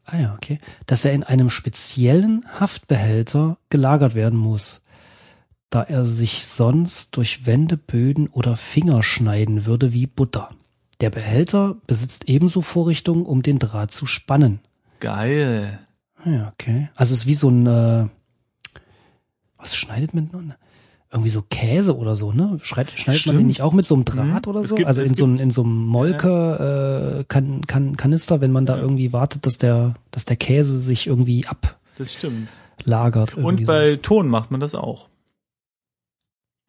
ah 0.05 0.17
ja, 0.17 0.33
okay, 0.33 0.57
dass 0.85 1.05
er 1.05 1.13
in 1.13 1.23
einem 1.23 1.49
speziellen 1.49 2.43
Haftbehälter 2.59 3.57
gelagert 3.69 4.13
werden 4.13 4.37
muss, 4.37 4.83
da 5.69 5.81
er 5.81 6.05
sich 6.05 6.45
sonst 6.45 7.15
durch 7.15 7.45
Wände, 7.45 7.77
Böden 7.77 8.27
oder 8.27 8.57
Finger 8.57 9.03
schneiden 9.03 9.65
würde 9.65 9.93
wie 9.93 10.05
Butter. 10.05 10.49
Der 10.99 11.09
Behälter 11.09 11.77
besitzt 11.87 12.27
ebenso 12.27 12.61
Vorrichtungen, 12.61 13.25
um 13.25 13.41
den 13.41 13.57
Draht 13.57 13.91
zu 13.91 14.05
spannen. 14.05 14.59
Geil. 15.01 15.79
Ah 16.23 16.29
Ja, 16.29 16.53
okay. 16.53 16.89
Also 16.95 17.13
es 17.13 17.21
ist 17.21 17.27
wie 17.27 17.33
so 17.33 17.49
ein, 17.49 17.67
äh, 17.67 18.07
was 19.57 19.75
schneidet 19.75 20.13
man? 20.13 20.53
Irgendwie 21.11 21.29
so 21.29 21.41
Käse 21.41 21.97
oder 21.97 22.15
so, 22.15 22.31
ne? 22.31 22.57
Schneidet, 22.61 22.97
schneidet 22.97 23.25
man 23.25 23.33
den 23.35 23.39
Stimmt. 23.39 23.47
nicht 23.47 23.61
auch 23.61 23.73
mit 23.73 23.85
so 23.85 23.95
einem 23.95 24.05
Draht 24.05 24.45
Mhm. 24.45 24.49
oder 24.49 24.65
so? 24.65 24.75
gibt- 24.75 24.87
also 24.87 25.01
in 25.01 25.13
so, 25.13 25.25
einem- 25.25 25.37
in 25.37 25.51
so 25.51 25.63
einem 25.63 25.85
Molke 25.85 27.19
äh, 27.19 27.23
kan, 27.25 27.61
kan, 27.67 27.97
Kanister, 27.97 28.39
wenn 28.39 28.51
man 28.53 28.65
da 28.65 28.77
Ja. 28.77 28.81
irgendwie 28.81 29.11
wartet, 29.11 29.45
dass 29.45 29.57
der, 29.57 29.95
dass 30.11 30.23
der 30.23 30.37
Käse 30.37 30.79
sich 30.79 31.07
irgendwie 31.07 31.45
Das 31.97 32.13
stimmt. 32.13 32.47
ablagert. 32.79 33.35
Und 33.35 33.65
bei 33.67 33.87
sowas. 33.87 33.99
Ton 34.01 34.27
macht 34.29 34.51
man 34.51 34.61
das 34.61 34.73
auch. 34.73 35.09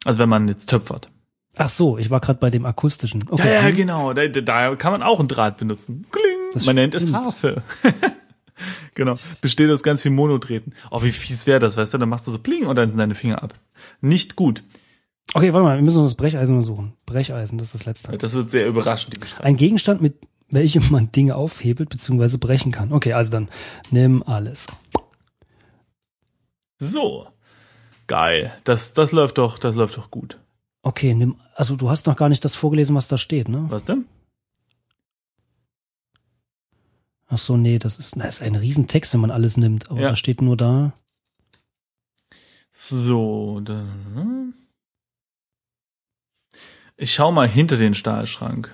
Also 0.03 0.19
wenn 0.19 0.27
man 0.29 0.47
jetzt 0.49 0.69
töpfert. 0.69 1.09
Ach 1.55 1.69
so, 1.69 1.97
ich 1.97 2.09
war 2.09 2.19
gerade 2.19 2.39
bei 2.39 2.49
dem 2.49 2.65
akustischen. 2.65 3.23
Okay. 3.29 3.47
Ja, 3.47 3.61
ja, 3.61 3.71
genau. 3.71 4.11
Da, 4.13 4.27
da 4.27 4.75
kann 4.75 4.91
man 4.91 5.03
auch 5.03 5.19
einen 5.19 5.27
Draht 5.29 5.57
benutzen. 5.57 6.05
Kling. 6.11 6.23
Das 6.51 6.65
man 6.65 6.75
nennt 6.75 6.95
es 6.95 7.03
stimmt. 7.03 7.15
Harfe. 7.17 7.61
genau. 8.95 9.15
Besteht 9.41 9.69
aus 9.69 9.83
ganz 9.83 10.01
viel 10.01 10.11
Monodrähten. 10.11 10.73
Oh, 10.91 11.03
wie 11.03 11.11
fies 11.11 11.47
wäre 11.47 11.59
das, 11.59 11.77
weißt 11.77 11.93
du? 11.93 11.97
Dann 11.97 12.09
machst 12.09 12.27
du 12.27 12.31
so 12.31 12.39
pling 12.39 12.65
und 12.65 12.75
dann 12.75 12.89
sind 12.89 12.97
deine 12.97 13.15
Finger 13.15 13.41
ab. 13.43 13.53
Nicht 14.01 14.35
gut. 14.35 14.63
Okay, 15.33 15.53
warte 15.53 15.65
mal, 15.65 15.77
wir 15.77 15.83
müssen 15.83 15.97
noch 15.97 16.05
das 16.05 16.15
Brecheisen 16.15 16.55
untersuchen. 16.55 16.93
Brecheisen, 17.05 17.57
das 17.57 17.67
ist 17.67 17.75
das 17.75 17.85
letzte. 17.85 18.17
Das 18.17 18.33
wird 18.33 18.51
sehr 18.51 18.67
überraschend, 18.67 19.15
die 19.15 19.19
Beschreibung. 19.19 19.45
Ein 19.45 19.57
Gegenstand, 19.57 20.01
mit 20.01 20.15
welchem 20.49 20.83
man 20.91 21.11
Dinge 21.11 21.35
aufhebelt 21.35 21.89
bzw. 21.89 22.37
brechen 22.37 22.71
kann. 22.71 22.93
Okay, 22.93 23.13
also 23.13 23.31
dann 23.31 23.49
nimm 23.89 24.21
alles. 24.23 24.67
So. 26.77 27.27
Geil. 28.07 28.53
Das, 28.63 28.93
das 28.93 29.11
läuft 29.11 29.37
doch, 29.37 29.57
das 29.57 29.75
läuft 29.75 29.97
doch 29.97 30.11
gut. 30.11 30.39
Okay, 30.83 31.13
nimm, 31.13 31.37
also 31.55 31.75
du 31.75 31.89
hast 31.89 32.07
noch 32.07 32.17
gar 32.17 32.29
nicht 32.29 32.43
das 32.43 32.55
vorgelesen, 32.55 32.95
was 32.95 33.07
da 33.07 33.17
steht, 33.17 33.47
ne? 33.47 33.65
Was 33.69 33.85
denn? 33.85 34.05
Ach 37.33 37.37
so, 37.39 37.57
nee, 37.57 37.79
das 37.79 37.97
ist, 37.97 38.15
das 38.15 38.35
ist 38.35 38.41
ein 38.43 38.55
Riesentext, 38.55 39.11
wenn 39.13 39.21
man 39.21 39.31
alles 39.31 39.57
nimmt, 39.57 39.89
aber 39.89 40.01
Ja. 40.01 40.09
da 40.09 40.15
steht 40.15 40.43
nur 40.43 40.55
da. 40.55 40.93
So, 42.69 43.59
dann. 43.61 44.53
Ich 46.95 47.11
schau 47.15 47.31
mal 47.31 47.47
hinter 47.47 47.75
den 47.77 47.95
Stahlschrank. 47.95 48.69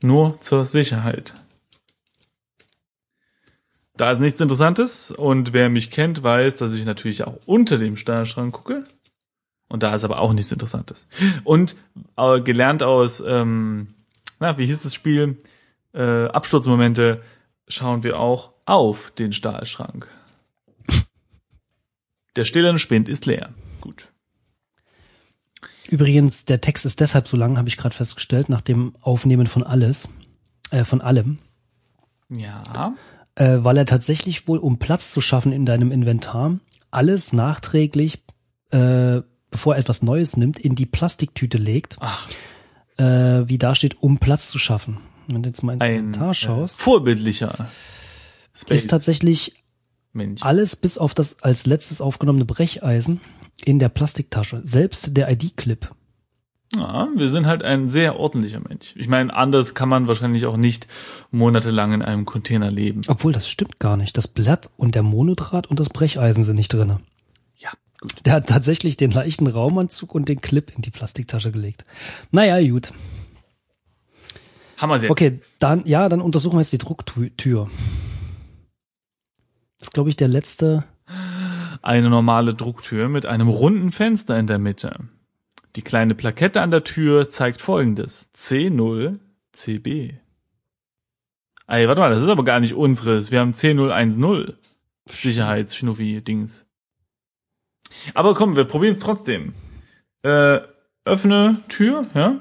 Nur 0.00 0.40
zur 0.40 0.64
Sicherheit. 0.64 1.34
Da 3.98 4.10
ist 4.10 4.20
nichts 4.20 4.40
Interessantes 4.40 5.10
und 5.10 5.52
wer 5.52 5.68
mich 5.68 5.90
kennt, 5.90 6.22
weiß, 6.22 6.56
dass 6.56 6.72
ich 6.72 6.86
natürlich 6.86 7.24
auch 7.24 7.36
unter 7.44 7.76
dem 7.76 7.98
Stahlschrank 7.98 8.54
gucke. 8.54 8.84
Und 9.68 9.82
da 9.82 9.94
ist 9.94 10.04
aber 10.04 10.20
auch 10.20 10.32
nichts 10.32 10.50
Interessantes. 10.52 11.06
Und 11.44 11.76
äh, 12.16 12.40
gelernt 12.40 12.82
aus, 12.82 13.20
ähm, 13.20 13.88
na, 14.40 14.56
wie 14.56 14.64
hieß 14.64 14.82
das 14.84 14.94
Spiel? 14.94 15.36
Äh, 15.94 16.26
Absturzmomente 16.28 17.22
schauen 17.66 18.02
wir 18.02 18.18
auch 18.18 18.52
auf 18.66 19.10
den 19.12 19.32
Stahlschrank. 19.32 20.06
Der 22.36 22.44
stillende 22.44 22.78
Spind 22.78 23.08
ist 23.08 23.26
leer. 23.26 23.50
Gut. 23.80 24.08
Übrigens, 25.88 26.44
der 26.44 26.60
Text 26.60 26.84
ist 26.84 27.00
deshalb 27.00 27.26
so 27.26 27.36
lang, 27.36 27.56
habe 27.56 27.68
ich 27.68 27.76
gerade 27.76 27.94
festgestellt, 27.96 28.48
nach 28.48 28.60
dem 28.60 28.94
Aufnehmen 29.00 29.46
von 29.46 29.62
alles, 29.62 30.08
äh, 30.70 30.84
von 30.84 31.00
allem, 31.00 31.38
Ja. 32.28 32.94
äh, 33.36 33.58
weil 33.60 33.78
er 33.78 33.86
tatsächlich 33.86 34.46
wohl, 34.46 34.58
um 34.58 34.78
Platz 34.78 35.12
zu 35.12 35.20
schaffen 35.22 35.50
in 35.50 35.64
deinem 35.64 35.90
Inventar, 35.90 36.58
alles 36.90 37.32
nachträglich, 37.32 38.22
äh, 38.70 39.22
bevor 39.50 39.74
er 39.74 39.80
etwas 39.80 40.02
Neues 40.02 40.36
nimmt, 40.36 40.58
in 40.58 40.74
die 40.74 40.86
Plastiktüte 40.86 41.56
legt, 41.56 41.96
Ach, 42.00 42.28
äh, 42.98 43.48
wie 43.48 43.56
da 43.58 43.74
steht, 43.74 44.02
um 44.02 44.18
Platz 44.18 44.48
zu 44.50 44.58
schaffen. 44.58 44.98
Wenn 45.28 45.42
du 45.42 45.48
jetzt 45.48 45.62
mal 45.62 45.74
ins 45.74 45.82
ein 45.82 45.94
Inventar 45.94 46.30
äh, 46.30 46.34
schaust, 46.34 46.80
vorbildlicher 46.80 47.68
Space 48.54 48.82
ist 48.82 48.90
tatsächlich 48.90 49.62
Mensch. 50.12 50.42
alles 50.42 50.74
bis 50.74 50.98
auf 50.98 51.14
das 51.14 51.42
als 51.42 51.66
letztes 51.66 52.00
aufgenommene 52.00 52.44
Brecheisen 52.44 53.20
in 53.64 53.78
der 53.78 53.88
Plastiktasche. 53.88 54.60
Selbst 54.64 55.16
der 55.16 55.30
ID-Clip. 55.30 55.88
Ja, 56.76 57.08
wir 57.14 57.28
sind 57.28 57.46
halt 57.46 57.62
ein 57.62 57.90
sehr 57.90 58.18
ordentlicher 58.18 58.60
Mensch. 58.60 58.92
Ich 58.94 59.08
meine, 59.08 59.34
anders 59.34 59.74
kann 59.74 59.88
man 59.88 60.06
wahrscheinlich 60.06 60.44
auch 60.44 60.58
nicht 60.58 60.86
monatelang 61.30 61.94
in 61.94 62.02
einem 62.02 62.26
Container 62.26 62.70
leben. 62.70 63.00
Obwohl, 63.08 63.32
das 63.32 63.48
stimmt 63.48 63.78
gar 63.78 63.96
nicht. 63.96 64.16
Das 64.18 64.28
Blatt 64.28 64.70
und 64.76 64.94
der 64.94 65.02
Monodraht 65.02 65.66
und 65.68 65.80
das 65.80 65.88
Brecheisen 65.88 66.44
sind 66.44 66.56
nicht 66.56 66.72
drinne. 66.72 67.00
Ja, 67.56 67.70
gut. 68.00 68.12
Der 68.26 68.34
hat 68.34 68.48
tatsächlich 68.48 68.98
den 68.98 69.10
leichten 69.10 69.46
Raumanzug 69.46 70.14
und 70.14 70.28
den 70.28 70.42
Clip 70.42 70.70
in 70.74 70.82
die 70.82 70.90
Plastiktasche 70.90 71.52
gelegt. 71.52 71.86
Naja, 72.32 72.60
gut. 72.70 72.92
Sehr. 74.80 75.10
Okay, 75.10 75.40
dann, 75.58 75.84
ja, 75.86 76.08
dann 76.08 76.20
untersuchen 76.20 76.54
wir 76.54 76.60
jetzt 76.60 76.72
die 76.72 76.78
Drucktür. 76.78 77.68
Das 79.78 79.88
ist, 79.88 79.94
glaube 79.94 80.10
ich, 80.10 80.16
der 80.16 80.28
letzte. 80.28 80.84
Eine 81.82 82.10
normale 82.10 82.54
Drucktür 82.54 83.08
mit 83.08 83.26
einem 83.26 83.48
runden 83.48 83.92
Fenster 83.92 84.38
in 84.38 84.46
der 84.46 84.58
Mitte. 84.58 85.00
Die 85.76 85.82
kleine 85.82 86.14
Plakette 86.14 86.60
an 86.60 86.70
der 86.70 86.84
Tür 86.84 87.28
zeigt 87.28 87.60
folgendes. 87.60 88.28
C0CB. 88.36 90.14
Ey, 91.66 91.86
warte 91.86 92.00
mal, 92.00 92.10
das 92.10 92.22
ist 92.22 92.28
aber 92.28 92.44
gar 92.44 92.60
nicht 92.60 92.74
unseres. 92.74 93.30
Wir 93.30 93.40
haben 93.40 93.52
C010. 93.52 94.54
Sicherheitsschnuffi-Dings. 95.06 96.66
Aber 98.14 98.34
komm, 98.34 98.56
wir 98.56 98.64
probieren 98.64 98.94
es 98.94 99.00
trotzdem. 99.00 99.54
Äh, 100.22 100.60
öffne 101.04 101.62
Tür, 101.68 102.06
ja? 102.14 102.38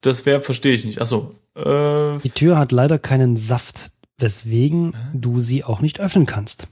Das 0.00 0.26
Verb 0.26 0.44
verstehe 0.44 0.74
ich 0.74 0.84
nicht. 0.84 1.00
Achso. 1.00 1.30
Äh, 1.58 2.18
Die 2.20 2.30
Tür 2.30 2.56
hat 2.58 2.72
leider 2.72 2.98
keinen 2.98 3.36
Saft, 3.36 3.92
weswegen 4.18 4.94
du 5.12 5.40
sie 5.40 5.64
auch 5.64 5.80
nicht 5.80 6.00
öffnen 6.00 6.26
kannst. 6.26 6.68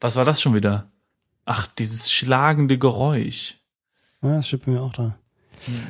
was 0.00 0.16
war 0.16 0.24
das 0.24 0.40
schon 0.42 0.54
wieder? 0.54 0.90
Ach, 1.44 1.66
dieses 1.66 2.10
schlagende 2.10 2.78
Geräusch. 2.78 3.58
Ja, 4.22 4.36
das 4.36 4.48
steht 4.48 4.64
bei 4.66 4.72
mir 4.72 4.82
auch 4.82 4.92
da. 4.92 5.16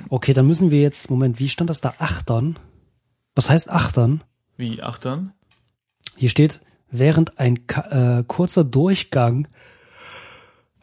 Okay, 0.08 0.32
dann 0.34 0.46
müssen 0.46 0.70
wir 0.70 0.80
jetzt, 0.82 1.10
Moment, 1.10 1.38
wie 1.38 1.48
stand 1.48 1.70
das 1.70 1.80
da? 1.80 1.94
Achtern? 1.98 2.58
Was 3.34 3.48
heißt 3.48 3.70
Achtern? 3.70 4.22
Wie, 4.56 4.82
achtern? 4.82 5.32
Hier 6.16 6.28
steht, 6.28 6.60
während 6.90 7.38
ein 7.38 7.60
äh, 7.90 8.22
kurzer 8.26 8.64
Durchgang 8.64 9.48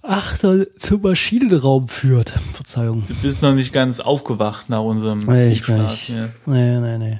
Achter 0.01 0.65
zum 0.77 1.01
Maschinenraum 1.01 1.87
führt. 1.87 2.29
Verzeihung. 2.53 3.03
Du 3.07 3.13
bist 3.15 3.41
noch 3.41 3.53
nicht 3.53 3.73
ganz 3.73 3.99
aufgewacht 3.99 4.69
nach 4.69 4.81
unserem 4.81 5.19
Nee, 5.19 5.51
ich 5.51 5.65
bin 5.65 5.81
nicht. 5.83 6.09
Nee, 6.45 6.79
nee, 6.79 6.97
nee. 6.97 7.19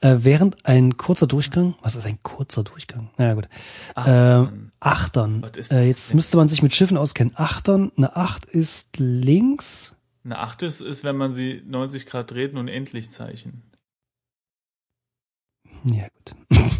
Äh, 0.00 0.16
während 0.20 0.64
ein 0.66 0.96
kurzer 0.96 1.26
Durchgang, 1.26 1.74
was 1.82 1.94
ist 1.96 2.06
ein 2.06 2.18
kurzer 2.22 2.62
Durchgang? 2.64 3.10
Naja, 3.18 3.34
gut. 3.34 3.48
Ähm, 4.06 4.70
Achtern. 4.80 5.42
Ist 5.56 5.70
Äh, 5.70 5.76
das 5.76 5.86
jetzt 5.86 6.10
denn? 6.10 6.16
müsste 6.16 6.36
man 6.38 6.48
sich 6.48 6.62
mit 6.62 6.74
Schiffen 6.74 6.96
auskennen. 6.96 7.32
Achtern, 7.36 7.92
eine 7.96 8.16
Acht 8.16 8.44
ist 8.46 8.98
links. 8.98 9.96
Eine 10.24 10.38
Acht 10.38 10.62
ist, 10.62 10.80
ist, 10.80 11.04
wenn 11.04 11.16
man 11.16 11.32
sie 11.34 11.62
90 11.66 12.06
Grad 12.06 12.30
dreht 12.30 12.54
und 12.54 12.68
endlich 12.68 13.10
Zeichen. 13.10 13.62
Ja, 15.84 16.04
gut. 16.08 16.34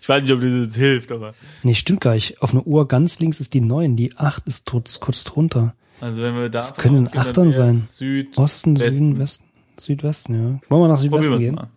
Ich 0.00 0.08
weiß 0.08 0.22
nicht, 0.22 0.32
ob 0.32 0.40
das 0.40 0.50
jetzt 0.50 0.76
hilft, 0.76 1.12
aber. 1.12 1.34
Nee, 1.62 1.74
stimmt 1.74 2.00
gar 2.00 2.14
nicht. 2.14 2.40
Auf 2.42 2.52
einer 2.52 2.66
Uhr 2.66 2.88
ganz 2.88 3.20
links 3.20 3.40
ist 3.40 3.54
die 3.54 3.60
neun. 3.60 3.96
Die 3.96 4.16
acht 4.16 4.46
ist 4.46 4.66
kurz, 4.70 5.00
kurz 5.00 5.24
drunter. 5.24 5.74
Also 6.00 6.22
wenn 6.22 6.34
wir 6.34 6.42
da. 6.48 6.58
Das 6.58 6.76
können 6.76 7.08
Achtern 7.16 7.52
sein. 7.52 7.74
Süd. 7.76 8.36
Osten, 8.36 8.78
Westen. 8.78 8.92
Süden, 8.92 9.18
Westen, 9.18 9.44
Südwesten, 9.80 10.34
ja. 10.34 10.60
Wollen 10.68 10.82
wir 10.82 10.88
nach 10.88 10.98
Südwesten 10.98 11.38
gehen? 11.38 11.54
mal. 11.54 11.70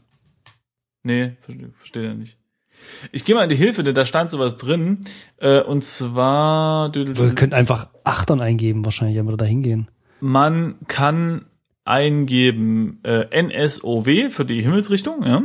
Nee, 1.04 1.34
ver- 1.42 1.54
versteht 1.74 2.04
er 2.04 2.16
nicht. 2.16 2.38
Ich 3.12 3.24
gehe 3.26 3.36
mal 3.36 3.44
in 3.44 3.50
die 3.50 3.56
Hilfe, 3.56 3.84
denn 3.84 3.96
da 3.96 4.06
stand 4.06 4.30
sowas 4.32 4.58
drin. 4.58 5.06
Äh, 5.38 5.62
und 5.62 5.86
zwar. 5.86 6.94
Wir 6.94 7.36
könnten 7.36 7.56
einfach 7.56 7.90
Achtern 8.04 8.42
eingeben, 8.42 8.84
wahrscheinlich, 8.86 9.18
wenn 9.18 9.26
wir 9.28 9.38
da 9.38 9.46
hingehen. 9.46 9.90
Man 10.20 10.76
kann 10.88 11.46
eingeben 11.86 13.00
äh, 13.04 13.42
NSOW 13.42 14.30
für 14.30 14.44
die 14.46 14.62
Himmelsrichtung, 14.62 15.24
ja. 15.24 15.44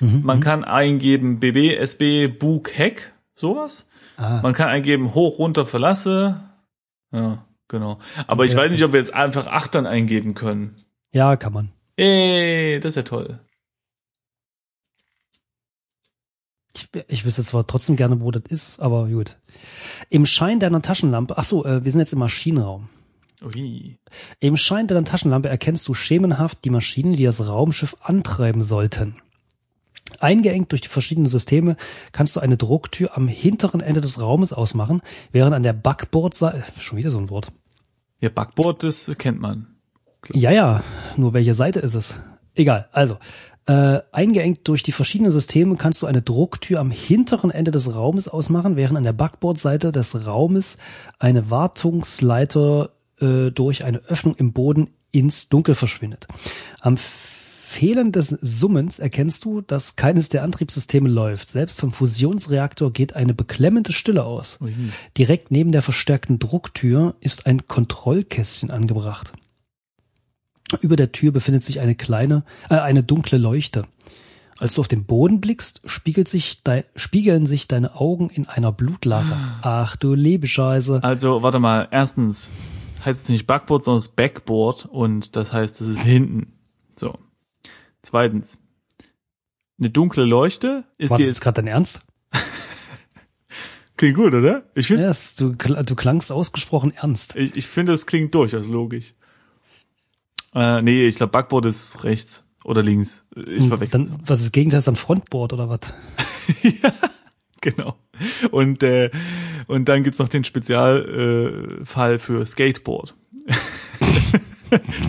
Mhm, 0.00 0.22
Man 0.22 0.40
kann 0.40 0.64
eingeben 0.64 1.40
BB, 1.40 1.76
SB, 1.78 2.28
Bug, 2.28 2.76
Heck, 2.76 3.12
sowas. 3.34 3.88
Ah. 4.16 4.40
Man 4.42 4.52
kann 4.52 4.68
eingeben 4.68 5.14
hoch, 5.14 5.38
runter, 5.38 5.64
verlasse. 5.64 6.40
Ja, 7.12 7.44
genau. 7.68 7.98
Aber 8.26 8.40
okay. 8.42 8.50
ich 8.50 8.56
weiß 8.56 8.70
nicht, 8.72 8.84
ob 8.84 8.92
wir 8.92 9.00
jetzt 9.00 9.14
einfach 9.14 9.46
Achtern 9.46 9.86
eingeben 9.86 10.34
können. 10.34 10.74
Ja, 11.12 11.36
kann 11.36 11.52
man. 11.52 11.70
Ey, 11.96 12.80
das 12.80 12.90
ist 12.90 12.96
ja 12.96 13.02
toll. 13.02 13.38
Ich, 16.74 16.88
ich 17.08 17.24
wüsste 17.24 17.42
zwar 17.42 17.66
trotzdem 17.66 17.96
gerne, 17.96 18.20
wo 18.20 18.30
das 18.30 18.42
ist, 18.48 18.80
aber 18.80 19.08
gut. 19.08 19.38
Im 20.10 20.26
Schein 20.26 20.60
deiner 20.60 20.82
Taschenlampe, 20.82 21.38
ach 21.38 21.44
so, 21.44 21.64
äh, 21.64 21.84
wir 21.84 21.92
sind 21.92 22.00
jetzt 22.00 22.12
im 22.12 22.18
Maschinenraum. 22.18 22.88
Ui. 23.42 23.98
Im 24.40 24.56
Schein 24.56 24.86
deiner 24.86 25.04
Taschenlampe 25.04 25.48
erkennst 25.48 25.86
du 25.88 25.94
schemenhaft 25.94 26.64
die 26.64 26.70
Maschinen, 26.70 27.14
die 27.14 27.24
das 27.24 27.46
Raumschiff 27.46 27.96
antreiben 28.00 28.62
sollten. 28.62 29.16
Eingeengt 30.20 30.72
durch 30.72 30.80
die 30.80 30.88
verschiedenen 30.88 31.28
Systeme 31.28 31.76
kannst 32.12 32.36
du 32.36 32.40
eine 32.40 32.56
Drucktür 32.56 33.16
am 33.16 33.28
hinteren 33.28 33.80
Ende 33.80 34.00
des 34.00 34.20
Raumes 34.20 34.52
ausmachen, 34.52 35.02
während 35.32 35.54
an 35.54 35.62
der 35.62 35.74
Backbordseite, 35.74 36.64
schon 36.78 36.98
wieder 36.98 37.10
so 37.10 37.18
ein 37.18 37.28
Wort. 37.28 37.48
Ja, 38.20 38.30
Backboard, 38.30 38.82
das 38.82 39.10
kennt 39.18 39.40
man. 39.40 39.66
Klar. 40.22 40.42
Ja, 40.42 40.50
ja, 40.50 40.82
nur 41.16 41.34
welche 41.34 41.54
Seite 41.54 41.80
ist 41.80 41.94
es? 41.94 42.16
Egal, 42.54 42.88
also, 42.92 43.18
äh, 43.66 44.00
eingeengt 44.12 44.66
durch 44.68 44.82
die 44.82 44.92
verschiedenen 44.92 45.32
Systeme 45.32 45.76
kannst 45.76 46.00
du 46.00 46.06
eine 46.06 46.22
Drucktür 46.22 46.80
am 46.80 46.90
hinteren 46.90 47.50
Ende 47.50 47.72
des 47.72 47.94
Raumes 47.94 48.28
ausmachen, 48.28 48.76
während 48.76 48.96
an 48.96 49.04
der 49.04 49.12
Backbordseite 49.12 49.92
des 49.92 50.26
Raumes 50.26 50.78
eine 51.18 51.50
Wartungsleiter 51.50 52.95
äh, 53.20 53.50
durch 53.50 53.84
eine 53.84 53.98
Öffnung 53.98 54.34
im 54.36 54.52
Boden 54.52 54.88
ins 55.10 55.48
Dunkel 55.48 55.74
verschwindet. 55.74 56.26
Am 56.80 56.96
Fehlen 56.96 58.12
des 58.12 58.28
Summens 58.28 58.98
erkennst 58.98 59.44
du, 59.44 59.60
dass 59.60 59.96
keines 59.96 60.28
der 60.28 60.44
Antriebssysteme 60.44 61.08
läuft. 61.08 61.50
Selbst 61.50 61.80
vom 61.80 61.92
Fusionsreaktor 61.92 62.92
geht 62.92 63.16
eine 63.16 63.34
beklemmende 63.34 63.92
Stille 63.92 64.24
aus. 64.24 64.60
Ui. 64.62 64.72
Direkt 65.18 65.50
neben 65.50 65.72
der 65.72 65.82
verstärkten 65.82 66.38
Drucktür 66.38 67.16
ist 67.20 67.46
ein 67.46 67.66
Kontrollkästchen 67.66 68.70
angebracht. 68.70 69.32
Über 70.80 70.96
der 70.96 71.12
Tür 71.12 71.32
befindet 71.32 71.64
sich 71.64 71.80
eine 71.80 71.94
kleine, 71.94 72.44
äh, 72.70 72.76
eine 72.76 73.02
dunkle 73.02 73.38
Leuchte. 73.38 73.84
Als 74.58 74.74
du 74.74 74.80
auf 74.80 74.88
den 74.88 75.04
Boden 75.04 75.40
blickst, 75.40 75.82
spiegelt 75.84 76.28
sich 76.28 76.62
de, 76.62 76.84
spiegeln 76.94 77.44
sich 77.44 77.68
deine 77.68 77.96
Augen 77.96 78.30
in 78.30 78.46
einer 78.46 78.72
Blutlache. 78.72 79.36
Ach 79.60 79.96
du 79.96 80.14
Lebescheiße. 80.14 81.02
Also, 81.02 81.42
warte 81.42 81.58
mal. 81.58 81.88
Erstens 81.90 82.52
heißt 83.04 83.24
es 83.24 83.28
nicht 83.28 83.46
Backboard, 83.46 83.84
sondern 83.84 83.98
es 83.98 84.08
Backboard 84.08 84.86
und 84.86 85.36
das 85.36 85.52
heißt, 85.52 85.80
es 85.80 85.88
ist 85.88 86.00
hinten. 86.00 86.52
So. 86.94 87.18
Zweitens, 88.02 88.58
eine 89.78 89.90
dunkle 89.90 90.24
Leuchte 90.24 90.84
ist 90.98 91.10
War 91.10 91.18
das 91.18 91.26
jetzt 91.26 91.40
gerade 91.40 91.56
dein 91.56 91.66
Ernst? 91.66 92.06
klingt 93.96 94.16
gut, 94.16 94.34
oder? 94.34 94.64
Ich 94.74 94.86
finde 94.86 95.02
yes, 95.02 95.36
du, 95.36 95.52
du 95.52 95.94
klangst 95.94 96.32
ausgesprochen 96.32 96.92
ernst. 96.94 97.36
Ich, 97.36 97.56
ich 97.56 97.66
finde, 97.66 97.92
es 97.92 98.06
klingt 98.06 98.34
durchaus 98.34 98.68
logisch. 98.68 99.12
Äh, 100.54 100.82
nee, 100.82 101.06
ich 101.06 101.16
glaube, 101.16 101.32
Backboard 101.32 101.66
ist 101.66 102.04
rechts 102.04 102.44
oder 102.64 102.82
links. 102.82 103.26
Ich 103.34 103.60
hm, 103.60 103.68
verwechsel. 103.68 104.06
Dann, 104.06 104.20
was 104.26 104.40
ist 104.40 104.46
das 104.46 104.52
Gegenteil? 104.52 104.78
Ist 104.78 104.88
dann 104.88 104.96
Frontboard 104.96 105.52
oder 105.52 105.68
was? 105.68 105.80
ja, 106.62 106.92
genau. 107.60 107.96
Und 108.50 108.82
äh, 108.82 109.10
und 109.66 109.88
dann 109.88 110.02
gibt's 110.02 110.18
noch 110.18 110.28
den 110.28 110.44
Spezialfall 110.44 112.14
äh, 112.14 112.18
für 112.18 112.46
Skateboard. 112.46 113.14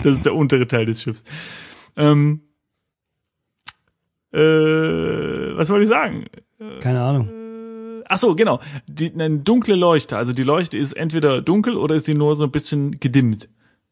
das 0.02 0.16
ist 0.16 0.26
der 0.26 0.34
untere 0.34 0.66
Teil 0.66 0.86
des 0.86 1.02
Schiffs. 1.02 1.24
Ähm, 1.96 2.42
äh, 4.32 4.38
was 4.38 5.70
wollte 5.70 5.84
ich 5.84 5.88
sagen? 5.88 6.26
Keine 6.80 7.00
Ahnung. 7.00 7.28
Äh, 7.28 8.04
ach 8.08 8.18
so, 8.18 8.34
genau. 8.34 8.60
Die, 8.86 9.12
eine 9.12 9.38
dunkle 9.38 9.74
Leuchte. 9.74 10.16
Also 10.16 10.32
die 10.32 10.42
Leuchte 10.42 10.76
ist 10.78 10.94
entweder 10.94 11.40
dunkel 11.40 11.76
oder 11.76 11.94
ist 11.94 12.04
sie 12.04 12.14
nur 12.14 12.34
so 12.34 12.44
ein 12.44 12.50
bisschen 12.50 13.00
gedimmt. 13.00 13.48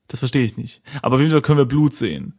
Das 0.09 0.21
verstehe 0.21 0.45
ich 0.45 0.57
nicht. 0.57 0.83
Aber 1.03 1.17
auf 1.17 1.21
jeden 1.21 1.33
Fall 1.33 1.43
können 1.43 1.59
wir 1.59 1.67
Blut 1.67 1.95
sehen. 1.95 2.35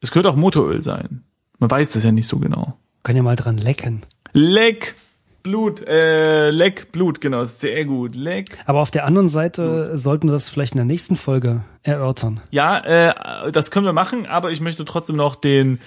Es 0.00 0.10
könnte 0.10 0.28
auch 0.28 0.36
Motoröl 0.36 0.82
sein. 0.82 1.22
Man 1.58 1.70
weiß 1.70 1.90
das 1.90 2.02
ja 2.02 2.10
nicht 2.10 2.26
so 2.26 2.38
genau. 2.38 2.76
Kann 3.04 3.14
ja 3.16 3.22
mal 3.22 3.36
dran 3.36 3.56
lecken. 3.56 4.02
Leck! 4.32 4.96
Blut, 5.42 5.86
äh, 5.86 6.50
Leck, 6.50 6.92
Blut, 6.92 7.20
genau, 7.20 7.44
sehr 7.44 7.84
gut. 7.84 8.14
Leck. 8.14 8.56
Aber 8.66 8.80
auf 8.80 8.90
der 8.90 9.06
anderen 9.06 9.28
Seite 9.28 9.86
Blut. 9.88 10.00
sollten 10.00 10.28
wir 10.28 10.32
das 10.32 10.48
vielleicht 10.48 10.72
in 10.72 10.78
der 10.78 10.84
nächsten 10.84 11.16
Folge 11.16 11.64
erörtern. 11.82 12.40
Ja, 12.50 12.78
äh, 12.78 13.52
das 13.52 13.70
können 13.70 13.86
wir 13.86 13.92
machen, 13.92 14.26
aber 14.26 14.50
ich 14.50 14.60
möchte 14.60 14.84
trotzdem 14.84 15.16
noch 15.16 15.34
den 15.36 15.80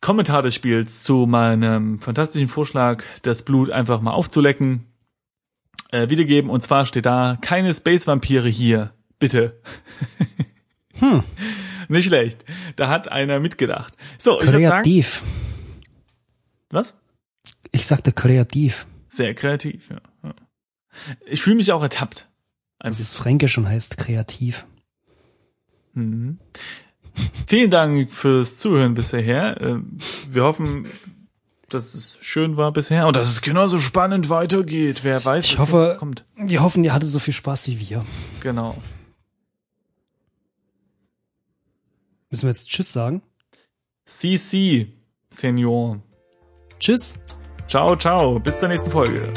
Kommentar 0.00 0.42
des 0.42 0.54
Spiels 0.54 1.02
zu 1.02 1.26
meinem 1.26 2.00
fantastischen 2.00 2.48
Vorschlag, 2.48 3.04
das 3.22 3.42
Blut 3.44 3.70
einfach 3.70 4.00
mal 4.00 4.12
aufzulecken, 4.12 4.86
äh, 5.92 6.08
wiedergeben. 6.08 6.50
Und 6.50 6.62
zwar 6.62 6.86
steht 6.86 7.06
da, 7.06 7.38
keine 7.40 7.72
Space-Vampire 7.72 8.48
hier. 8.48 8.92
Bitte. 9.18 9.60
hm. 10.98 11.22
Nicht 11.88 12.06
schlecht. 12.06 12.44
Da 12.76 12.88
hat 12.88 13.12
einer 13.12 13.38
mitgedacht. 13.38 13.94
So, 14.18 14.38
kreativ. 14.38 15.20
Sagen, 15.20 15.32
was? 16.70 16.94
Ich 17.72 17.86
sagte 17.86 18.12
kreativ. 18.12 18.86
Sehr 19.08 19.34
kreativ, 19.34 19.90
ja. 19.90 20.34
Ich 21.26 21.42
fühle 21.42 21.56
mich 21.56 21.72
auch 21.72 21.82
ertappt. 21.82 22.28
Das 22.78 23.00
ist 23.00 23.14
fränkisch 23.14 23.56
und 23.58 23.68
heißt 23.68 23.96
kreativ. 23.96 24.66
Mhm. 25.94 26.38
Vielen 27.46 27.70
Dank 27.70 28.12
fürs 28.12 28.58
Zuhören 28.58 28.94
bisher. 28.94 29.60
Äh, 29.60 29.78
wir 30.28 30.44
hoffen, 30.44 30.86
dass 31.68 31.94
es 31.94 32.18
schön 32.20 32.56
war 32.56 32.72
bisher 32.72 33.06
und 33.06 33.16
dass 33.16 33.28
es 33.30 33.40
genauso 33.40 33.78
spannend 33.78 34.28
weitergeht. 34.28 35.04
Wer 35.04 35.24
weiß, 35.24 35.44
ich 35.44 35.58
hoffe, 35.58 35.96
kommt. 35.98 36.24
Wir 36.36 36.62
hoffen, 36.62 36.84
ihr 36.84 36.92
hattet 36.92 37.08
so 37.08 37.18
viel 37.18 37.34
Spaß 37.34 37.68
wie 37.68 37.80
wir. 37.80 38.04
Genau. 38.40 38.76
Müssen 42.30 42.44
wir 42.44 42.50
jetzt 42.50 42.68
Tschüss 42.68 42.92
sagen? 42.92 43.22
CC, 44.04 44.88
Senior. 45.30 46.02
Tschüss. 46.78 47.18
Ciao, 47.66 47.96
ciao. 47.96 48.38
Bis 48.38 48.58
zur 48.58 48.68
nächsten 48.68 48.90
Folge. 48.90 49.32